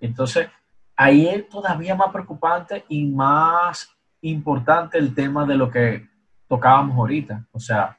Entonces, 0.00 0.48
ahí 0.96 1.26
es 1.26 1.48
todavía 1.48 1.94
más 1.94 2.10
preocupante 2.10 2.84
y 2.88 3.06
más 3.06 3.90
importante 4.22 4.98
el 4.98 5.14
tema 5.14 5.44
de 5.44 5.56
lo 5.56 5.70
que 5.70 6.08
tocábamos 6.48 6.96
ahorita. 6.96 7.44
O 7.52 7.60
sea, 7.60 7.96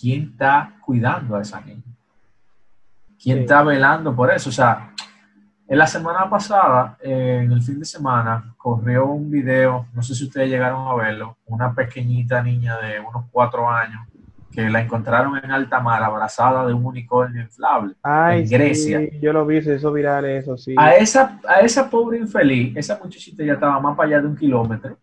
¿quién 0.00 0.30
está 0.32 0.74
cuidando 0.84 1.36
a 1.36 1.42
esa 1.42 1.60
niña? 1.60 1.82
¿Quién 3.22 3.38
Sí. 3.38 3.42
está 3.44 3.62
velando 3.62 4.14
por 4.14 4.30
eso? 4.30 4.50
O 4.50 4.52
sea, 4.52 4.90
en 5.66 5.78
la 5.78 5.86
semana 5.86 6.28
pasada, 6.28 6.98
eh, 7.00 7.40
en 7.44 7.52
el 7.52 7.62
fin 7.62 7.78
de 7.78 7.86
semana, 7.86 8.54
corrió 8.58 9.06
un 9.06 9.30
video, 9.30 9.86
no 9.94 10.02
sé 10.02 10.14
si 10.14 10.24
ustedes 10.24 10.50
llegaron 10.50 10.86
a 10.86 10.94
verlo, 10.94 11.38
una 11.46 11.72
pequeñita 11.74 12.42
niña 12.42 12.76
de 12.78 13.00
unos 13.00 13.24
cuatro 13.30 13.68
años 13.70 14.06
que 14.54 14.70
la 14.70 14.80
encontraron 14.80 15.36
en 15.42 15.50
alta 15.50 15.80
mar 15.80 16.02
abrazada 16.02 16.64
de 16.66 16.72
un 16.72 16.84
unicornio 16.86 17.42
inflable 17.42 17.94
Ay, 18.02 18.42
en 18.42 18.48
Grecia. 18.50 18.98
sí, 19.00 19.18
yo 19.20 19.32
lo 19.32 19.44
vi, 19.44 19.60
se 19.62 19.74
hizo 19.74 19.92
viral 19.92 20.24
eso, 20.26 20.56
sí. 20.56 20.74
A 20.78 20.94
esa, 20.94 21.40
a 21.48 21.60
esa 21.60 21.90
pobre 21.90 22.18
infeliz, 22.18 22.76
esa 22.76 22.98
muchachita 23.02 23.42
ya 23.44 23.54
estaba 23.54 23.80
más 23.80 23.96
para 23.96 24.08
allá 24.08 24.20
de 24.20 24.28
un 24.28 24.36
kilómetro 24.36 24.96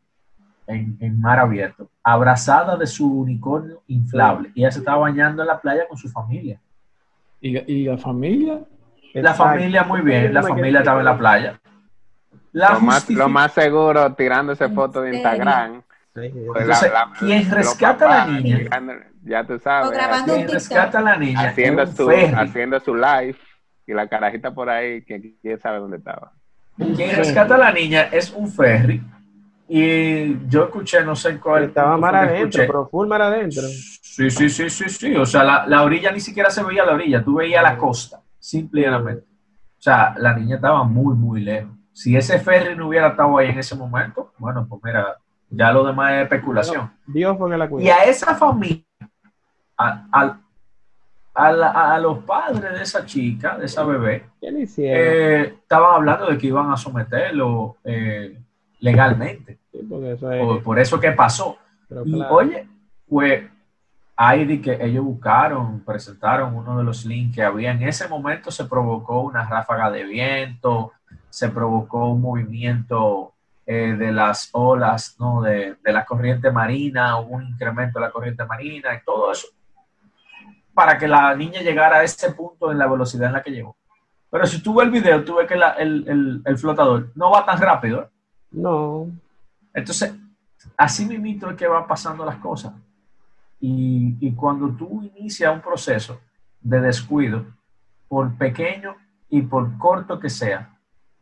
en, 0.67 0.95
en 1.01 1.19
mar 1.19 1.39
abierto, 1.39 1.89
abrazada 2.03 2.77
de 2.77 2.87
su 2.87 3.21
unicornio 3.21 3.81
inflable. 3.87 4.51
Y 4.55 4.61
ella 4.61 4.71
se 4.71 4.79
estaba 4.79 4.99
bañando 4.99 5.41
en 5.41 5.47
la 5.47 5.59
playa 5.59 5.87
con 5.87 5.97
su 5.97 6.07
familia. 6.09 6.59
¿Y, 7.41 7.57
y 7.73 7.85
la 7.85 7.97
familia? 7.97 8.61
La 9.13 9.31
Exacto. 9.31 9.43
familia 9.43 9.83
muy 9.83 10.01
bien, 10.01 10.33
la 10.33 10.43
familia 10.43 10.79
estaba 10.79 10.99
en 10.99 11.05
la 11.05 11.17
playa. 11.17 11.59
La 12.53 12.73
Lo 12.73 12.81
más, 12.81 13.09
lo 13.09 13.27
más 13.29 13.53
seguro, 13.53 14.13
tirándose 14.13 14.65
¿En 14.65 14.75
fotos 14.75 15.03
de 15.03 15.11
serio? 15.13 15.29
Instagram. 15.29 15.81
Pues 16.13 16.33
Entonces, 16.35 16.91
quien 17.19 17.51
rescata 17.51 18.05
a 18.23 18.27
la 18.27 18.39
niña- 18.39 18.69
Ya 19.23 19.43
tú 19.45 19.53
O 19.53 19.59
sabes. 19.59 19.91
grabando 19.91 20.33
Quien 20.33 20.45
un 20.47 20.53
rescata 20.53 20.99
a 20.99 21.01
la 21.01 21.15
niña 21.17 21.41
haciendo 21.41 21.85
su, 21.87 22.07
ferry. 22.07 22.33
haciendo 22.35 22.79
su 22.79 22.95
live 22.95 23.35
y 23.87 23.93
la 23.93 24.07
carajita 24.07 24.51
por 24.53 24.69
ahí, 24.69 25.03
que 25.03 25.35
quién 25.41 25.59
sabe 25.59 25.77
dónde 25.79 25.97
estaba. 25.97 26.31
Quien 26.95 27.15
rescata 27.15 27.55
a 27.55 27.57
la 27.59 27.71
niña 27.71 28.09
es 28.11 28.31
un 28.31 28.51
ferry. 28.51 29.01
Y 29.69 30.47
yo 30.49 30.65
escuché, 30.65 31.03
no 31.05 31.15
sé 31.15 31.29
en 31.29 31.37
cuál. 31.37 31.65
Estaba 31.65 31.95
mar 31.97 32.15
adentro, 32.15 32.63
pero 32.67 32.87
full 32.89 33.07
mar 33.07 33.21
adentro. 33.21 33.61
Sí, 34.01 34.29
sí, 34.29 34.49
sí, 34.49 34.69
sí, 34.69 34.89
sí. 34.89 35.15
O 35.15 35.25
sea, 35.25 35.43
la, 35.43 35.65
la 35.67 35.83
orilla 35.83 36.11
ni 36.11 36.19
siquiera 36.19 36.49
se 36.49 36.61
veía 36.63 36.83
la 36.83 36.93
orilla, 36.93 37.23
tú 37.23 37.35
veías 37.35 37.63
la 37.63 37.77
costa, 37.77 38.19
simple 38.37 38.81
y 38.81 38.83
llanamente. 38.83 39.23
O 39.23 39.81
sea, 39.81 40.13
la 40.17 40.33
niña 40.33 40.55
estaba 40.55 40.83
muy, 40.83 41.15
muy 41.15 41.41
lejos. 41.41 41.71
Si 41.93 42.15
ese 42.17 42.39
ferry 42.39 42.75
no 42.75 42.87
hubiera 42.87 43.09
estado 43.09 43.37
ahí 43.37 43.49
en 43.49 43.59
ese 43.59 43.75
momento, 43.75 44.33
bueno, 44.39 44.65
pues 44.67 44.81
mira, 44.83 45.15
ya 45.51 45.71
lo 45.71 45.85
demás 45.85 46.13
es 46.13 46.23
especulación. 46.23 46.91
Dios 47.05 47.37
fue 47.37 47.51
que 47.51 47.57
la 47.57 47.69
cuidó. 47.69 47.85
Y 47.85 47.89
a 47.89 48.03
esa 48.05 48.35
familia, 48.35 48.83
a, 49.77 50.05
a- 50.11 50.37
a 51.33 51.51
la- 51.51 51.93
a 51.93 51.99
los 51.99 52.19
padres 52.25 52.73
de 52.73 52.81
esa 52.81 53.05
chica, 53.05 53.57
de 53.57 53.65
esa 53.65 53.83
bebé, 53.85 54.25
¿Qué 54.41 54.51
le 54.51 54.61
hicieron? 54.61 54.97
eh, 55.01 55.41
estaban 55.61 55.95
hablando 55.95 56.25
de 56.27 56.37
que 56.37 56.47
iban 56.47 56.69
a 56.71 56.75
someterlo 56.77 57.77
eh, 57.85 58.37
legalmente. 58.79 59.59
Sí, 59.71 59.79
porque 59.89 60.11
eso 60.13 60.31
es. 60.31 60.41
Por, 60.43 60.63
por 60.63 60.79
eso 60.79 60.99
que 60.99 61.11
pasó. 61.13 61.57
pero 61.87 62.03
Y 62.05 62.13
claro. 62.13 62.35
oye, 62.35 62.67
pues 63.07 63.49
ahí 64.17 64.45
di 64.45 64.61
que 64.61 64.77
ellos 64.81 65.05
buscaron, 65.05 65.79
presentaron 65.85 66.53
uno 66.55 66.77
de 66.77 66.83
los 66.83 67.05
links 67.05 67.35
que 67.35 67.43
había. 67.43 67.71
En 67.71 67.83
ese 67.83 68.07
momento 68.09 68.51
se 68.51 68.65
provocó 68.65 69.21
una 69.21 69.47
ráfaga 69.47 69.89
de 69.89 70.03
viento, 70.03 70.91
se 71.29 71.47
provocó 71.49 72.09
un 72.09 72.21
movimiento 72.21 73.33
eh, 73.65 73.95
de 73.97 74.11
las 74.11 74.49
olas, 74.53 75.15
¿no? 75.19 75.41
De, 75.41 75.75
de 75.83 75.93
la 75.93 76.05
corriente 76.05 76.51
marina, 76.51 77.17
hubo 77.19 77.35
un 77.35 77.43
incremento 77.47 77.99
de 77.99 78.05
la 78.05 78.11
corriente 78.11 78.45
marina 78.45 78.93
y 78.95 79.03
todo 79.05 79.31
eso 79.31 79.47
para 80.73 80.97
que 80.97 81.07
la 81.07 81.35
niña 81.35 81.61
llegara 81.61 81.97
a 81.97 82.03
ese 82.03 82.31
punto 82.31 82.71
en 82.71 82.77
la 82.77 82.87
velocidad 82.87 83.27
en 83.27 83.33
la 83.33 83.43
que 83.43 83.51
llegó. 83.51 83.75
Pero 84.29 84.45
si 84.45 84.63
tú 84.63 84.73
ves 84.75 84.85
el 84.85 84.91
video, 84.91 85.23
tú 85.23 85.35
ves 85.35 85.47
que 85.47 85.55
la- 85.57 85.71
el, 85.73 86.07
el- 86.07 86.41
el 86.45 86.57
flotador 86.57 87.11
no 87.15 87.31
va 87.31 87.45
tan 87.45 87.59
rápido. 87.59 88.03
¿eh? 88.03 88.07
No. 88.51 89.07
Entonces, 89.73 90.15
así 90.77 91.05
mismo 91.05 91.49
es 91.49 91.57
que 91.57 91.67
van 91.67 91.85
pasando 91.87 92.23
las 92.25 92.37
cosas. 92.37 92.73
Y, 93.59 94.15
y 94.21 94.33
cuando 94.33 94.69
tú 94.69 95.03
inicias 95.15 95.53
un 95.53 95.61
proceso 95.61 96.19
de 96.61 96.79
descuido, 96.79 97.45
por 98.07 98.33
pequeño 98.37 98.95
y 99.29 99.41
por 99.41 99.77
corto 99.77 100.19
que 100.19 100.29
sea, 100.29 100.77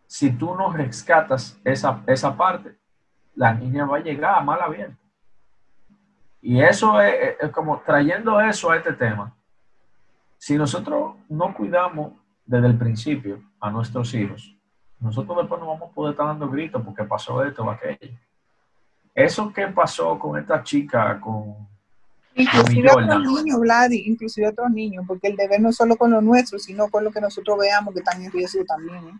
si 0.09 0.31
tú 0.31 0.55
no 0.55 0.73
rescatas 0.73 1.61
esa, 1.63 2.01
esa 2.07 2.35
parte, 2.35 2.75
la 3.35 3.53
niña 3.53 3.85
va 3.85 3.97
a 3.97 4.01
llegar 4.01 4.33
a 4.33 4.41
mal 4.41 4.59
abierto. 4.59 4.97
Y 6.41 6.59
eso 6.61 6.99
es, 6.99 7.35
es 7.39 7.51
como 7.51 7.79
trayendo 7.81 8.41
eso 8.41 8.71
a 8.71 8.77
este 8.77 8.93
tema. 8.93 9.35
Si 10.39 10.57
nosotros 10.57 11.13
no 11.29 11.53
cuidamos 11.53 12.13
desde 12.43 12.65
el 12.65 12.75
principio 12.75 13.39
a 13.59 13.69
nuestros 13.69 14.11
hijos, 14.15 14.57
nosotros 14.99 15.37
después 15.37 15.61
no 15.61 15.67
vamos 15.67 15.91
a 15.91 15.93
poder 15.93 16.13
estar 16.13 16.25
dando 16.25 16.49
gritos 16.49 16.81
porque 16.83 17.03
pasó 17.03 17.43
esto 17.43 17.63
o 17.63 17.69
aquello. 17.69 18.17
Eso 19.13 19.53
que 19.53 19.67
pasó 19.67 20.17
con 20.17 20.39
esta 20.39 20.63
chica, 20.63 21.21
con 21.21 21.67
Inclusive 22.33 22.89
otros 22.91 23.43
niños, 23.43 23.59
Vladi, 23.59 24.03
inclusive 24.07 24.47
otros 24.47 24.71
niños, 24.71 25.05
porque 25.07 25.27
el 25.27 25.35
deber 25.35 25.61
no 25.61 25.69
es 25.69 25.75
solo 25.75 25.95
con 25.97 26.09
lo 26.09 26.19
nuestro, 26.19 26.57
sino 26.57 26.89
con 26.89 27.03
lo 27.03 27.11
que 27.11 27.21
nosotros 27.21 27.59
veamos 27.59 27.93
que 27.93 27.99
están 27.99 28.23
en 28.23 28.31
riesgo 28.31 28.65
también. 28.65 29.07
¿eh? 29.07 29.19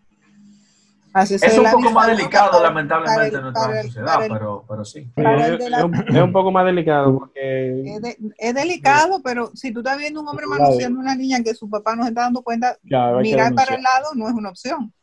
Es 1.16 1.58
un 1.58 1.66
poco 1.72 1.92
más 1.92 2.08
delicado, 2.08 2.52
para- 2.52 2.64
lamentablemente, 2.66 3.32
para 3.32 3.38
en 3.38 3.42
nuestra 3.44 3.62
para 3.68 3.82
sociedad, 3.84 4.16
pero, 4.30 4.64
pero 4.68 4.86
sí. 4.86 5.10
Es, 5.16 5.58
de 5.60 5.70
la- 5.70 5.78
es 5.80 5.84
un, 5.84 5.96
es 5.96 6.22
un 6.24 6.32
poco 6.32 6.52
más 6.52 6.66
delicado 6.66 7.18
porque 7.18 7.96
Es, 7.96 8.02
de- 8.02 8.18
es 8.38 8.54
delicado, 8.54 9.20
pero 9.24 9.50
si 9.56 9.72
tú 9.74 9.80
estás 9.80 9.98
viendo 9.98 10.22
un 10.22 10.28
hombre 10.28 10.46
manoseando 10.46 11.00
a 11.00 11.04
una 11.04 11.16
niña 11.16 11.42
que 11.44 11.54
su 11.56 11.70
papá 11.70 11.96
no 11.96 12.04
se 12.04 12.10
está 12.10 12.22
dando 12.22 12.42
cuenta, 12.44 12.78
mirar 12.84 13.54
para 13.56 13.76
el 13.76 13.82
lado 13.82 14.10
no 14.16 14.28
es 14.28 14.34
una 14.36 14.50
opción. 14.50 14.94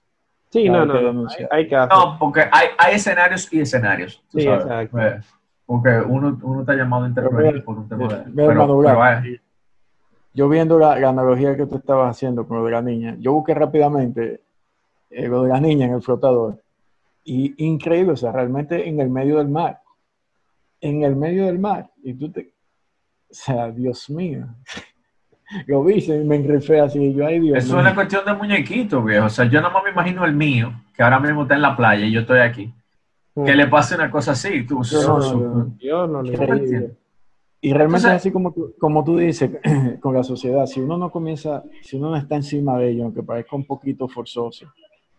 sí, 0.50 0.66
Claro, 0.66 0.86
no, 0.86 0.92
hay 0.94 0.98
que 1.00 1.04
no, 1.06 1.12
no, 1.12 1.28
hay, 1.28 1.46
hay 1.50 1.68
casos. 1.68 1.98
No, 1.98 2.18
porque 2.18 2.40
hay, 2.52 2.68
hay 2.78 2.94
escenarios 2.94 3.52
y 3.52 3.60
escenarios. 3.60 4.22
tú 4.30 4.38
Sí, 4.38 4.44
sabes. 4.44 4.62
exacto. 4.62 4.98
Eh, 5.00 5.20
Porque 5.66 5.90
uno, 6.06 6.38
uno 6.42 6.60
está 6.60 6.74
llamado 6.74 7.04
a 7.04 7.08
intervenir 7.08 7.64
por 7.64 7.76
un 7.78 7.88
tema 7.88 8.06
de... 8.06 8.24
Pero, 8.36 8.80
pero, 8.80 9.06
eh, 9.24 9.40
Yo 10.32 10.48
viendo 10.48 10.78
la, 10.78 10.96
la 11.00 11.08
analogía 11.08 11.56
que 11.56 11.66
tú 11.66 11.76
estabas 11.76 12.10
haciendo 12.16 12.46
con 12.46 12.58
lo 12.58 12.64
de 12.64 12.70
la 12.70 12.82
niña, 12.82 13.16
yo 13.18 13.32
busqué 13.32 13.52
rápidamente 13.54 14.42
eh, 15.16 15.28
lo 15.28 15.42
de 15.44 15.48
la 15.48 15.60
niña 15.60 15.86
en 15.86 15.94
el 15.94 16.02
flotador. 16.02 16.62
Y 17.24 17.54
increíble, 17.64 18.12
o 18.12 18.16
sea, 18.16 18.32
realmente 18.32 18.88
en 18.88 19.00
el 19.00 19.08
medio 19.08 19.38
del 19.38 19.48
mar. 19.48 19.80
En 20.80 21.02
el 21.02 21.16
medio 21.16 21.46
del 21.46 21.58
mar. 21.58 21.90
Y 22.02 22.14
tú 22.14 22.30
te... 22.30 22.52
O 23.30 23.34
sea, 23.34 23.70
Dios 23.70 24.08
mío. 24.10 24.46
Lo 25.66 25.82
vi 25.84 26.04
y 26.04 26.24
me 26.24 26.36
engrifé 26.36 26.80
así. 26.80 26.98
y 27.02 27.14
yo, 27.14 27.26
ay, 27.26 27.40
Dios 27.40 27.58
Eso 27.58 27.68
mío. 27.68 27.76
es 27.78 27.82
una 27.86 27.94
cuestión 27.94 28.24
de 28.24 28.34
muñequito, 28.34 29.02
viejo. 29.02 29.26
O 29.26 29.30
sea, 29.30 29.44
yo 29.46 29.60
nada 29.60 29.72
más 29.72 29.84
me 29.84 29.90
imagino 29.90 30.24
el 30.24 30.34
mío, 30.34 30.72
que 30.94 31.02
ahora 31.02 31.20
mismo 31.20 31.42
está 31.42 31.54
en 31.54 31.62
la 31.62 31.76
playa 31.76 32.04
y 32.04 32.12
yo 32.12 32.20
estoy 32.20 32.40
aquí. 32.40 32.72
Que 33.44 33.54
le 33.54 33.66
pase 33.66 33.94
una 33.94 34.10
cosa 34.10 34.32
así. 34.32 34.64
Tú, 34.66 34.80
No, 34.92 35.18
no, 35.18 35.74
no, 35.80 36.06
no. 36.06 36.22
Le. 36.22 36.32
Y 37.60 37.72
realmente 37.72 38.06
Entonces- 38.06 38.10
es 38.10 38.16
así 38.16 38.30
como 38.32 38.52
tú, 38.52 38.74
como 38.78 39.02
tú 39.04 39.16
dices 39.16 39.50
con 40.00 40.14
la 40.14 40.22
sociedad, 40.22 40.66
si 40.66 40.80
uno 40.80 40.96
no 40.98 41.10
comienza, 41.10 41.62
si 41.82 41.96
uno 41.96 42.10
no 42.10 42.16
está 42.16 42.36
encima 42.36 42.78
de 42.78 42.90
ello, 42.90 43.04
aunque 43.04 43.22
parezca 43.22 43.56
un 43.56 43.64
poquito 43.64 44.08
forzoso, 44.08 44.66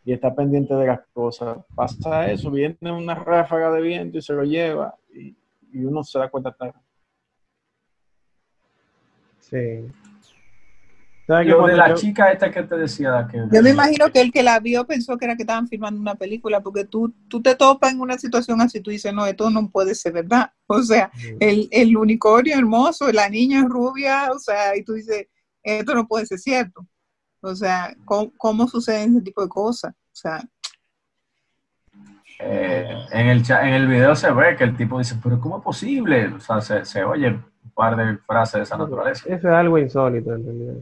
y 0.07 0.13
está 0.13 0.33
pendiente 0.33 0.73
de 0.73 0.87
las 0.87 1.01
cosas, 1.11 1.57
pasa 1.75 2.31
eso, 2.31 2.49
viene 2.49 2.77
una 2.81 3.13
ráfaga 3.13 3.69
de 3.71 3.81
viento 3.81 4.17
y 4.17 4.21
se 4.21 4.31
lo 4.31 4.45
lleva, 4.45 4.95
y, 5.13 5.35
y 5.73 5.83
uno 5.83 6.01
se 6.01 6.17
da 6.17 6.29
cuenta 6.29 6.55
tarde. 6.55 6.79
Sí. 9.41 9.57
De 11.27 11.43
la 11.75 11.89
yo- 11.89 11.95
chica 11.95 12.31
esta 12.31 12.49
que 12.49 12.63
te 12.63 12.77
decía 12.77 13.27
que... 13.29 13.37
Yo 13.51 13.61
me 13.61 13.71
imagino 13.71 14.09
que 14.09 14.21
el 14.21 14.31
que 14.31 14.43
la 14.43 14.61
vio 14.61 14.87
pensó 14.87 15.17
que 15.17 15.25
era 15.25 15.35
que 15.35 15.43
estaban 15.43 15.67
filmando 15.67 15.99
una 15.99 16.15
película, 16.15 16.61
porque 16.61 16.85
tú, 16.85 17.13
tú 17.27 17.41
te 17.41 17.53
topas 17.55 17.91
en 17.91 17.99
una 17.99 18.17
situación 18.17 18.61
así, 18.61 18.79
tú 18.79 18.91
dices, 18.91 19.13
no, 19.13 19.25
esto 19.25 19.49
no 19.49 19.69
puede 19.69 19.93
ser 19.93 20.13
verdad. 20.13 20.53
O 20.67 20.81
sea, 20.83 21.11
el, 21.41 21.67
el 21.71 21.97
unicornio 21.97 22.57
hermoso, 22.57 23.11
la 23.11 23.27
niña 23.27 23.65
rubia, 23.67 24.31
o 24.33 24.39
sea, 24.39 24.77
y 24.77 24.85
tú 24.85 24.93
dices, 24.93 25.27
esto 25.63 25.93
no 25.93 26.07
puede 26.07 26.25
ser 26.25 26.39
cierto. 26.39 26.87
O 27.51 27.55
sea, 27.55 27.95
¿cómo, 28.05 28.31
cómo 28.37 28.67
suceden 28.67 29.11
ese 29.15 29.21
tipo 29.21 29.41
de 29.41 29.49
cosas? 29.49 29.93
O 29.93 30.15
sea, 30.15 30.41
Eh, 32.39 32.87
en, 33.11 33.27
el 33.27 33.41
cha- 33.43 33.67
en 33.67 33.73
el 33.73 33.87
video 33.87 34.15
se 34.15 34.31
ve 34.31 34.55
que 34.55 34.63
el 34.63 34.77
tipo 34.77 34.99
dice, 34.99 35.15
pero 35.23 35.39
¿cómo 35.39 35.57
es 35.57 35.63
posible? 35.63 36.27
O 36.27 36.39
sea, 36.39 36.61
se, 36.61 36.85
se 36.85 37.03
oye 37.03 37.29
un 37.29 37.71
par 37.73 37.95
de 37.95 38.17
frases 38.19 38.53
de 38.59 38.61
esa 38.61 38.77
naturaleza. 38.77 39.23
Eso 39.27 39.47
es 39.47 39.53
algo 39.53 39.77
insólito, 39.79 40.33
en 40.35 40.45
realidad. 40.45 40.75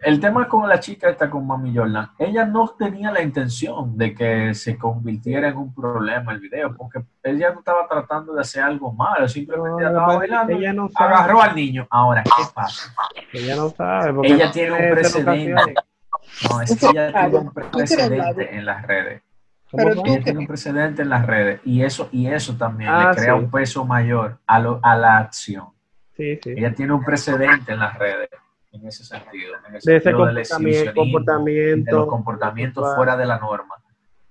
El 0.00 0.20
tema 0.20 0.46
con 0.46 0.68
la 0.68 0.78
chica 0.78 1.08
esta, 1.10 1.28
con 1.28 1.44
Mami 1.46 1.74
Jordan, 1.76 2.10
ella 2.18 2.44
no 2.44 2.68
tenía 2.68 3.10
la 3.10 3.20
intención 3.20 3.98
de 3.98 4.14
que 4.14 4.54
se 4.54 4.78
convirtiera 4.78 5.48
en 5.48 5.56
un 5.56 5.74
problema 5.74 6.32
el 6.32 6.38
video, 6.38 6.76
porque 6.76 7.00
ella 7.22 7.50
no 7.52 7.58
estaba 7.58 7.86
tratando 7.88 8.32
de 8.32 8.40
hacer 8.40 8.62
algo 8.62 8.92
malo, 8.92 9.26
simplemente 9.28 9.70
No, 9.70 9.78
ella 9.80 9.90
lo 9.90 9.98
estaba 9.98 10.16
bailando, 10.18 10.52
ella 10.56 10.72
no 10.72 10.88
sabe. 10.88 11.14
agarró 11.14 11.42
al 11.42 11.56
niño. 11.56 11.86
Ahora, 11.90 12.22
¿qué 12.22 12.42
pasa? 12.54 12.94
Ella 13.32 13.56
no 13.56 13.70
sabe. 13.70 14.14
porque 14.14 14.32
Ella 14.34 14.46
no 14.46 14.52
tiene 14.52 14.72
un 14.72 14.94
precedente. 14.94 15.74
No, 16.50 16.60
es 16.60 16.76
que 16.78 16.86
ella 16.86 17.12
tiene 17.12 17.38
un 17.38 17.52
precedente 17.52 18.56
en 18.56 18.64
las 18.66 18.82
redes. 18.86 19.22
Ella 19.72 20.22
tiene 20.22 20.38
un 20.38 20.46
precedente 20.46 21.02
en 21.02 21.08
las 21.10 21.26
redes 21.26 21.60
y 21.64 21.82
eso, 21.82 22.08
y 22.12 22.28
eso 22.28 22.56
también 22.56 22.90
Ah, 22.90 23.10
le 23.10 23.16
crea 23.20 23.34
sí. 23.34 23.40
un 23.40 23.50
peso 23.50 23.84
mayor 23.84 24.38
a, 24.46 24.58
lo- 24.60 24.80
a 24.82 24.96
la 24.96 25.18
acción. 25.18 25.66
Sí, 26.16 26.38
sí. 26.42 26.54
Ella 26.56 26.72
tiene 26.74 26.92
un 26.92 27.04
precedente 27.04 27.72
en 27.72 27.80
las 27.80 27.98
redes 27.98 28.28
en 28.72 28.86
ese 28.86 29.04
sentido. 29.04 29.54
En 29.58 29.74
el 29.74 29.80
De 29.80 29.96
ese 29.96 30.00
sentido 30.00 30.84
del 30.84 30.94
comportamiento, 30.94 30.94
comportamiento. 30.94 31.90
de 31.90 31.96
los 31.96 32.08
comportamientos 32.08 32.84
sexual. 32.84 32.96
fuera 32.96 33.16
de 33.16 33.26
la 33.26 33.38
norma, 33.38 33.74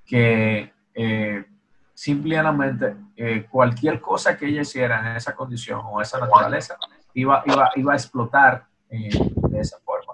que 0.06 0.74
eh, 0.94 1.46
simplemente 1.94 2.96
eh, 3.16 3.48
cualquier 3.50 4.00
cosa 4.00 4.38
que 4.38 4.46
ella 4.46 4.62
hiciera 4.62 5.00
en 5.00 5.18
esa 5.18 5.36
condición 5.36 5.82
o 5.86 6.00
esa 6.00 6.20
naturaleza 6.20 6.78
iba, 7.16 7.44
iba, 7.48 7.72
iba 7.76 7.94
a 7.94 7.96
explotar 7.96 8.66
eh, 8.90 9.10
de 9.50 9.60
esa 9.60 9.80
forma. 9.80 10.14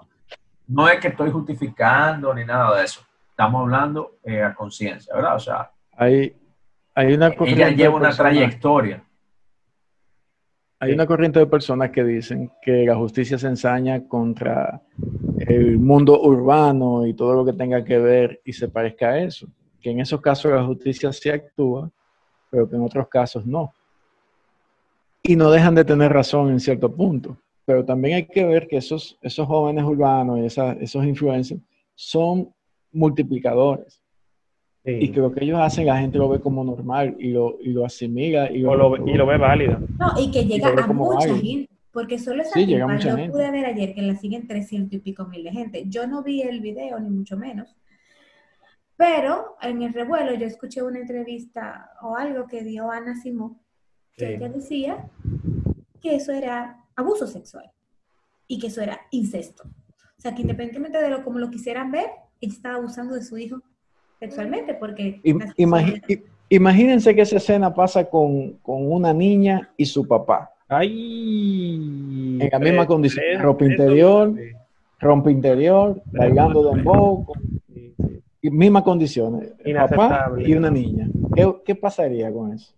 No 0.66 0.88
es 0.88 0.98
que 0.98 1.08
estoy 1.08 1.30
justificando 1.30 2.32
ni 2.32 2.44
nada 2.44 2.78
de 2.78 2.84
eso. 2.84 3.02
Estamos 3.28 3.62
hablando 3.62 4.16
eh, 4.24 4.42
a 4.42 4.54
conciencia, 4.54 5.14
¿verdad? 5.14 5.36
O 5.36 5.40
sea, 5.40 5.70
Hay, 5.98 6.34
hay 6.94 7.12
una 7.12 7.34
ella 7.40 7.68
lleva 7.68 7.96
una 7.96 8.16
trayectoria. 8.16 9.02
Hay 10.84 10.92
una 10.92 11.06
corriente 11.06 11.38
de 11.38 11.46
personas 11.46 11.90
que 11.90 12.04
dicen 12.04 12.50
que 12.60 12.84
la 12.84 12.94
justicia 12.94 13.38
se 13.38 13.46
ensaña 13.46 14.06
contra 14.06 14.82
el 15.46 15.78
mundo 15.78 16.20
urbano 16.20 17.06
y 17.06 17.14
todo 17.14 17.34
lo 17.34 17.44
que 17.44 17.54
tenga 17.54 17.82
que 17.82 17.98
ver 17.98 18.40
y 18.44 18.52
se 18.52 18.68
parezca 18.68 19.08
a 19.10 19.18
eso. 19.18 19.46
Que 19.80 19.90
en 19.90 20.00
esos 20.00 20.20
casos 20.20 20.52
la 20.52 20.62
justicia 20.64 21.10
sí 21.12 21.30
actúa, 21.30 21.90
pero 22.50 22.68
que 22.68 22.76
en 22.76 22.82
otros 22.82 23.08
casos 23.08 23.46
no. 23.46 23.72
Y 25.22 25.36
no 25.36 25.50
dejan 25.50 25.74
de 25.74 25.84
tener 25.86 26.12
razón 26.12 26.50
en 26.50 26.60
cierto 26.60 26.94
punto. 26.94 27.38
Pero 27.64 27.82
también 27.82 28.16
hay 28.16 28.26
que 28.26 28.44
ver 28.44 28.68
que 28.68 28.76
esos, 28.76 29.18
esos 29.22 29.46
jóvenes 29.46 29.84
urbanos 29.84 30.38
y 30.38 30.44
esa- 30.44 30.74
esos 30.74 31.02
influencers 31.06 31.62
son 31.94 32.52
multiplicadores. 32.92 34.02
Sí. 34.84 34.90
Y 35.00 35.12
que 35.12 35.20
lo 35.20 35.32
que 35.32 35.42
ellos 35.44 35.58
hacen 35.60 35.86
la 35.86 35.98
gente 35.98 36.18
lo 36.18 36.28
ve 36.28 36.40
como 36.40 36.62
normal 36.62 37.16
y 37.18 37.30
lo, 37.30 37.56
y 37.60 37.70
lo 37.72 37.86
asimila 37.86 38.52
y 38.52 38.64
O 38.64 38.74
lo 38.74 38.90
ve- 38.90 39.10
y 39.10 39.14
lo 39.14 39.24
ve 39.26 39.38
válido. 39.38 39.78
No, 39.98 40.12
y 40.20 40.30
que 40.30 40.44
llega 40.44 40.68
a 40.68 40.86
mucha 40.88 41.16
válido. 41.28 41.36
gente, 41.36 41.70
porque 41.90 42.18
solo 42.18 42.42
esa 42.42 42.52
Sí, 42.52 42.66
llega 42.66 42.86
mucha 42.86 43.08
yo 43.10 43.16
gente. 43.16 43.32
pude 43.32 43.50
ver 43.50 43.64
ayer 43.64 43.94
que 43.94 44.02
la 44.02 44.14
siguen 44.16 44.46
300 44.46 44.92
y 44.92 44.98
pico 44.98 45.24
mil 45.26 45.42
de 45.42 45.52
gente. 45.52 45.84
Yo 45.88 46.06
no 46.06 46.22
vi 46.22 46.42
el 46.42 46.60
video, 46.60 47.00
ni 47.00 47.08
mucho 47.08 47.36
menos. 47.38 47.74
Pero 48.96 49.56
en 49.62 49.82
el 49.82 49.92
revuelo 49.92 50.34
yo 50.34 50.46
escuché 50.46 50.82
una 50.82 51.00
entrevista 51.00 51.90
o 52.02 52.16
algo 52.16 52.46
que 52.46 52.62
dio 52.62 52.90
Ana 52.90 53.16
Simón, 53.16 53.58
que 54.16 54.26
Sí. 54.26 54.32
ella 54.34 54.48
decía 54.48 55.08
que 56.00 56.14
eso 56.16 56.32
era 56.32 56.84
abuso 56.94 57.26
sexual 57.26 57.70
y 58.46 58.58
que 58.58 58.68
eso 58.68 58.82
era 58.82 59.00
incesto. 59.10 59.64
O 59.64 60.20
sea, 60.20 60.34
que 60.34 60.42
independientemente 60.42 61.00
de 61.00 61.08
lo 61.10 61.24
como 61.24 61.38
lo 61.38 61.50
quisieran 61.50 61.90
ver, 61.90 62.06
ella 62.40 62.52
estaba 62.52 62.76
abusando 62.76 63.14
de 63.14 63.22
su 63.22 63.36
hijo 63.38 63.62
sexualmente 64.18 64.74
porque... 64.74 65.20
Imagínense 66.48 67.14
que 67.14 67.22
esa 67.22 67.36
escena 67.36 67.72
pasa 67.74 68.04
con, 68.04 68.52
con 68.62 68.90
una 68.90 69.12
niña 69.12 69.70
y 69.76 69.86
su 69.86 70.06
papá. 70.06 70.50
Ay. 70.68 72.38
En 72.40 72.48
la 72.50 72.58
misma 72.58 72.86
condición, 72.86 73.24
Eso- 73.32 73.42
ropa 73.42 73.64
interior. 73.64 74.34
sí, 74.36 74.42
Rompe 75.00 75.30
interior, 75.30 76.00
bailando 76.12 76.70
dembow, 76.72 77.26
mismas 78.42 78.82
condiciones. 78.84 79.52
Papá 79.90 80.32
y 80.38 80.54
una 80.54 80.70
niña. 80.70 81.08
¿Qué, 81.34 81.54
qué 81.64 81.74
pasaría 81.74 82.32
con 82.32 82.52
eso? 82.54 82.72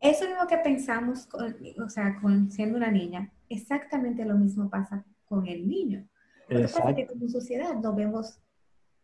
Eso 0.00 0.24
mismo 0.26 0.46
que 0.48 0.56
pensamos, 0.58 1.26
con- 1.26 1.54
o 1.84 1.88
sea, 1.90 2.18
con 2.22 2.50
siendo 2.50 2.78
una 2.78 2.90
niña, 2.90 3.30
exactamente 3.50 4.24
lo 4.24 4.36
mismo 4.36 4.70
pasa 4.70 5.04
con 5.26 5.46
el 5.46 5.68
niño. 5.68 6.06
Lo 6.48 6.58
que 6.60 6.62
pasa 6.62 6.90
es 6.90 6.96
que 6.96 7.06
como 7.06 7.28
sociedad 7.28 7.74
lo 7.82 7.92
vemos, 7.94 8.38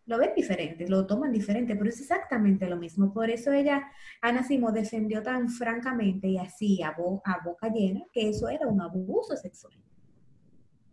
lo 0.06 0.18
ven 0.18 0.32
diferente, 0.36 0.86
lo 0.88 1.06
toman 1.06 1.32
diferente, 1.32 1.74
pero 1.76 1.88
es 1.88 2.00
exactamente 2.00 2.68
lo 2.68 2.76
mismo. 2.76 3.12
Por 3.12 3.30
eso 3.30 3.52
ella, 3.52 3.90
Ana 4.20 4.42
Simo, 4.42 4.70
defendió 4.70 5.22
tan 5.22 5.48
francamente 5.48 6.28
y 6.28 6.36
así 6.38 6.82
a, 6.82 6.92
bo- 6.92 7.22
a 7.24 7.42
boca 7.44 7.68
llena 7.68 8.02
que 8.12 8.28
eso 8.28 8.48
era 8.48 8.66
un 8.66 8.80
abuso 8.82 9.34
sexual. 9.36 9.72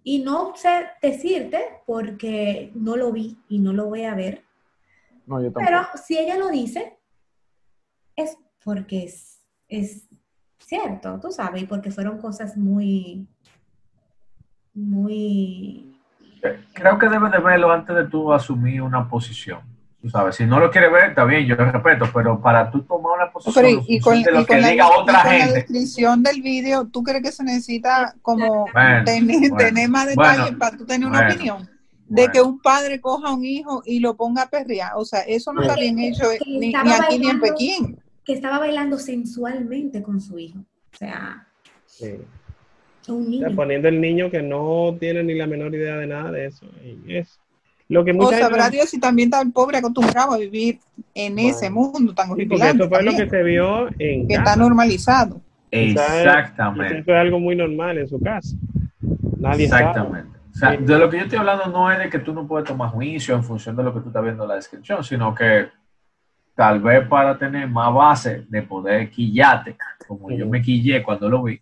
Y 0.04 0.24
no 0.24 0.56
sé 0.56 0.86
decirte 1.02 1.60
porque 1.86 2.72
no 2.74 2.96
lo 2.96 3.12
vi 3.12 3.38
y 3.50 3.60
no 3.60 3.74
lo 3.74 3.88
voy 3.88 4.04
a 4.04 4.16
ver, 4.16 4.44
No, 5.28 5.42
yo 5.44 5.52
pero 5.54 5.80
si 6.04 6.18
ella 6.18 6.38
lo 6.38 6.50
dice, 6.50 6.98
es 8.16 8.38
porque 8.64 9.04
es, 9.04 9.46
es 9.68 10.08
cierto, 10.58 11.20
tú 11.20 11.32
sabes, 11.32 11.64
y 11.64 11.66
porque 11.66 11.92
fueron 11.92 12.18
cosas 12.18 12.56
muy, 12.58 13.28
muy... 14.74 15.91
Creo 16.74 16.98
que 16.98 17.10
debes 17.10 17.32
de 17.32 17.40
verlo 17.40 17.72
antes 17.72 17.96
de 17.96 18.06
tú 18.06 18.34
asumir 18.34 18.82
una 18.82 19.08
posición 19.08 19.60
Tú 20.02 20.10
sabes, 20.10 20.36
si 20.36 20.46
no 20.46 20.60
lo 20.60 20.72
quiere 20.72 20.90
ver, 20.90 21.12
está 21.12 21.26
bien, 21.26 21.46
yo 21.46 21.56
lo 21.56 21.72
respeto, 21.72 22.10
pero 22.12 22.42
para 22.42 22.72
tú 22.72 22.82
tomar 22.82 23.20
una 23.20 23.32
posición 23.32 23.64
Pero, 23.64 23.84
y, 23.88 23.98
y 23.98 24.00
con, 24.00 24.24
de 24.24 24.32
lo 24.32 24.42
y 24.42 24.46
que 24.46 24.54
con 24.54 24.62
la, 25.06 25.48
y 25.48 25.54
descripción 25.54 26.24
del 26.24 26.42
vídeo, 26.42 26.88
¿tú 26.88 27.04
crees 27.04 27.22
que 27.22 27.32
se 27.32 27.44
necesita 27.44 28.16
como 28.24 28.66
Bueno, 28.74 29.04
tener, 29.06 29.40
bueno, 29.40 29.58
tener 29.58 29.90
más 29.90 30.08
detalles 30.08 30.42
bueno, 30.42 30.58
para 30.58 30.76
tú 30.76 30.86
tener 30.88 31.08
una 31.08 31.20
bueno, 31.20 31.34
opinión? 31.36 31.70
De 32.08 32.24
bueno. 32.24 32.34
que 32.34 32.42
un 32.42 32.60
padre 32.62 33.00
coja 33.00 33.28
a 33.28 33.34
un 33.34 33.46
hijo 33.46 33.84
y 33.86 34.00
lo 34.00 34.16
ponga 34.16 34.42
a 34.42 34.50
perrear. 34.50 34.94
O 34.96 35.06
sea, 35.06 35.20
eso 35.20 35.54
no 35.54 35.62
está 35.62 35.76
bien 35.76 36.00
hecho 36.00 36.24
Que 36.32 36.50
ni, 36.50 36.74
aquí 36.76 37.20
ni 37.20 37.30
en. 37.30 37.40
Pekín. 37.40 38.00
Que 38.26 38.34
estaba 38.34 38.58
bailando 38.58 38.98
sensualmente 38.98 40.02
con 40.02 40.20
su 40.20 40.38
hijo. 40.40 40.60
O 40.94 40.98
sea, 40.98 41.48
Sí. 41.86 42.18
Un 43.10 43.26
O 43.26 43.30
niño. 43.30 43.48
sea, 43.48 43.56
poniendo 43.56 43.88
el 43.88 44.00
niño 44.02 44.30
que 44.30 44.42
no 44.42 44.96
tiene 45.00 45.24
ni 45.24 45.34
la 45.36 45.48
menor 45.48 45.74
idea 45.74 45.98
de 45.98 46.08
nada 46.08 46.32
de 46.32 46.46
eso. 46.48 46.66
Y 46.84 47.16
es 47.18 47.40
lo 47.90 48.04
que 48.06 48.12
O 48.12 48.16
mucha 48.16 48.40
sabrá 48.40 48.64
gente- 48.64 48.78
Dios 48.78 48.90
si 48.90 49.00
también 49.00 49.28
está 49.28 49.42
el 49.42 49.52
pobre 49.52 49.78
acostumbrado 49.78 50.34
a 50.34 50.38
vivir 50.38 50.80
en 51.14 51.34
Bueno. 51.36 51.50
ese 51.50 51.70
mundo 51.70 52.14
tan 52.14 52.28
Sí, 52.28 52.32
horripilante 52.34 52.84
eso 52.84 52.90
fue 52.90 53.04
lo 53.04 53.12
que 53.12 53.18
también, 53.18 53.30
se 53.30 53.44
vio 53.44 53.88
en 54.00 54.28
que 54.28 54.36
casa. 54.36 54.52
está 54.52 54.56
normalizado. 54.56 55.42
Exactamente. 55.72 56.96
Eso 56.96 57.04
fue 57.06 57.18
algo 57.20 57.40
muy 57.40 57.56
normal 57.56 57.98
en 57.98 58.08
su 58.08 58.20
casa. 58.20 58.56
Nadie 59.40 59.66
Exactamente. 59.66 60.38
O 60.52 60.54
sea, 60.54 60.78
Sí. 60.78 60.84
de 60.84 61.00
lo 61.00 61.10
que 61.10 61.18
yo 61.18 61.24
estoy 61.24 61.40
hablando 61.40 61.68
no 61.68 61.92
es 61.92 61.98
de 62.00 62.10
que 62.10 62.20
tú 62.20 62.34
no 62.34 62.46
puedes 62.48 62.68
tomar 62.68 62.90
juicio 62.90 63.36
en 63.36 63.44
función 63.44 63.76
de 63.76 63.84
lo 63.84 63.94
que 63.94 64.02
tú 64.02 64.08
estás 64.10 64.24
viendo 64.24 64.44
en 64.44 64.50
la 64.50 64.56
descripción, 64.56 65.04
sino 65.04 65.34
que 65.34 65.68
tal 66.56 66.82
vez 66.82 67.08
para 67.08 67.38
tener 67.38 67.68
más 67.70 67.94
base 67.94 68.46
de 68.50 68.62
poder 68.62 69.10
quillarte, 69.10 69.76
como 70.08 70.30
yo 70.30 70.44
Ujú. 70.44 70.52
me 70.52 70.62
quillé 70.62 71.02
cuando 71.02 71.30
lo 71.30 71.44
vi, 71.44 71.60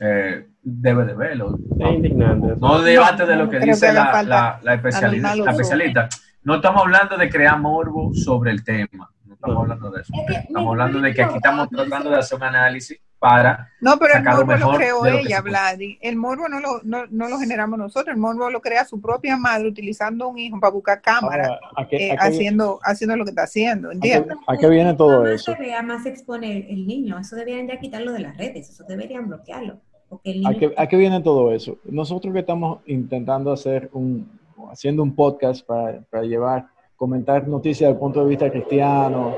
eh, 0.00 0.46
debe 0.62 1.04
de 1.04 1.14
verlo. 1.14 1.58
indignante. 1.78 2.54
No 2.60 2.80
debate 2.80 3.26
de 3.26 3.36
no 3.36 3.44
lo 3.44 3.50
que 3.50 3.60
dice 3.60 3.92
la, 3.92 4.06
falta 4.06 4.22
la, 4.22 4.60
la 4.62 4.74
especialista, 4.74 5.34
la. 5.36 6.08
No 6.44 6.56
estamos 6.56 6.82
hablando 6.82 7.16
de 7.16 7.28
crear 7.30 7.58
morbo 7.60 8.12
sobre 8.14 8.50
el 8.50 8.64
tema. 8.64 9.10
No 9.24 9.34
estamos 9.34 9.54
No. 9.54 9.60
hablando 9.62 9.90
de 9.90 10.02
eso. 10.02 10.12
Estamos 10.28 10.70
hablando 10.70 11.00
de 11.00 11.14
que 11.14 11.22
aquí 11.22 11.30
no, 11.32 11.36
estamos 11.36 11.68
no, 11.72 11.78
tratando 11.82 12.10
no. 12.10 12.14
de 12.16 12.20
hacer 12.20 12.36
un 12.36 12.44
análisis 12.44 12.98
para 13.18 13.68
No, 13.80 13.96
pero 14.00 14.14
el 14.14 14.18
sacar 14.24 14.34
lo 14.34 14.46
morbo 14.46 14.52
lo 14.52 14.58
mejor 14.58 14.76
creó 14.76 15.02
de 15.02 15.10
lo 15.12 15.16
que 15.18 15.22
ella. 15.22 15.40
Vladi. 15.40 15.98
El 16.02 16.16
morbo 16.16 16.48
no 16.48 16.58
lo, 16.58 16.80
no, 16.82 17.06
no 17.08 17.28
lo 17.28 17.38
generamos 17.38 17.78
nosotros. 17.78 18.12
El 18.14 18.20
morbo 18.20 18.50
lo 18.50 18.60
crea 18.60 18.84
su 18.84 19.00
propia 19.00 19.36
madre 19.36 19.68
utilizando 19.68 20.26
un 20.28 20.38
hijo 20.38 20.58
para 20.58 20.72
buscar 20.72 21.00
cámara, 21.00 21.44
Ahora, 21.46 21.60
¿a 21.76 21.86
qué, 21.88 22.08
eh, 22.08 22.12
a 22.12 22.16
qué- 22.16 22.28
haciendo, 22.28 22.80
haciendo 22.82 23.16
lo 23.16 23.24
que 23.24 23.30
está 23.30 23.44
haciendo, 23.44 23.88
a 23.88 23.90
qué- 23.92 23.96
¿entiendes? 23.96 24.36
a 24.48 24.56
qué 24.56 24.68
viene 24.68 24.94
todo 24.94 25.24
eso? 25.28 25.52
se 25.54 25.58
vea, 25.60 25.82
más 25.82 26.02
se 26.02 26.08
expone 26.08 26.68
el 26.68 26.84
niño. 26.88 27.16
Eso 27.20 27.36
deberían 27.36 27.68
ya 27.68 27.78
quitarlo 27.78 28.10
de 28.12 28.20
las 28.20 28.36
redes. 28.36 28.68
Eso 28.70 28.82
deberían 28.88 29.28
bloquearlo. 29.28 29.80
Porque 30.12 30.30
el 30.30 30.46
¿A 30.46 30.52
qué, 30.54 30.74
a 30.76 30.86
qué 30.86 30.96
viene 30.98 31.22
todo 31.22 31.52
eso? 31.52 31.78
Nosotros 31.84 32.34
que 32.34 32.40
estamos 32.40 32.80
intentando 32.86 33.50
hacer 33.50 33.88
un, 33.94 34.30
haciendo 34.70 35.02
un 35.02 35.14
podcast 35.14 35.64
para, 35.66 36.02
para 36.10 36.24
llevar, 36.24 36.66
comentar 36.96 37.48
noticias 37.48 37.88
desde 37.88 37.92
el 37.94 37.98
punto 37.98 38.22
de 38.22 38.28
vista 38.28 38.50
cristiano 38.50 39.34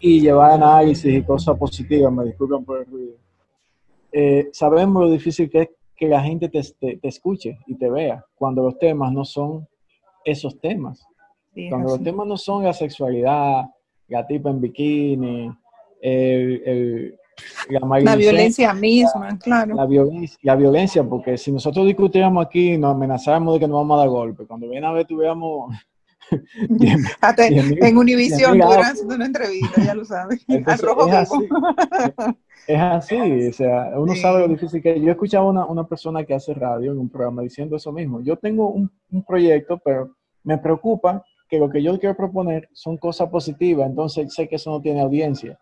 y 0.00 0.20
llevar 0.20 0.50
análisis 0.52 1.14
y 1.14 1.22
cosas 1.22 1.56
positivas, 1.56 2.12
me 2.12 2.24
disculpan 2.24 2.64
por 2.64 2.80
el 2.80 2.86
ruido. 2.86 3.14
Eh, 4.10 4.48
sabemos 4.52 5.04
lo 5.04 5.10
difícil 5.10 5.48
que 5.48 5.60
es 5.62 5.70
que 5.94 6.08
la 6.08 6.20
gente 6.20 6.48
te, 6.48 6.60
te- 6.80 6.96
te 6.96 7.08
escuche 7.08 7.58
y 7.68 7.76
te 7.76 7.88
vea 7.88 8.24
cuando 8.34 8.64
los 8.64 8.76
temas 8.76 9.12
no 9.12 9.24
son 9.24 9.68
esos 10.24 10.58
temas. 10.58 11.06
Sí, 11.54 11.68
Cuando 11.68 11.86
los 11.90 11.94
así. 11.96 12.04
temas 12.04 12.26
no 12.26 12.36
son 12.36 12.64
la 12.64 12.72
sexualidad, 12.72 13.66
la 14.08 14.26
tipa 14.26 14.50
en 14.50 14.60
bikini, 14.60 15.52
el, 16.00 16.62
el- 16.66 17.18
la 18.02 18.16
violencia 18.16 18.74
misma, 18.74 19.38
claro. 19.38 19.74
la 19.74 19.86
violencia, 19.86 20.38
la 20.42 20.56
violencia, 20.56 21.04
porque 21.04 21.36
si 21.38 21.52
nosotros 21.52 21.86
discutiéramos 21.86 22.44
aquí, 22.44 22.76
nos 22.78 22.94
amenazábamos 22.94 23.54
de 23.54 23.60
que 23.60 23.68
nos 23.68 23.76
vamos 23.76 23.96
a 23.96 24.00
dar 24.00 24.08
golpe. 24.08 24.46
Cuando 24.46 24.68
viene 24.68 24.86
a 24.86 24.92
ver, 24.92 25.06
tuviéramos. 25.06 25.74
En 26.30 26.68
tuvieran 28.58 28.84
haciendo 28.84 29.14
una 29.16 29.26
entrevista, 29.26 29.82
ya 29.84 29.94
lo 29.94 30.04
sabes. 30.04 30.42
Entonces, 30.48 30.88
es 31.06 31.14
así. 31.14 31.38
vivo. 31.38 32.36
Es 32.66 32.80
así, 32.80 33.48
o 33.48 33.52
sea, 33.52 33.92
uno 33.96 34.14
Sí. 34.14 34.20
sabe 34.20 34.40
lo 34.40 34.48
difícil 34.48 34.80
que 34.80 34.92
es. 34.92 35.02
Yo 35.02 35.10
escuchaba 35.10 35.50
una, 35.50 35.66
una 35.66 35.84
persona 35.86 36.24
que 36.24 36.32
hace 36.32 36.54
radio 36.54 36.92
en 36.92 36.98
un 37.00 37.10
programa 37.10 37.42
diciendo 37.42 37.76
eso 37.76 37.92
mismo. 37.92 38.22
Yo 38.22 38.36
tengo 38.36 38.68
un, 38.70 38.90
un 39.10 39.22
proyecto, 39.24 39.78
pero 39.84 40.16
me 40.44 40.56
preocupa 40.58 41.22
que 41.48 41.58
lo 41.58 41.68
que 41.68 41.82
yo 41.82 41.98
quiero 41.98 42.16
proponer 42.16 42.68
son 42.72 42.96
cosas 42.96 43.28
positivas, 43.28 43.86
entonces 43.86 44.32
sé 44.32 44.48
que 44.48 44.56
eso 44.56 44.70
no 44.70 44.80
tiene 44.80 45.02
audiencia. 45.02 45.58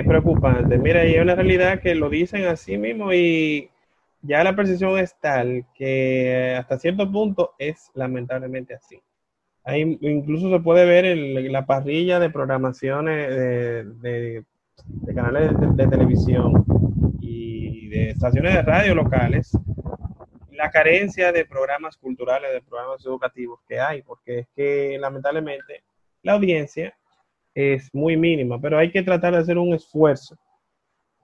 Es 0.00 0.06
preocupante. 0.06 0.78
Mira, 0.78 1.04
y 1.06 1.14
es 1.14 1.20
una 1.20 1.34
realidad 1.34 1.78
que 1.78 1.94
lo 1.94 2.08
dicen 2.08 2.46
así 2.46 2.78
mismo 2.78 3.12
y 3.12 3.68
ya 4.22 4.42
la 4.42 4.56
percepción 4.56 4.98
es 4.98 5.14
tal 5.20 5.66
que 5.74 6.56
hasta 6.58 6.78
cierto 6.78 7.12
punto 7.12 7.52
es 7.58 7.90
lamentablemente 7.92 8.72
así. 8.72 8.98
Ahí 9.62 9.98
incluso 10.00 10.50
se 10.50 10.58
puede 10.60 10.86
ver 10.86 11.04
en 11.04 11.52
la 11.52 11.66
parrilla 11.66 12.18
de 12.18 12.30
programaciones 12.30 13.28
de, 14.00 14.42
canales 15.14 15.50
de 15.76 15.86
televisión 15.86 16.64
y 17.20 17.88
de 17.88 18.10
estaciones 18.12 18.54
de 18.54 18.62
radio 18.62 18.94
locales 18.94 19.52
la 20.52 20.70
carencia 20.70 21.30
de 21.30 21.44
programas 21.44 21.98
culturales, 21.98 22.52
de 22.54 22.62
programas 22.62 23.04
educativos 23.04 23.60
que 23.68 23.80
hay, 23.80 24.00
porque 24.00 24.40
es 24.40 24.48
que 24.56 24.96
lamentablemente 24.98 25.84
la 26.22 26.32
audiencia 26.32 26.94
es 27.54 27.88
muy 27.92 28.16
mínima, 28.16 28.60
pero 28.60 28.78
hay 28.78 28.90
que 28.90 29.02
tratar 29.02 29.34
de 29.34 29.40
hacer 29.40 29.58
un 29.58 29.74
esfuerzo 29.74 30.38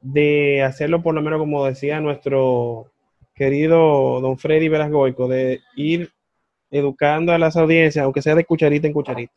de 0.01 0.63
hacerlo 0.63 1.03
por 1.03 1.15
lo 1.15 1.23
menos 1.23 1.39
como 1.39 1.67
decía 1.67 2.01
nuestro 2.01 2.93
querido 3.35 4.21
don 4.21 4.39
Freddy 4.39 4.69
Verasgoico, 4.69 5.29
de 5.29 5.61
ir 5.75 6.11
educando 6.71 7.33
a 7.33 7.39
las 7.39 7.57
audiencias, 7.57 8.05
aunque 8.05 8.23
sea 8.23 8.35
de 8.35 8.45
cucharita 8.45 8.87
en 8.87 8.93
cucharita, 8.93 9.35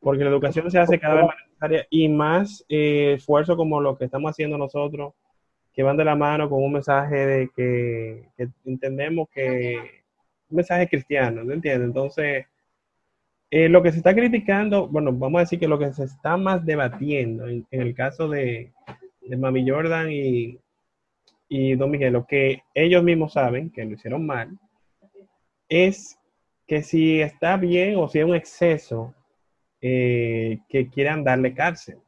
porque 0.00 0.24
la 0.24 0.30
educación 0.30 0.70
se 0.70 0.78
hace 0.78 0.98
cada 0.98 1.16
vez 1.16 1.26
más 1.26 1.36
necesaria 1.46 1.86
y 1.90 2.08
más 2.08 2.64
eh, 2.68 3.14
esfuerzo 3.16 3.56
como 3.56 3.80
lo 3.80 3.96
que 3.96 4.06
estamos 4.06 4.30
haciendo 4.30 4.58
nosotros, 4.58 5.14
que 5.72 5.82
van 5.82 5.96
de 5.96 6.04
la 6.04 6.16
mano 6.16 6.48
con 6.48 6.62
un 6.62 6.72
mensaje 6.72 7.14
de 7.14 7.50
que, 7.54 8.28
que 8.36 8.48
entendemos 8.64 9.28
que 9.32 9.76
un 10.48 10.56
mensaje 10.56 10.88
cristiano, 10.88 11.44
¿no 11.44 11.52
entiendes? 11.52 11.86
Entonces, 11.86 12.46
eh, 13.50 13.68
lo 13.68 13.82
que 13.82 13.92
se 13.92 13.98
está 13.98 14.14
criticando, 14.14 14.88
bueno, 14.88 15.12
vamos 15.12 15.38
a 15.38 15.42
decir 15.42 15.60
que 15.60 15.68
lo 15.68 15.78
que 15.78 15.92
se 15.92 16.04
está 16.04 16.36
más 16.36 16.64
debatiendo 16.64 17.46
en, 17.48 17.66
el 17.70 17.94
caso 17.94 18.28
de, 18.28 18.72
Mami 19.38 19.68
Jordan 19.68 20.08
y, 20.10 20.58
Don 21.76 21.90
Miguel, 21.90 22.12
lo 22.12 22.26
que 22.26 22.62
ellos 22.74 23.02
mismos 23.04 23.34
saben 23.34 23.70
que 23.70 23.84
lo 23.84 23.92
hicieron 23.92 24.26
mal, 24.26 24.58
es 25.68 26.18
que 26.66 26.82
si 26.82 27.20
está 27.20 27.56
bien 27.56 27.96
o 27.96 28.08
si 28.08 28.18
es 28.18 28.24
un 28.24 28.34
exceso 28.34 29.14
eh, 29.80 30.58
que 30.68 30.88
quieran 30.88 31.22
darle 31.22 31.54
cárcel. 31.54 31.98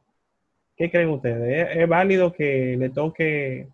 ¿Qué 0.75 0.89
creen 0.91 1.09
ustedes? 1.09 1.69
¿Es, 1.69 1.77
es 1.77 1.89
válido 1.89 2.33
que 2.33 2.75
le 2.77 2.89
toque 2.89 3.67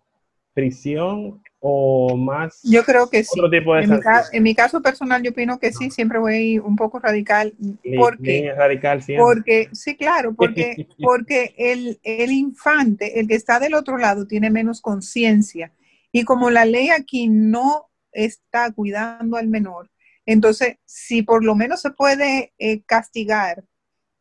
prisión 0.54 1.42
o 1.68 2.16
más 2.16 2.62
Yo 2.62 2.84
creo 2.84 3.08
que 3.10 3.24
sí. 3.24 3.38
otro 3.40 3.50
tipo 3.50 3.74
de 3.74 3.82
En 3.82 3.90
mi, 3.90 3.98
en 4.32 4.42
mi 4.42 4.54
caso 4.54 4.82
personal, 4.82 5.22
yo 5.22 5.30
opino 5.30 5.58
que 5.58 5.72
sí, 5.72 5.90
siempre 5.90 6.18
voy 6.18 6.58
un 6.58 6.76
poco 6.76 6.98
radical. 6.98 7.54
Bien- 7.58 7.78
¿Por 7.96 8.16
bien 8.18 8.44
qué? 8.44 8.52
radical 8.54 9.02
siempre. 9.02 9.24
Porque, 9.34 9.68
sí, 9.72 9.96
claro, 9.96 10.34
porque, 10.36 10.88
porque 11.00 11.54
el, 11.58 12.00
el 12.02 12.32
infante, 12.32 13.20
el 13.20 13.28
que 13.28 13.34
está 13.34 13.58
del 13.60 13.74
otro 13.74 13.98
lado, 13.98 14.26
tiene 14.26 14.50
menos 14.50 14.80
conciencia. 14.80 15.72
Y 16.12 16.24
como 16.24 16.50
la 16.50 16.64
ley 16.64 16.90
aquí 16.90 17.28
no 17.28 17.88
está 18.12 18.70
cuidando 18.72 19.36
al 19.36 19.48
menor, 19.48 19.90
entonces, 20.24 20.76
si 20.84 21.22
por 21.22 21.44
lo 21.44 21.54
menos 21.54 21.80
se 21.82 21.90
puede 21.90 22.52
eh, 22.58 22.82
castigar, 22.84 23.64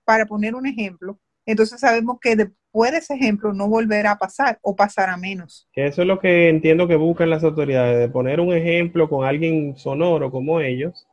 para 0.04 0.26
poner 0.26 0.56
un 0.56 0.66
ejemplo, 0.68 1.20
entonces 1.46 1.80
sabemos 1.80 2.20
que 2.22 2.36
después 2.36 2.58
de 2.84 2.98
ese 2.98 3.14
ejemplo 3.14 3.54
no 3.54 3.68
volverá 3.70 4.12
a 4.12 4.18
pasar 4.18 4.60
o 4.62 4.76
pasará 4.76 5.16
menos. 5.18 5.68
Que 5.72 5.86
eso 5.88 6.02
es 6.02 6.08
lo 6.08 6.20
que 6.20 6.50
entiendo 6.50 6.88
que 6.88 6.96
buscan 6.96 7.30
las 7.30 7.44
autoridades, 7.44 8.00
de 8.00 8.10
poner 8.10 8.40
un 8.40 8.54
ejemplo 8.54 9.08
con 9.10 9.26
alguien 9.26 9.78
sonoro 9.78 10.32
como 10.32 10.60
ellos, 10.60 11.08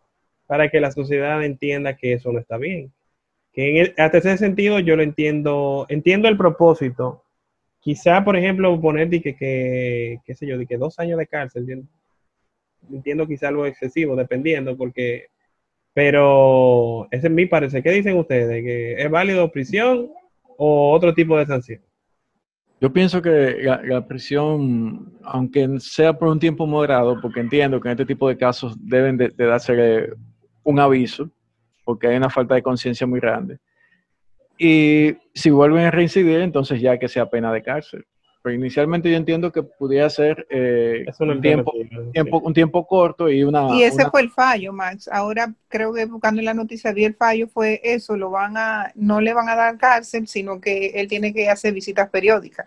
para 0.47 0.69
que 0.69 0.81
la 0.81 0.91
sociedad 0.91 1.43
entienda 1.45 1.97
que 1.97 2.15
eso 2.15 2.33
no 2.33 2.39
está 2.41 2.57
bien. 2.57 2.93
Que 3.53 3.71
en 3.71 3.77
el- 3.79 3.95
hasta 3.99 4.19
ese 4.19 4.39
sentido 4.39 4.79
yo 4.81 4.97
lo 4.97 5.03
entiendo, 5.03 5.87
entiendo 5.89 6.29
el 6.29 6.37
propósito. 6.37 7.23
Quizá, 7.81 8.25
por 8.25 8.37
ejemplo, 8.37 8.81
poner 8.81 9.11
que, 9.11 10.19
qué 10.25 10.35
sé 10.35 10.47
yo, 10.47 10.59
de 10.59 10.67
que 10.67 10.77
dos 10.77 10.99
años 10.99 11.19
de 11.19 11.27
cárcel, 11.27 11.67
yo 11.67 11.77
entiendo 12.93 13.27
quizá 13.27 13.49
algo 13.49 13.67
excesivo, 13.67 14.17
dependiendo, 14.17 14.77
porque, 14.77 15.27
pero 15.95 17.09
ese 17.11 17.29
es 17.29 17.33
mi 17.33 17.47
parecer. 17.47 17.83
¿Qué 17.83 17.91
dicen 17.91 18.17
ustedes? 18.19 18.63
¿Que 18.65 18.95
es 19.03 19.11
válido 19.11 19.51
prisión 19.53 20.11
o 20.59 20.93
otro 20.93 21.13
tipo 21.15 21.37
de 21.37 21.47
sanción? 21.47 21.81
Yo 22.81 22.93
pienso 22.93 23.23
que 23.23 23.63
la, 23.85 24.07
prisión, 24.07 25.13
aunque 25.23 25.69
sea 25.79 26.13
por 26.13 26.29
un 26.29 26.41
tiempo 26.41 26.67
moderado, 26.67 27.21
porque 27.21 27.39
entiendo 27.39 27.81
que 27.81 27.89
en 27.89 27.93
este 27.93 28.07
tipo 28.07 28.29
de 28.29 28.37
casos 28.37 28.77
deben 28.81 29.17
de, 29.17 29.29
de 29.29 29.47
darse 29.47 30.13
un 30.65 30.81
aviso, 30.81 31.31
porque 31.85 32.09
hay 32.09 32.17
una 32.17 32.29
falta 32.29 32.57
de 32.57 32.63
conciencia 32.63 33.07
muy 33.07 33.21
grande. 33.21 33.59
Y 34.59 35.17
si 35.35 35.51
vuelven 35.51 35.85
a 35.85 35.91
reincidir, 35.91 36.41
entonces 36.41 36.81
ya 36.81 36.99
que 36.99 37.09
sea 37.09 37.31
pena 37.31 37.53
de 37.53 37.63
cárcel. 37.63 38.05
Pero 38.43 38.57
inicialmente 38.57 39.09
yo 39.09 39.17
entiendo 39.17 39.53
que 39.53 39.63
pudiera 39.63 40.11
ser 40.11 40.47
eh, 40.51 41.05
Es 41.07 41.21
un, 41.21 41.41
tiempo, 41.41 41.73
un 41.73 42.53
tiempo 42.53 42.85
corto 42.87 43.29
y 43.29 43.45
una... 43.45 43.69
Y 43.77 43.85
ese 43.85 44.03
una- 44.03 44.11
fue 44.11 44.23
el 44.23 44.31
fallo, 44.31 44.73
Max. 44.73 45.09
Ahora 45.13 45.55
creo 45.69 45.93
que 45.95 46.05
buscando 46.07 46.41
en 46.41 46.47
la 46.47 46.55
noticia 46.55 46.93
vi 46.93 47.05
el 47.05 47.15
fallo 47.15 47.47
fue 47.47 47.81
eso, 47.85 48.17
lo 48.17 48.31
van 48.31 48.57
a, 48.57 48.91
no 48.97 49.21
le 49.21 49.33
van 49.33 49.49
a 49.49 49.55
dar 49.55 49.79
cárcel, 49.79 50.27
sino 50.27 50.61
que 50.61 50.89
él 50.89 51.07
tiene 51.07 51.33
que 51.33 51.49
hacer 51.49 51.73
visitas 51.73 52.11
periódicas. 52.11 52.67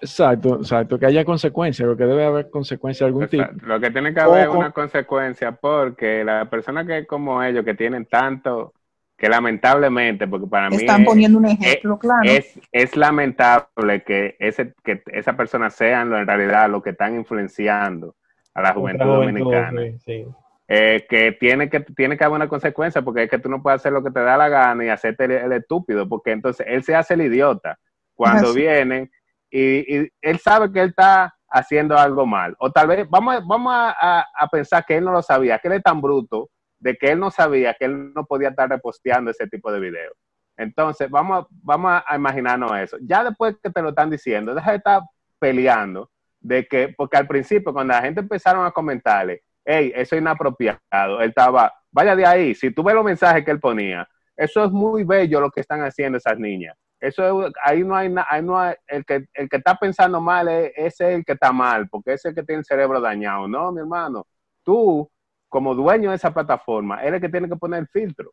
Exacto, 0.00 0.56
exacto, 0.56 0.98
que 0.98 1.06
haya 1.06 1.24
consecuencias, 1.24 1.86
lo 1.86 1.96
que 1.96 2.04
debe 2.04 2.24
haber 2.24 2.50
consecuencias 2.50 3.00
de 3.00 3.06
algún 3.06 3.28
tipo. 3.28 3.44
Lo 3.66 3.80
que 3.80 3.90
tiene 3.90 4.12
que 4.14 4.20
haber 4.20 4.48
es 4.48 4.54
una 4.54 4.70
consecuencia 4.70 5.52
porque 5.52 6.24
las 6.24 6.48
personas 6.48 6.86
que 6.86 7.06
como 7.06 7.42
ellos, 7.42 7.64
que 7.64 7.74
tienen 7.74 8.06
tanto, 8.06 8.72
que 9.16 9.28
lamentablemente, 9.28 10.26
porque 10.26 10.46
para 10.46 10.70
mí 10.70 10.76
Están 10.76 11.02
es, 11.02 11.06
poniendo 11.06 11.38
un 11.38 11.46
ejemplo, 11.46 11.98
claro. 11.98 12.22
es, 12.24 12.58
es 12.72 12.96
lamentable 12.96 14.02
que, 14.04 14.36
ese, 14.40 14.74
que 14.82 15.02
esa 15.06 15.36
persona 15.36 15.70
sean 15.70 16.10
lo- 16.10 16.18
en 16.18 16.26
realidad 16.26 16.68
los 16.68 16.82
que 16.82 16.90
están 16.90 17.14
influenciando 17.14 18.16
a 18.54 18.62
la 18.62 18.72
juventud 18.74 19.04
dominicana. 19.06 19.80
sí, 19.82 19.98
sí. 20.04 20.26
Eh, 20.66 21.06
que 21.10 21.32
tiene 21.32 21.68
que 21.68 21.80
tiene 21.80 22.16
que 22.16 22.24
haber 22.24 22.36
una 22.36 22.48
consecuencia 22.48 23.02
porque 23.02 23.24
es 23.24 23.30
que 23.30 23.38
tú 23.38 23.50
no 23.50 23.62
puedes 23.62 23.80
hacer 23.82 23.92
lo 23.92 24.02
que 24.02 24.10
te 24.10 24.20
da 24.20 24.38
la 24.38 24.48
gana 24.48 24.82
y 24.82 24.88
hacerte 24.88 25.26
el, 25.26 25.32
el 25.32 25.52
estúpido 25.52 26.08
porque 26.08 26.30
entonces 26.30 26.66
él 26.66 26.82
se 26.82 26.94
hace 26.96 27.12
el 27.14 27.20
idiota 27.20 27.78
cuando 28.14 28.48
Así. 28.48 28.60
vienen 28.60 29.10
y, 29.50 29.94
y 30.04 30.08
él 30.22 30.38
sabe 30.38 30.72
que 30.72 30.80
él 30.80 30.88
está 30.88 31.34
haciendo 31.50 31.98
algo 31.98 32.24
mal 32.24 32.56
o 32.58 32.72
tal 32.72 32.86
vez 32.86 33.06
vamos 33.10 33.34
a, 33.36 33.40
vamos 33.46 33.74
a, 33.74 33.90
a- 34.20 34.26
a 34.38 34.48
pensar 34.48 34.86
que 34.86 34.96
él 34.96 35.04
no 35.04 35.12
lo 35.12 35.20
sabía 35.22 35.58
que 35.58 35.68
él 35.68 35.74
es 35.74 35.82
tan 35.82 36.00
bruto 36.00 36.48
de 36.84 36.96
que 36.96 37.10
él 37.12 37.18
no 37.18 37.30
sabía 37.30 37.74
que 37.74 37.86
él 37.86 38.12
no 38.14 38.24
podía 38.26 38.50
estar 38.50 38.68
reposteando 38.68 39.30
ese 39.30 39.46
tipo 39.48 39.72
de 39.72 39.80
videos 39.80 40.14
entonces 40.56 41.10
vamos 41.10 41.44
a, 41.44 41.48
vamos 41.62 42.02
a 42.06 42.16
imaginarnos 42.16 42.70
eso 42.78 42.96
ya 43.00 43.24
después 43.24 43.56
que 43.62 43.70
te 43.70 43.82
lo 43.82 43.88
están 43.90 44.10
diciendo 44.10 44.54
deja 44.54 44.70
de 44.70 44.76
estar 44.78 45.00
peleando 45.38 46.10
de 46.40 46.66
que 46.66 46.94
porque 46.96 47.16
al 47.16 47.26
principio 47.26 47.72
cuando 47.72 47.94
la 47.94 48.02
gente 48.02 48.20
empezaron 48.20 48.64
a 48.66 48.70
comentarle 48.70 49.42
hey, 49.64 49.92
eso 49.94 50.14
es 50.14 50.20
inapropiado. 50.20 51.20
Él 51.20 51.30
estaba, 51.30 51.72
vaya 51.90 52.14
de 52.14 52.26
ahí, 52.26 52.54
si 52.54 52.70
tú 52.70 52.82
ves 52.82 52.94
los 52.94 53.04
mensajes 53.04 53.44
que 53.44 53.50
él 53.50 53.60
ponía, 53.60 54.06
eso 54.36 54.64
es 54.64 54.70
muy 54.70 55.04
bello 55.04 55.40
lo 55.40 55.50
que 55.50 55.60
están 55.60 55.80
haciendo 55.82 56.18
esas 56.18 56.38
niñas. 56.38 56.76
Eso 57.00 57.46
es- 57.46 57.52
ahí 57.64 57.82
no 57.84 57.94
hay, 57.96 58.08
na- 58.08 58.26
ahí 58.28 58.42
no 58.42 58.58
hay- 58.58 58.74
el 58.86 59.04
que 59.04 59.26
el 59.34 59.48
que 59.48 59.56
está 59.56 59.74
pensando 59.76 60.20
mal 60.20 60.48
es, 60.48 61.00
el 61.00 61.24
que 61.24 61.32
está 61.32 61.52
mal, 61.52 61.88
porque 61.88 62.12
es 62.14 62.24
el 62.24 62.34
que 62.34 62.42
tiene 62.42 62.60
el 62.60 62.64
cerebro 62.66 63.00
dañado. 63.00 63.48
No, 63.48 63.72
mi 63.72 63.80
hermano, 63.80 64.26
tú 64.62 65.10
como 65.54 65.72
dueño 65.72 66.10
de 66.10 66.16
esa 66.16 66.34
plataforma, 66.34 67.00
eres 67.00 67.14
el 67.14 67.20
que 67.20 67.28
tiene 67.28 67.48
que 67.48 67.54
poner 67.54 67.78
el 67.78 67.86
filtro. 67.86 68.32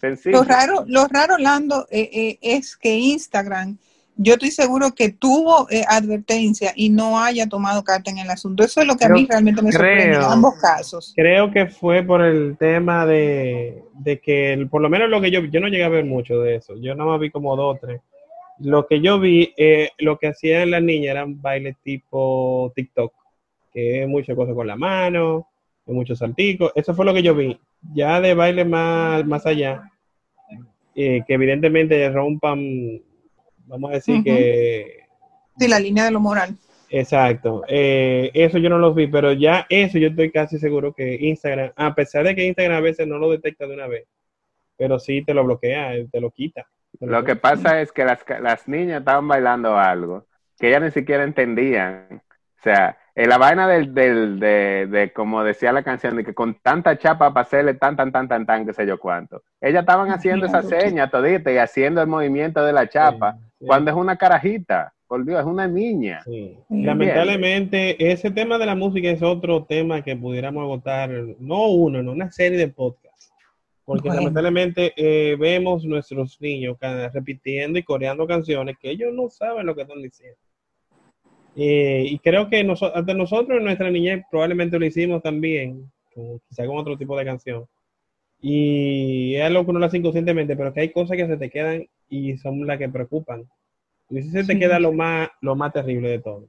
Sencillo. 0.00 0.38
Lo 0.38 0.44
raro, 0.44 0.84
lo 0.86 1.08
raro, 1.08 1.36
Lando, 1.36 1.88
eh, 1.90 2.08
eh, 2.12 2.38
es 2.40 2.76
que 2.76 2.94
Instagram, 2.94 3.76
yo 4.14 4.34
estoy 4.34 4.52
seguro 4.52 4.92
que 4.94 5.08
tuvo 5.10 5.68
eh, 5.68 5.82
advertencia 5.88 6.72
y 6.76 6.90
no 6.90 7.18
haya 7.18 7.48
tomado 7.48 7.82
carta 7.82 8.12
en 8.12 8.18
el 8.18 8.30
asunto. 8.30 8.62
Eso 8.62 8.80
es 8.82 8.86
lo 8.86 8.96
que 8.96 9.06
a 9.06 9.08
mí 9.08 9.26
realmente 9.28 9.60
me 9.62 9.72
sorprende 9.72 10.14
en 10.18 10.22
ambos 10.22 10.54
casos. 10.60 11.12
Creo 11.16 11.50
que 11.50 11.66
fue 11.66 12.04
por 12.04 12.22
el 12.22 12.56
tema 12.56 13.04
de, 13.04 13.82
de 13.94 14.20
que, 14.20 14.52
el- 14.52 14.68
por 14.68 14.80
lo 14.80 14.88
menos 14.88 15.10
lo 15.10 15.20
que 15.20 15.32
yo, 15.32 15.40
yo 15.40 15.58
no 15.58 15.66
llegué 15.66 15.82
a 15.82 15.88
ver 15.88 16.04
mucho 16.04 16.38
de 16.40 16.54
eso, 16.54 16.76
yo 16.76 16.94
nada 16.94 17.10
más 17.10 17.18
vi 17.18 17.30
como 17.32 17.56
dos 17.56 17.74
o 17.74 17.78
tres. 17.84 18.00
Lo 18.60 18.86
que 18.86 19.00
yo 19.00 19.18
vi, 19.18 19.52
eh, 19.56 19.90
lo 19.98 20.18
que 20.18 20.28
hacían 20.28 20.70
las 20.70 20.82
niñas 20.84 21.10
eran 21.12 21.42
bailes 21.42 21.74
tipo 21.82 22.72
TikTok, 22.76 23.12
que 23.72 24.02
es 24.02 24.08
muchas 24.08 24.36
cosas 24.36 24.54
con 24.54 24.68
la 24.68 24.76
mano, 24.76 25.48
muchos 25.94 26.18
salticos, 26.18 26.72
eso 26.74 26.94
fue 26.94 27.04
lo 27.04 27.14
que 27.14 27.22
yo 27.22 27.34
vi. 27.34 27.58
Ya 27.94 28.20
de 28.20 28.34
baile 28.34 28.64
más, 28.64 29.24
más 29.24 29.46
allá, 29.46 29.90
eh, 30.94 31.22
que 31.26 31.34
evidentemente 31.34 32.08
rompan, 32.10 33.00
vamos 33.66 33.90
a 33.90 33.94
decir 33.94 34.22
que 34.22 35.04
Sí, 35.58 35.66
la 35.66 35.80
línea 35.80 36.04
de 36.04 36.12
lo 36.12 36.20
moral. 36.20 36.54
Exacto, 36.90 37.64
eh, 37.68 38.30
eso 38.32 38.58
yo 38.58 38.70
no 38.70 38.78
los 38.78 38.94
vi, 38.94 39.08
pero 39.08 39.32
ya 39.32 39.66
eso 39.68 39.98
yo 39.98 40.08
estoy 40.08 40.30
casi 40.30 40.58
seguro 40.58 40.94
que 40.94 41.16
Instagram, 41.20 41.72
a 41.76 41.94
pesar 41.94 42.24
de 42.24 42.34
que 42.34 42.46
Instagram 42.46 42.78
a 42.78 42.80
veces 42.80 43.06
no 43.06 43.18
lo 43.18 43.30
detecta 43.30 43.66
de 43.66 43.74
una 43.74 43.86
vez, 43.86 44.06
pero 44.76 44.98
sí 44.98 45.22
te 45.22 45.34
lo 45.34 45.44
bloquea, 45.44 45.96
eh, 45.96 46.08
te 46.10 46.20
lo 46.20 46.30
quita. 46.30 46.66
Te 46.98 47.06
Lo 47.06 47.24
que 47.24 47.36
pasa 47.36 47.82
es 47.82 47.92
que 47.92 48.04
las, 48.04 48.24
las 48.40 48.66
niñas 48.68 49.00
estaban 49.00 49.28
bailando 49.28 49.76
algo 49.76 50.26
que 50.58 50.68
ellas 50.68 50.82
ni 50.82 50.90
siquiera 50.90 51.24
entendían. 51.24 52.22
O 52.58 52.62
sea, 52.62 52.98
en 53.20 53.28
la 53.28 53.36
vaina 53.36 53.66
del, 53.66 53.92
del, 53.92 54.38
de, 54.38 54.86
de, 54.88 55.12
como 55.12 55.42
decía 55.42 55.72
la 55.72 55.82
canción, 55.82 56.14
de 56.16 56.24
que 56.24 56.34
con 56.34 56.54
tanta 56.62 56.96
chapa 56.96 57.34
para 57.34 57.42
hacerle 57.44 57.74
tan, 57.74 57.96
tan, 57.96 58.12
tan, 58.12 58.28
tan, 58.28 58.46
tan, 58.46 58.64
qué 58.64 58.72
sé 58.72 58.86
yo 58.86 58.98
cuánto. 58.98 59.42
Ellas 59.60 59.80
estaban 59.80 60.10
haciendo 60.10 60.46
esa 60.46 60.62
seña 60.62 61.10
todita 61.10 61.50
y 61.50 61.58
haciendo 61.58 62.00
el 62.00 62.06
movimiento 62.06 62.64
de 62.64 62.72
la 62.72 62.88
chapa, 62.88 63.32
Sí, 63.32 63.38
sí. 63.60 63.66
cuando 63.66 63.90
es 63.90 63.96
una 63.96 64.16
carajita, 64.16 64.94
por 65.08 65.24
Dios, 65.24 65.40
es 65.40 65.46
una 65.46 65.66
niña. 65.66 66.22
Sí. 66.24 66.56
Lamentablemente, 66.68 68.12
ese 68.12 68.30
tema 68.30 68.56
de 68.58 68.66
la 68.66 68.74
música 68.74 69.08
es 69.10 69.22
otro 69.22 69.64
tema 69.64 70.02
que 70.02 70.14
pudiéramos 70.14 70.62
agotar, 70.62 71.10
no 71.40 71.66
uno, 71.68 72.02
no 72.02 72.12
una 72.12 72.30
serie 72.30 72.58
de 72.58 72.68
podcasts. 72.68 73.32
Porque 73.84 74.08
Bueno. 74.10 74.20
lamentablemente 74.20 74.92
eh, 74.96 75.34
vemos 75.40 75.84
nuestros 75.84 76.40
niños 76.40 76.76
repitiendo 77.12 77.78
y 77.78 77.82
coreando 77.82 78.26
canciones 78.26 78.76
que 78.78 78.90
ellos 78.90 79.12
no 79.14 79.30
saben 79.30 79.66
lo 79.66 79.74
que 79.74 79.82
están 79.82 80.02
diciendo. 80.02 80.38
Eh, 81.60 82.04
y 82.06 82.18
creo 82.20 82.48
que 82.48 82.60
hasta 82.60 83.14
nosotros 83.14 83.58
en 83.58 83.64
nuestra 83.64 83.90
niñez 83.90 84.22
probablemente 84.30 84.78
lo 84.78 84.86
hicimos 84.86 85.20
también, 85.20 85.90
con- 86.14 86.38
quizá 86.48 86.64
con 86.64 86.78
otro 86.78 86.96
tipo 86.96 87.18
de 87.18 87.24
canción. 87.24 87.66
Y 88.40 89.34
es 89.34 89.42
algo 89.42 89.64
que 89.64 89.70
uno 89.70 89.80
lo 89.80 89.86
hace 89.86 89.96
inconscientemente, 89.98 90.54
pero 90.56 90.72
que 90.72 90.82
hay 90.82 90.92
cosas 90.92 91.16
que 91.16 91.26
se 91.26 91.36
te 91.36 91.50
quedan 91.50 91.84
y 92.08 92.36
son 92.36 92.64
las 92.64 92.78
que 92.78 92.88
preocupan. 92.88 93.42
Y 94.08 94.22
si 94.22 94.30
se 94.30 94.44
te 94.44 94.52
Sí. 94.52 94.58
queda 94.60 94.78
lo 94.78 94.92
más, 94.92 95.30
lo 95.40 95.56
más 95.56 95.72
terrible 95.72 96.10
de 96.10 96.20
todo. 96.20 96.46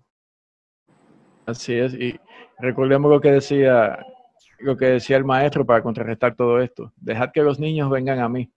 Así 1.47 1.73
es, 1.73 1.95
y 1.95 2.15
recordemos 2.59 3.09
lo 3.09 3.19
que 3.19 3.31
decía, 3.31 4.05
lo 4.59 4.77
que 4.77 4.85
decía 4.85 5.17
el 5.17 5.25
maestro 5.25 5.65
para 5.65 5.81
contrarrestar 5.81 6.35
todo 6.35 6.61
esto. 6.61 6.93
Dejad 6.97 7.31
que 7.31 7.41
los 7.41 7.59
niños 7.59 7.89
vengan 7.89 8.19
a 8.19 8.29
mí. 8.29 8.47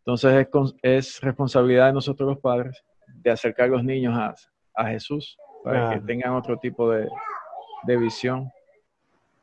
Entonces 0.00 0.46
es, 0.46 0.74
es 0.82 1.20
responsabilidad 1.22 1.86
de 1.86 1.94
nosotros 1.94 2.28
los 2.28 2.38
padres 2.38 2.84
de 3.06 3.30
acercar 3.30 3.64
a 3.68 3.72
los 3.72 3.82
niños 3.82 4.14
a, 4.14 4.34
a 4.74 4.88
Jesús 4.90 5.38
para 5.66 5.94
que 5.94 6.00
tengan 6.00 6.32
otro 6.32 6.56
tipo 6.58 6.90
de, 6.90 7.08
de 7.82 7.96
visión. 7.96 8.50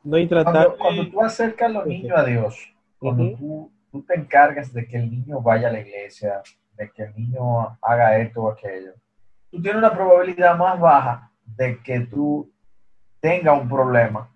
No 0.02 0.18
y 0.18 0.26
tratar 0.26 0.52
Cuando, 0.52 0.78
cuando 0.78 1.10
tú 1.10 1.22
acercas 1.22 1.68
a 1.68 1.72
los 1.72 1.86
niños 1.86 2.18
a 2.18 2.24
Dios, 2.24 2.74
cuando 2.98 3.36
tú, 3.36 3.72
tú 3.90 4.02
te 4.02 4.14
encargas 4.14 4.72
de 4.72 4.86
que 4.86 4.96
el 4.96 5.10
niño 5.10 5.40
vaya 5.40 5.68
a 5.68 5.72
la 5.72 5.80
iglesia, 5.80 6.42
de 6.76 6.90
que 6.90 7.04
el 7.04 7.14
niño 7.14 7.78
haga 7.82 8.18
esto 8.18 8.42
o 8.42 8.50
aquello, 8.50 8.94
tú 9.50 9.60
tienes 9.60 9.78
una 9.78 9.92
probabilidad 9.92 10.56
más 10.56 10.80
baja 10.80 11.30
de 11.44 11.78
que 11.82 12.00
tú 12.00 12.50
tengas 13.20 13.60
un 13.60 13.68
problema. 13.68 14.30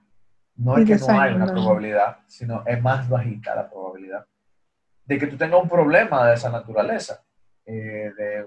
No 0.57 0.77
es 0.77 0.87
que 0.87 0.97
no 0.97 1.21
hay 1.21 1.35
una 1.35 1.47
probabilidad, 1.47 2.19
sino 2.27 2.63
es 2.67 2.83
más 2.83 3.09
bajita 3.09 3.55
la 3.55 3.69
probabilidad 3.69 4.27
de 5.07 5.19
que 5.19 5.27
tú 5.27 5.39
tengas 5.39 5.63
un 5.63 5.69
problema 5.69 6.27
de 6.27 6.35
esa 6.35 6.51
naturaleza, 6.51 7.25
eh, 7.65 8.13
de, 8.15 8.45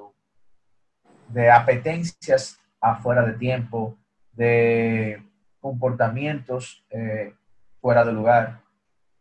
de 1.30 1.50
apetencias 1.50 2.61
afuera 2.82 3.26
de 3.26 3.34
tiempo, 3.34 3.98
de 4.34 5.24
comportamientos 5.60 6.84
eh, 6.90 7.34
fuera 7.80 8.04
de 8.04 8.12
lugar, 8.12 8.60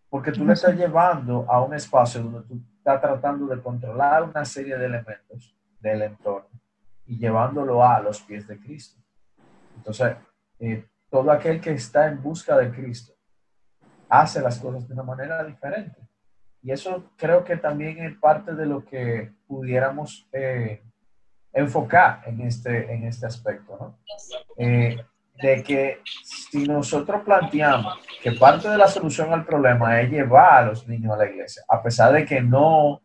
porque 0.08 0.32
tú 0.32 0.44
le 0.44 0.54
estás 0.54 0.74
llevando 0.74 1.46
a 1.48 1.62
un 1.62 1.74
espacio 1.74 2.22
donde 2.22 2.48
tú 2.48 2.60
estás 2.76 3.00
tratando 3.00 3.46
de 3.46 3.62
controlar 3.62 4.24
una 4.24 4.44
serie 4.44 4.76
de 4.76 4.86
elementos 4.86 5.54
del 5.78 6.02
entorno 6.02 6.48
y 7.06 7.18
llevándolo 7.18 7.84
a 7.84 8.00
los 8.00 8.20
pies 8.22 8.46
de 8.48 8.58
Cristo. 8.58 9.00
Entonces, 9.76 10.16
eh, 10.58 10.84
todo 11.10 11.30
aquel 11.30 11.60
que 11.60 11.72
está 11.72 12.08
en 12.08 12.22
busca 12.22 12.56
de 12.56 12.70
Cristo 12.70 13.12
hace 14.08 14.40
las 14.40 14.58
cosas 14.58 14.86
de 14.86 14.94
una 14.94 15.02
manera 15.02 15.44
diferente. 15.44 15.96
Y 16.62 16.72
eso 16.72 17.10
creo 17.16 17.44
que 17.44 17.56
también 17.56 17.98
es 17.98 18.16
parte 18.18 18.54
de 18.54 18.66
lo 18.66 18.84
que 18.84 19.32
pudiéramos 19.46 20.28
eh, 20.32 20.82
enfocar 21.52 22.22
en 22.26 22.40
este, 22.42 22.92
en 22.92 23.04
este 23.04 23.26
aspecto, 23.26 23.76
¿no? 23.80 23.98
Eh, 24.56 24.96
de 25.42 25.62
que 25.62 26.00
si 26.22 26.66
nosotros 26.66 27.22
planteamos 27.24 27.98
que 28.22 28.32
parte 28.32 28.68
de 28.68 28.76
la 28.76 28.88
solución 28.88 29.32
al 29.32 29.44
problema 29.44 30.00
es 30.00 30.10
llevar 30.10 30.64
a 30.64 30.66
los 30.66 30.86
niños 30.86 31.12
a 31.14 31.16
la 31.16 31.30
iglesia, 31.30 31.62
a 31.68 31.82
pesar 31.82 32.12
de 32.12 32.24
que 32.26 32.42
no, 32.42 33.00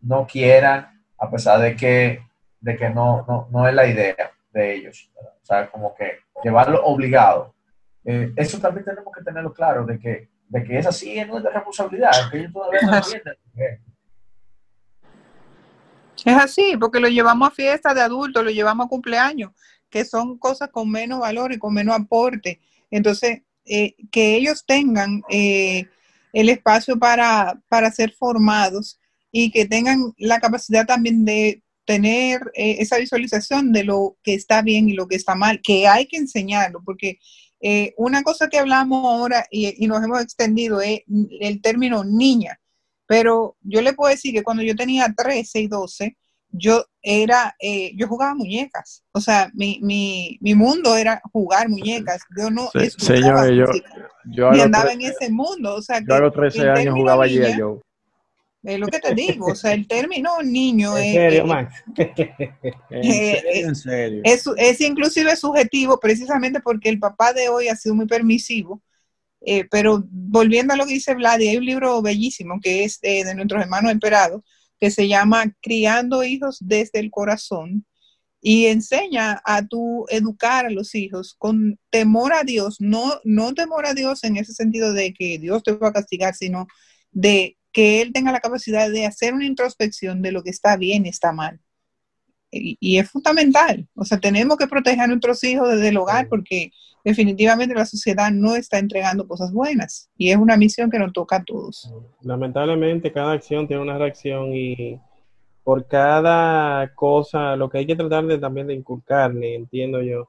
no 0.00 0.26
quieran, 0.26 1.02
a 1.18 1.30
pesar 1.30 1.60
de 1.60 1.74
que, 1.74 2.22
de 2.60 2.76
que 2.76 2.90
no, 2.90 3.24
no, 3.26 3.48
no 3.50 3.66
es 3.66 3.74
la 3.74 3.86
idea 3.86 4.30
de 4.52 4.74
ellos, 4.74 5.10
¿verdad? 5.14 5.32
o 5.40 5.46
sea, 5.46 5.70
como 5.70 5.94
que 5.94 6.18
llevarlo 6.44 6.84
obligado. 6.84 7.54
Eh, 8.04 8.32
eso 8.36 8.58
también 8.58 8.84
tenemos 8.84 9.12
que 9.14 9.24
tenerlo 9.24 9.52
claro, 9.52 9.84
de 9.84 9.98
que, 9.98 10.28
de 10.48 10.64
que 10.64 10.78
es 10.78 10.86
así, 10.86 11.18
es 11.18 11.28
nuestra 11.28 11.52
responsabilidad, 11.52 12.12
que 12.30 12.38
ellos 12.38 12.52
todavía 12.52 12.80
no 12.82 12.92
Ajá. 12.92 12.98
entienden. 13.14 13.89
Es 16.24 16.36
así, 16.36 16.76
porque 16.78 17.00
lo 17.00 17.08
llevamos 17.08 17.48
a 17.48 17.54
fiestas 17.54 17.94
de 17.94 18.02
adultos, 18.02 18.44
lo 18.44 18.50
llevamos 18.50 18.86
a 18.86 18.88
cumpleaños, 18.88 19.52
que 19.88 20.04
son 20.04 20.38
cosas 20.38 20.70
con 20.70 20.90
menos 20.90 21.20
valor 21.20 21.52
y 21.52 21.58
con 21.58 21.74
menos 21.74 21.94
aporte. 21.94 22.60
Entonces, 22.90 23.42
eh, 23.64 23.94
que 24.10 24.36
ellos 24.36 24.64
tengan 24.66 25.22
eh, 25.28 25.86
el 26.32 26.48
espacio 26.48 26.98
para, 26.98 27.60
para 27.68 27.90
ser 27.90 28.12
formados 28.12 28.98
y 29.32 29.50
que 29.50 29.66
tengan 29.66 30.12
la 30.18 30.40
capacidad 30.40 30.86
también 30.86 31.24
de 31.24 31.62
tener 31.84 32.40
eh, 32.54 32.76
esa 32.78 32.98
visualización 32.98 33.72
de 33.72 33.84
lo 33.84 34.16
que 34.22 34.34
está 34.34 34.62
bien 34.62 34.88
y 34.88 34.92
lo 34.92 35.08
que 35.08 35.16
está 35.16 35.34
mal, 35.34 35.60
que 35.62 35.88
hay 35.88 36.06
que 36.06 36.18
enseñarlo, 36.18 36.82
porque 36.84 37.18
eh, 37.60 37.94
una 37.96 38.22
cosa 38.22 38.48
que 38.48 38.58
hablamos 38.58 39.04
ahora 39.04 39.46
y, 39.50 39.84
y, 39.84 39.86
nos 39.86 40.02
hemos 40.02 40.22
extendido 40.22 40.80
es 40.80 41.00
el 41.40 41.60
término 41.60 42.04
niña, 42.04 42.60
pero 43.10 43.56
yo 43.62 43.82
le 43.82 43.92
puedo 43.92 44.08
decir 44.08 44.32
que 44.32 44.44
cuando 44.44 44.62
yo 44.62 44.76
tenía 44.76 45.12
13 45.12 45.62
y 45.62 45.66
12, 45.66 46.16
yo 46.52 46.84
era, 47.02 47.56
eh, 47.58 47.90
yo 47.96 48.06
jugaba 48.06 48.36
muñecas, 48.36 49.02
o 49.10 49.20
sea, 49.20 49.50
mi, 49.52 49.80
mi, 49.82 50.38
mi 50.40 50.54
mundo 50.54 50.94
era 50.96 51.20
jugar 51.32 51.68
muñecas, 51.68 52.22
yo 52.38 52.50
no 52.50 52.70
sí, 52.72 52.88
señor, 52.98 53.52
yo, 53.52 53.64
yo 54.26 54.52
ni 54.52 54.60
andaba 54.60 54.92
en 54.92 55.00
ese 55.00 55.28
mundo, 55.28 55.74
o 55.74 55.82
sea, 55.82 56.00
yo 56.06 56.14
a 56.14 56.20
los 56.20 56.32
13 56.32 56.70
años 56.70 56.94
jugaba 56.94 57.24
allí 57.24 57.40
yo. 57.58 57.80
Es 58.62 58.78
lo 58.78 58.86
que 58.86 59.00
te 59.00 59.12
digo, 59.12 59.46
o 59.46 59.54
sea, 59.56 59.72
el 59.72 59.88
término 59.88 60.40
niño 60.44 60.96
¿En 60.96 61.04
es, 61.04 61.14
serio, 61.14 61.40
eh, 61.40 61.44
Max? 61.44 61.74
En 62.90 63.02
serio, 63.02 63.68
en 63.68 63.74
serio. 63.74 64.20
es, 64.22 64.44
es 64.56 64.80
inclusive 64.82 65.34
subjetivo 65.34 65.98
precisamente 65.98 66.60
porque 66.60 66.88
el 66.88 67.00
papá 67.00 67.32
de 67.32 67.48
hoy 67.48 67.66
ha 67.66 67.74
sido 67.74 67.96
muy 67.96 68.06
permisivo. 68.06 68.80
Eh, 69.42 69.66
pero 69.70 70.04
volviendo 70.10 70.74
a 70.74 70.76
lo 70.76 70.86
que 70.86 70.94
dice 70.94 71.14
Vlad, 71.14 71.40
hay 71.40 71.56
un 71.56 71.64
libro 71.64 72.02
bellísimo 72.02 72.60
que 72.62 72.84
es 72.84 72.98
eh, 73.02 73.24
de 73.24 73.34
nuestros 73.34 73.62
hermanos 73.62 73.90
emperados, 73.92 74.42
que 74.78 74.90
se 74.90 75.08
llama 75.08 75.54
Criando 75.62 76.24
hijos 76.24 76.58
desde 76.60 77.00
el 77.00 77.10
corazón 77.10 77.86
y 78.40 78.66
enseña 78.66 79.40
a 79.44 79.66
tu 79.66 80.06
educar 80.08 80.66
a 80.66 80.70
los 80.70 80.94
hijos 80.94 81.34
con 81.38 81.78
temor 81.90 82.32
a 82.32 82.42
Dios, 82.44 82.76
no, 82.80 83.20
no 83.24 83.54
temor 83.54 83.86
a 83.86 83.94
Dios 83.94 84.24
en 84.24 84.36
ese 84.36 84.54
sentido 84.54 84.92
de 84.92 85.12
que 85.12 85.38
Dios 85.38 85.62
te 85.62 85.72
va 85.72 85.88
a 85.88 85.92
castigar, 85.92 86.34
sino 86.34 86.66
de 87.10 87.58
que 87.72 88.00
Él 88.02 88.12
tenga 88.12 88.32
la 88.32 88.40
capacidad 88.40 88.90
de 88.90 89.06
hacer 89.06 89.34
una 89.34 89.46
introspección 89.46 90.22
de 90.22 90.32
lo 90.32 90.42
que 90.42 90.50
está 90.50 90.76
bien 90.76 91.06
y 91.06 91.10
está 91.10 91.32
mal. 91.32 91.60
Y, 92.52 92.76
y 92.80 92.98
es 92.98 93.10
fundamental, 93.10 93.86
o 93.94 94.04
sea, 94.04 94.18
tenemos 94.18 94.56
que 94.56 94.66
proteger 94.66 95.02
a 95.02 95.06
nuestros 95.06 95.42
hijos 95.44 95.70
desde 95.70 95.88
el 95.88 95.96
hogar 95.96 96.28
porque 96.28 96.72
definitivamente 97.04 97.74
la 97.74 97.86
sociedad 97.86 98.30
no 98.30 98.56
está 98.56 98.78
entregando 98.78 99.26
cosas 99.26 99.52
buenas 99.52 100.10
y 100.16 100.30
es 100.30 100.36
una 100.36 100.56
misión 100.56 100.90
que 100.90 100.98
nos 100.98 101.12
toca 101.12 101.36
a 101.36 101.44
todos. 101.44 101.92
Lamentablemente 102.22 103.12
cada 103.12 103.32
acción 103.32 103.66
tiene 103.66 103.82
una 103.82 103.98
reacción 103.98 104.54
y 104.54 104.98
por 105.62 105.86
cada 105.86 106.92
cosa, 106.94 107.56
lo 107.56 107.68
que 107.68 107.78
hay 107.78 107.86
que 107.86 107.96
tratar 107.96 108.26
de 108.26 108.38
también 108.38 108.66
de 108.66 108.74
inculcarle, 108.74 109.54
entiendo 109.54 110.02
yo, 110.02 110.28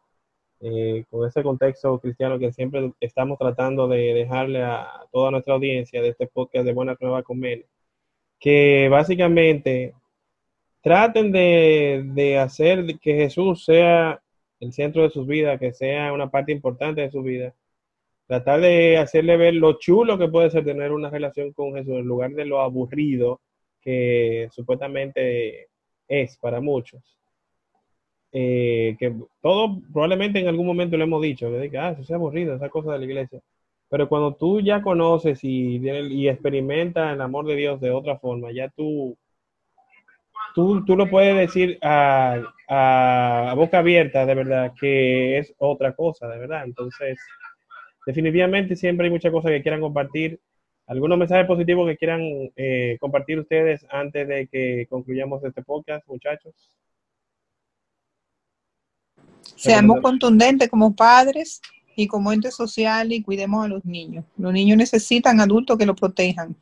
eh, 0.60 1.06
con 1.10 1.28
ese 1.28 1.42
contexto 1.42 2.00
cristiano 2.00 2.38
que 2.38 2.54
siempre 2.54 2.94
estamos 3.00 3.40
tratando 3.40 3.88
de 3.88 4.14
dejarle 4.14 4.62
a 4.62 4.88
toda 5.12 5.32
nuestra 5.32 5.56
audiencia 5.56 6.02
de 6.02 6.10
este 6.10 6.28
podcast 6.28 6.66
de 6.66 6.74
Buena 6.74 6.96
Nueva 7.00 7.24
con 7.24 7.40
Mel, 7.40 7.66
que 8.40 8.88
básicamente 8.90 9.96
traten 10.82 11.32
de, 11.32 12.04
de 12.14 12.38
hacer 12.38 13.00
que 13.00 13.16
Jesús 13.16 13.66
sea 13.66 14.22
el 14.60 14.74
centro 14.74 15.04
de 15.04 15.10
sus 15.10 15.28
vidas, 15.28 15.60
que 15.60 15.74
sea 15.74 16.14
una 16.14 16.30
parte 16.30 16.52
importante 16.52 17.02
de 17.02 17.12
su 17.12 17.22
vida. 17.24 17.54
Tratar 18.28 18.62
de 18.62 18.98
hacerle 18.98 19.38
ver 19.38 19.56
lo 19.56 19.78
chulo 19.80 20.18
que 20.18 20.28
puede 20.30 20.50
ser 20.52 20.64
tener 20.64 20.92
una 20.92 21.10
relación 21.10 21.52
con 21.54 21.76
Jesús 21.76 21.96
en 21.96 22.06
lugar 22.06 22.32
de 22.32 22.46
lo 22.46 22.62
aburrido 22.62 23.42
que 23.82 24.50
supuestamente 24.52 25.68
es 26.08 26.38
para 26.38 26.62
muchos. 26.62 27.02
Eh, 28.34 28.96
que 29.00 29.14
todo 29.42 29.82
probablemente 29.92 30.40
en 30.40 30.48
algún 30.48 30.66
momento 30.66 30.96
le 30.96 31.04
hemos 31.04 31.22
dicho, 31.22 31.50
que 31.70 31.78
ah, 31.78 31.92
eso 31.92 32.02
es 32.02 32.12
aburrido, 32.12 32.56
esa 32.56 32.70
cosa 32.70 32.94
de 32.94 33.00
la 33.00 33.06
iglesia. 33.06 33.42
Pero 33.90 34.08
cuando 34.08 34.36
tú 34.36 34.62
ya 34.62 34.82
conoces 34.82 35.44
y, 35.44 35.78
y 35.78 36.30
experimentas 36.30 37.14
el 37.14 37.22
amor 37.22 37.46
de 37.46 37.56
Dios 37.56 37.82
de 37.82 37.92
otra 37.92 38.18
forma, 38.20 38.52
ya 38.54 38.70
tú 38.70 39.18
tú, 40.54 40.84
tú 40.86 40.96
lo 40.96 41.10
puedes 41.10 41.36
decir 41.36 41.78
a, 41.82 42.42
a, 42.68 43.54
boca 43.56 43.80
abierta, 43.80 44.26
de 44.26 44.36
verdad, 44.36 44.74
que 44.80 45.38
es 45.38 45.54
otra 45.58 45.94
cosa, 45.96 46.28
de 46.28 46.40
verdad. 46.40 46.64
Entonces, 46.64 47.18
definitivamente 48.06 48.76
siempre 48.76 49.08
hay 49.08 49.12
muchas 49.12 49.32
cosas 49.32 49.52
que 49.52 49.62
quieran 49.62 49.82
compartir. 49.82 50.40
¿Algunos 50.88 51.18
mensajes 51.18 51.48
positivos 51.48 51.88
que 51.88 51.98
quieran 51.98 52.22
eh, 52.56 52.98
compartir 53.00 53.40
ustedes 53.40 53.86
antes 53.90 54.28
de 54.28 54.48
que 54.48 54.88
concluyamos 54.90 55.44
este 55.44 55.62
podcast, 55.62 56.06
muchachos? 56.08 56.54
Seamos 59.56 60.02
contundentes 60.02 60.70
como 60.70 60.96
padres 60.96 61.62
y 61.96 62.08
como 62.08 62.32
ente 62.32 62.52
social 62.52 63.12
y 63.12 63.22
cuidemos 63.22 63.64
a 63.64 63.68
los 63.68 63.86
niños. 63.86 64.26
Los 64.38 64.52
niños 64.52 64.78
necesitan 64.78 65.40
adultos 65.40 65.78
que 65.78 65.86
los 65.86 66.00
protejan. 66.00 66.56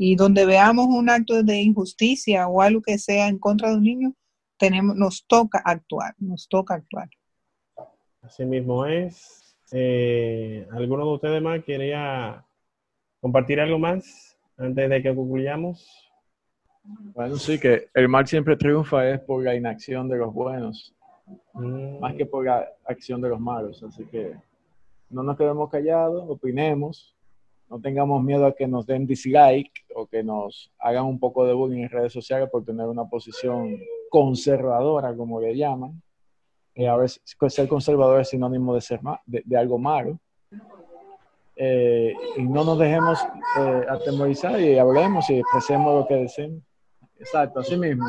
Y 0.00 0.16
donde 0.16 0.46
veamos 0.46 0.86
un 0.86 1.10
acto 1.10 1.42
de 1.42 1.60
injusticia 1.60 2.48
o 2.48 2.62
algo 2.62 2.80
que 2.80 2.96
sea 2.96 3.28
en 3.28 3.38
contra 3.38 3.70
de 3.70 3.76
un 3.76 3.82
niño, 3.82 4.14
tenemos, 4.56 4.96
nos 4.96 5.26
toca 5.26 5.60
actuar, 5.64 6.14
nos 6.18 6.48
toca 6.48 6.74
actuar. 6.74 7.08
Así 8.22 8.44
mismo 8.44 8.86
es. 8.86 9.56
Eh, 9.72 10.66
¿Alguno 10.72 11.04
de 11.04 11.12
ustedes 11.12 11.42
más 11.42 11.62
quería 11.64 12.44
compartir 13.20 13.60
algo 13.60 13.78
más 13.78 14.36
antes 14.56 14.88
de 14.88 15.02
que 15.02 15.14
concluyamos? 15.14 15.86
Bueno, 16.82 17.36
sí, 17.36 17.58
que 17.60 17.88
el 17.92 18.08
mal 18.08 18.26
siempre 18.26 18.56
triunfa 18.56 19.06
es 19.08 19.20
por 19.20 19.44
la 19.44 19.54
inacción 19.54 20.08
de 20.08 20.16
los 20.16 20.32
buenos, 20.32 20.94
Mm, 21.54 21.98
más 22.00 22.14
que 22.14 22.26
por 22.26 22.44
la 22.44 22.68
acción 22.84 23.20
de 23.20 23.28
los 23.28 23.40
malos. 23.40 23.82
Así 23.82 24.04
que 24.06 24.34
no 25.08 25.22
nos 25.22 25.36
quedemos 25.36 25.70
callados, 25.70 26.24
opinemos, 26.28 27.14
no 27.70 27.80
tengamos 27.80 28.22
miedo 28.22 28.44
a 28.46 28.54
que 28.54 28.66
nos 28.66 28.84
den 28.84 29.06
dislike 29.06 29.70
o 29.94 30.06
que 30.06 30.22
nos 30.24 30.72
hagan 30.80 31.04
un 31.06 31.20
poco 31.20 31.46
de 31.46 31.54
bullying 31.54 31.84
en 31.84 31.88
redes 31.88 32.12
sociales 32.12 32.48
por 32.50 32.64
tener 32.64 32.86
una 32.86 33.04
posición 33.08 33.78
conservadora, 34.10 35.14
como 35.16 35.40
le 35.40 35.56
llaman. 35.56 36.02
Y 36.74 36.86
a 36.86 36.96
veces 36.96 37.22
ser 37.48 37.68
conservador 37.68 38.20
es 38.20 38.28
sinónimo 38.30 38.74
de, 38.74 38.80
ser 38.80 39.00
ma- 39.02 39.20
de, 39.24 39.42
de 39.44 39.56
algo 39.56 39.78
malo. 39.78 40.18
Eh, 41.54 42.12
y 42.38 42.42
no 42.42 42.64
nos 42.64 42.78
dejemos 42.78 43.18
eh, 43.58 43.86
atemorizar 43.88 44.60
y 44.60 44.76
hablemos 44.78 45.28
y 45.30 45.38
expresemos 45.38 45.94
lo 45.94 46.06
que 46.08 46.14
deseemos. 46.14 46.62
Exacto, 47.18 47.60
así 47.60 47.76
mismo. 47.76 48.06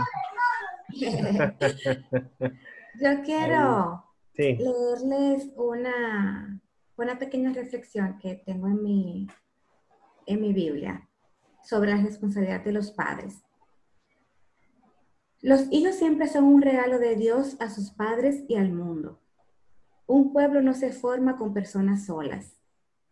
Yo 2.99 3.21
quiero 3.25 4.05
Sí, 4.33 4.57
leerles 4.57 5.51
una, 5.57 6.59
una 6.97 7.19
pequeña 7.19 7.51
reflexión 7.51 8.17
que 8.19 8.35
tengo 8.35 8.67
en 8.67 8.81
mi, 8.81 9.27
en 10.31 10.41
mi 10.41 10.53
Biblia 10.53 11.07
sobre 11.63 11.91
la 11.91 12.01
responsabilidad 12.01 12.63
de 12.63 12.71
los 12.71 12.91
padres. 12.91 13.43
Los 15.41 15.67
hijos 15.71 15.95
siempre 15.95 16.27
son 16.27 16.43
un 16.43 16.61
regalo 16.61 16.99
de 16.99 17.15
Dios 17.15 17.57
a 17.59 17.69
sus 17.69 17.91
padres 17.91 18.43
y 18.47 18.55
al 18.55 18.71
mundo. 18.71 19.19
Un 20.05 20.33
pueblo 20.33 20.61
no 20.61 20.73
se 20.73 20.91
forma 20.91 21.37
con 21.37 21.53
personas 21.53 22.05
solas. 22.05 22.57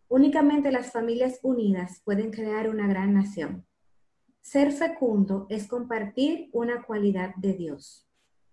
Únicamente 0.07 0.72
las 0.72 0.91
familias 0.91 1.39
unidas 1.43 2.01
pueden 2.03 2.32
crear 2.32 2.70
una 2.70 2.88
gran 2.88 3.13
nación. 3.13 3.65
Ser 4.41 4.72
fecundo 4.72 5.45
es 5.49 5.67
compartir 5.67 6.49
una 6.51 6.84
cualidad 6.84 7.36
de 7.36 7.53
Dios, 7.53 8.07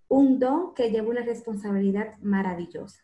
un 0.09 0.39
don 0.39 0.75
que 0.75 0.91
lleva 0.91 1.09
una 1.09 1.23
responsabilidad 1.23 2.19
maravillosa. 2.19 3.03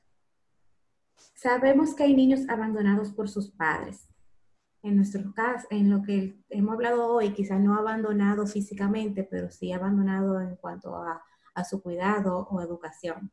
Sabemos 1.34 1.94
que 1.94 2.04
hay 2.04 2.14
niños 2.14 2.48
abandonados 2.48 3.12
por 3.12 3.28
sus 3.28 3.50
padres. 3.50 4.08
En 4.82 4.96
nuestro 4.96 5.32
caso, 5.32 5.66
en 5.70 5.90
lo 5.90 6.02
que 6.02 6.42
hemos 6.48 6.74
hablado 6.74 7.06
hoy, 7.06 7.32
quizás 7.32 7.60
no 7.60 7.76
abandonado 7.76 8.46
físicamente, 8.46 9.22
pero 9.22 9.50
sí 9.50 9.72
abandonado 9.72 10.40
en 10.40 10.56
cuanto 10.56 10.96
a, 10.96 11.22
a 11.54 11.64
su 11.64 11.80
cuidado 11.80 12.48
o 12.50 12.60
educación. 12.60 13.30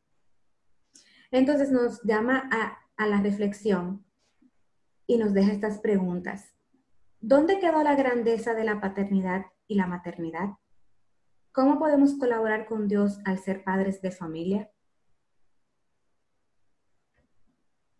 Entonces 1.32 1.70
nos 1.70 2.02
llama 2.02 2.48
a, 2.52 2.78
a 2.96 3.06
la 3.06 3.20
reflexión 3.20 4.04
y 5.06 5.18
nos 5.18 5.32
deja 5.32 5.52
estas 5.52 5.80
preguntas. 5.80 6.54
¿Dónde 7.20 7.58
quedó 7.58 7.82
la 7.82 7.96
grandeza 7.96 8.54
de 8.54 8.64
la 8.64 8.80
paternidad 8.80 9.46
y 9.66 9.74
la 9.74 9.86
maternidad? 9.86 10.50
¿Cómo 11.52 11.80
podemos 11.80 12.14
colaborar 12.14 12.66
con 12.66 12.86
Dios 12.86 13.18
al 13.24 13.38
ser 13.38 13.64
padres 13.64 14.00
de 14.02 14.12
familia? 14.12 14.70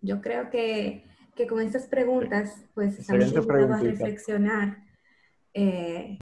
Yo 0.01 0.21
creo 0.21 0.51
que, 0.51 1.10
que 1.35 1.47
con 1.47 1.61
estas 1.61 1.87
preguntas, 1.87 2.65
pues 2.75 2.99
estamos 2.99 3.25
ayudando 3.25 3.75
a 3.75 3.81
reflexionar 3.81 4.79
eh, 5.55 6.19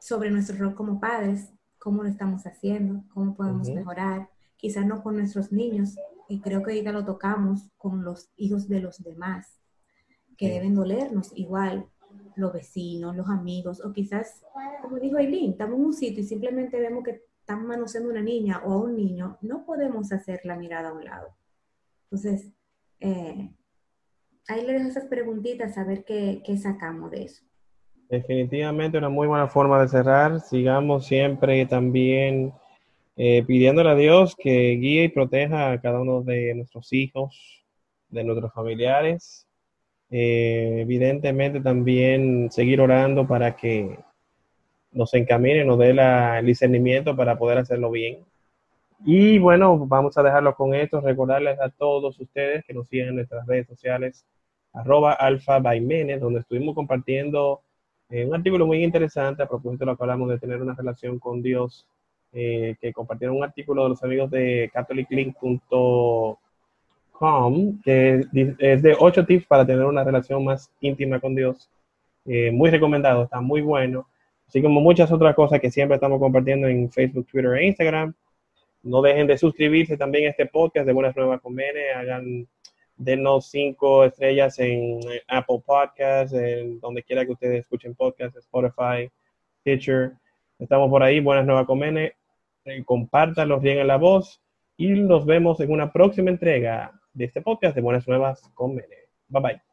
sobre 0.00 0.30
nuestro 0.30 0.56
rol 0.58 0.74
como 0.74 1.00
padres, 1.00 1.52
cómo 1.78 2.02
lo 2.02 2.08
estamos 2.08 2.46
haciendo, 2.46 3.04
cómo 3.14 3.34
podemos 3.36 3.68
mejorar, 3.70 4.28
quizás 4.56 4.84
no 4.86 5.02
con 5.02 5.16
nuestros 5.16 5.52
niños, 5.52 5.96
y 6.28 6.40
creo 6.40 6.62
que 6.62 6.72
ahorita 6.72 6.92
lo 6.92 7.04
tocamos 7.04 7.70
con 7.76 8.04
los 8.04 8.30
hijos 8.36 8.68
de 8.68 8.80
los 8.80 9.02
demás, 9.02 9.58
que 10.36 10.46
Sí. 10.46 10.52
deben 10.52 10.74
dolernos 10.74 11.32
igual, 11.34 11.86
los 12.36 12.52
vecinos, 12.52 13.16
los 13.16 13.28
amigos, 13.28 13.84
o 13.84 13.92
quizás, 13.92 14.42
como 14.82 14.98
dijo 14.98 15.18
Eileen, 15.18 15.52
estamos 15.52 15.78
en 15.78 15.84
un 15.86 15.92
sitio 15.94 16.22
y 16.22 16.26
simplemente 16.26 16.80
vemos 16.80 17.04
que 17.04 17.22
están 17.40 17.66
manoseando 17.66 18.10
a 18.10 18.12
una 18.12 18.22
niña 18.22 18.62
o 18.64 18.72
a 18.72 18.78
un 18.78 18.96
niño, 18.96 19.38
no 19.42 19.64
podemos 19.64 20.12
hacer 20.12 20.40
la 20.44 20.56
mirada 20.56 20.90
a 20.90 20.92
un 20.92 21.04
lado. 21.04 21.28
Entonces, 22.04 22.52
eh, 23.00 23.50
ahí 24.48 24.66
le 24.66 24.74
dejo 24.74 24.88
esas 24.88 25.04
preguntitas 25.04 25.76
a 25.78 25.84
ver 25.84 26.04
qué, 26.04 26.42
sacamos 26.56 27.10
de 27.10 27.24
eso. 27.24 27.42
definitivamente 28.08 28.98
una 28.98 29.08
muy 29.08 29.26
buena 29.26 29.48
forma 29.48 29.80
de 29.80 29.88
cerrar. 29.88 30.40
Sigamos 30.40 31.06
siempre 31.06 31.64
también 31.66 32.52
eh, 33.16 33.44
pidiéndole 33.46 33.90
a 33.90 33.94
Dios 33.94 34.34
que 34.36 34.76
guíe 34.80 35.04
y 35.04 35.08
proteja 35.08 35.72
a 35.72 35.80
cada 35.80 36.00
uno 36.00 36.22
de 36.22 36.54
nuestros 36.54 36.92
hijos, 36.92 37.64
de 38.08 38.24
nuestros 38.24 38.52
familiares. 38.52 39.46
Eh, 40.10 40.78
evidentemente 40.80 41.60
también 41.60 42.50
seguir 42.50 42.80
orando 42.80 43.28
para 43.28 43.54
que 43.54 43.96
nos 44.92 45.14
encamine, 45.14 45.64
nos 45.64 45.78
dé 45.78 45.94
la, 45.94 46.40
el 46.40 46.46
discernimiento 46.46 47.14
para 47.14 47.38
poder 47.38 47.58
hacerlo 47.58 47.90
bien. 47.90 48.24
Y 49.04 49.38
bueno, 49.38 49.78
vamos 49.86 50.16
a 50.18 50.22
dejarlo 50.22 50.54
con 50.54 50.74
esto. 50.74 51.00
Recordarles 51.00 51.58
a 51.60 51.70
todos 51.70 52.18
ustedes 52.20 52.64
que 52.64 52.74
nos 52.74 52.88
sigan 52.88 53.08
en 53.08 53.16
nuestras 53.16 53.46
redes 53.46 53.66
sociales, 53.66 54.26
arroba 54.72 55.12
alfa 55.14 55.58
by 55.58 55.80
donde 56.18 56.40
estuvimos 56.40 56.74
compartiendo 56.74 57.62
eh, 58.10 58.24
un 58.26 58.34
artículo 58.34 58.66
muy 58.66 58.82
interesante 58.82 59.42
a 59.42 59.48
propósito 59.48 59.84
de 59.84 59.92
lo 59.92 59.96
que 59.96 60.02
hablamos 60.02 60.28
de 60.28 60.38
tener 60.38 60.60
una 60.60 60.74
relación 60.74 61.18
con 61.18 61.42
Dios, 61.42 61.86
eh, 62.32 62.76
que 62.80 62.92
compartieron 62.92 63.36
un 63.36 63.44
artículo 63.44 63.84
de 63.84 63.88
los 63.90 64.02
amigos 64.02 64.30
de 64.30 64.70
catholiclink.com, 64.72 66.36
que 67.82 68.26
es 68.58 68.82
de 68.82 68.96
ocho 68.98 69.24
tips 69.24 69.46
para 69.46 69.66
tener 69.66 69.84
una 69.84 70.04
relación 70.04 70.44
más 70.44 70.70
íntima 70.80 71.20
con 71.20 71.34
Dios. 71.34 71.70
Eh, 72.26 72.50
muy 72.50 72.70
recomendado, 72.70 73.24
está 73.24 73.40
muy 73.40 73.60
bueno. 73.62 74.06
Así 74.46 74.60
como 74.60 74.80
muchas 74.80 75.10
otras 75.12 75.34
cosas 75.34 75.60
que 75.60 75.70
siempre 75.70 75.94
estamos 75.94 76.18
compartiendo 76.18 76.66
en 76.68 76.90
Facebook, 76.90 77.26
Twitter 77.26 77.54
e 77.54 77.66
Instagram. 77.68 78.14
No 78.82 79.02
dejen 79.02 79.26
de 79.26 79.36
suscribirse 79.36 79.96
también 79.96 80.26
a 80.26 80.30
este 80.30 80.46
podcast 80.46 80.86
de 80.86 80.92
Buenas 80.92 81.14
Nuevas 81.16 81.40
con. 81.40 81.56
Hagan, 81.94 82.48
denos 82.96 83.50
cinco 83.50 84.04
estrellas 84.04 84.58
en 84.58 85.00
Apple 85.28 85.62
Podcasts, 85.64 86.34
en 86.34 86.80
donde 86.80 87.02
quiera 87.02 87.24
que 87.24 87.32
ustedes 87.32 87.60
escuchen 87.60 87.94
podcasts, 87.94 88.38
Spotify, 88.38 89.10
Stitcher. 89.60 90.12
Estamos 90.58 90.90
por 90.90 91.02
ahí, 91.02 91.20
Buenas 91.20 91.46
Nuevas 91.46 91.66
con 91.66 91.78
Mene. 91.78 92.14
Eh, 92.64 92.84
compártanlos 92.84 93.62
bien 93.62 93.78
en 93.78 93.86
la 93.86 93.96
voz 93.96 94.42
y 94.76 94.88
nos 94.88 95.24
vemos 95.24 95.60
en 95.60 95.72
una 95.72 95.92
próxima 95.92 96.30
entrega 96.30 96.92
de 97.12 97.24
este 97.24 97.40
podcast 97.42 97.74
de 97.74 97.82
Buenas 97.82 98.06
Nuevas 98.06 98.42
con. 98.54 98.76
Bye 98.76 99.42
bye. 99.42 99.69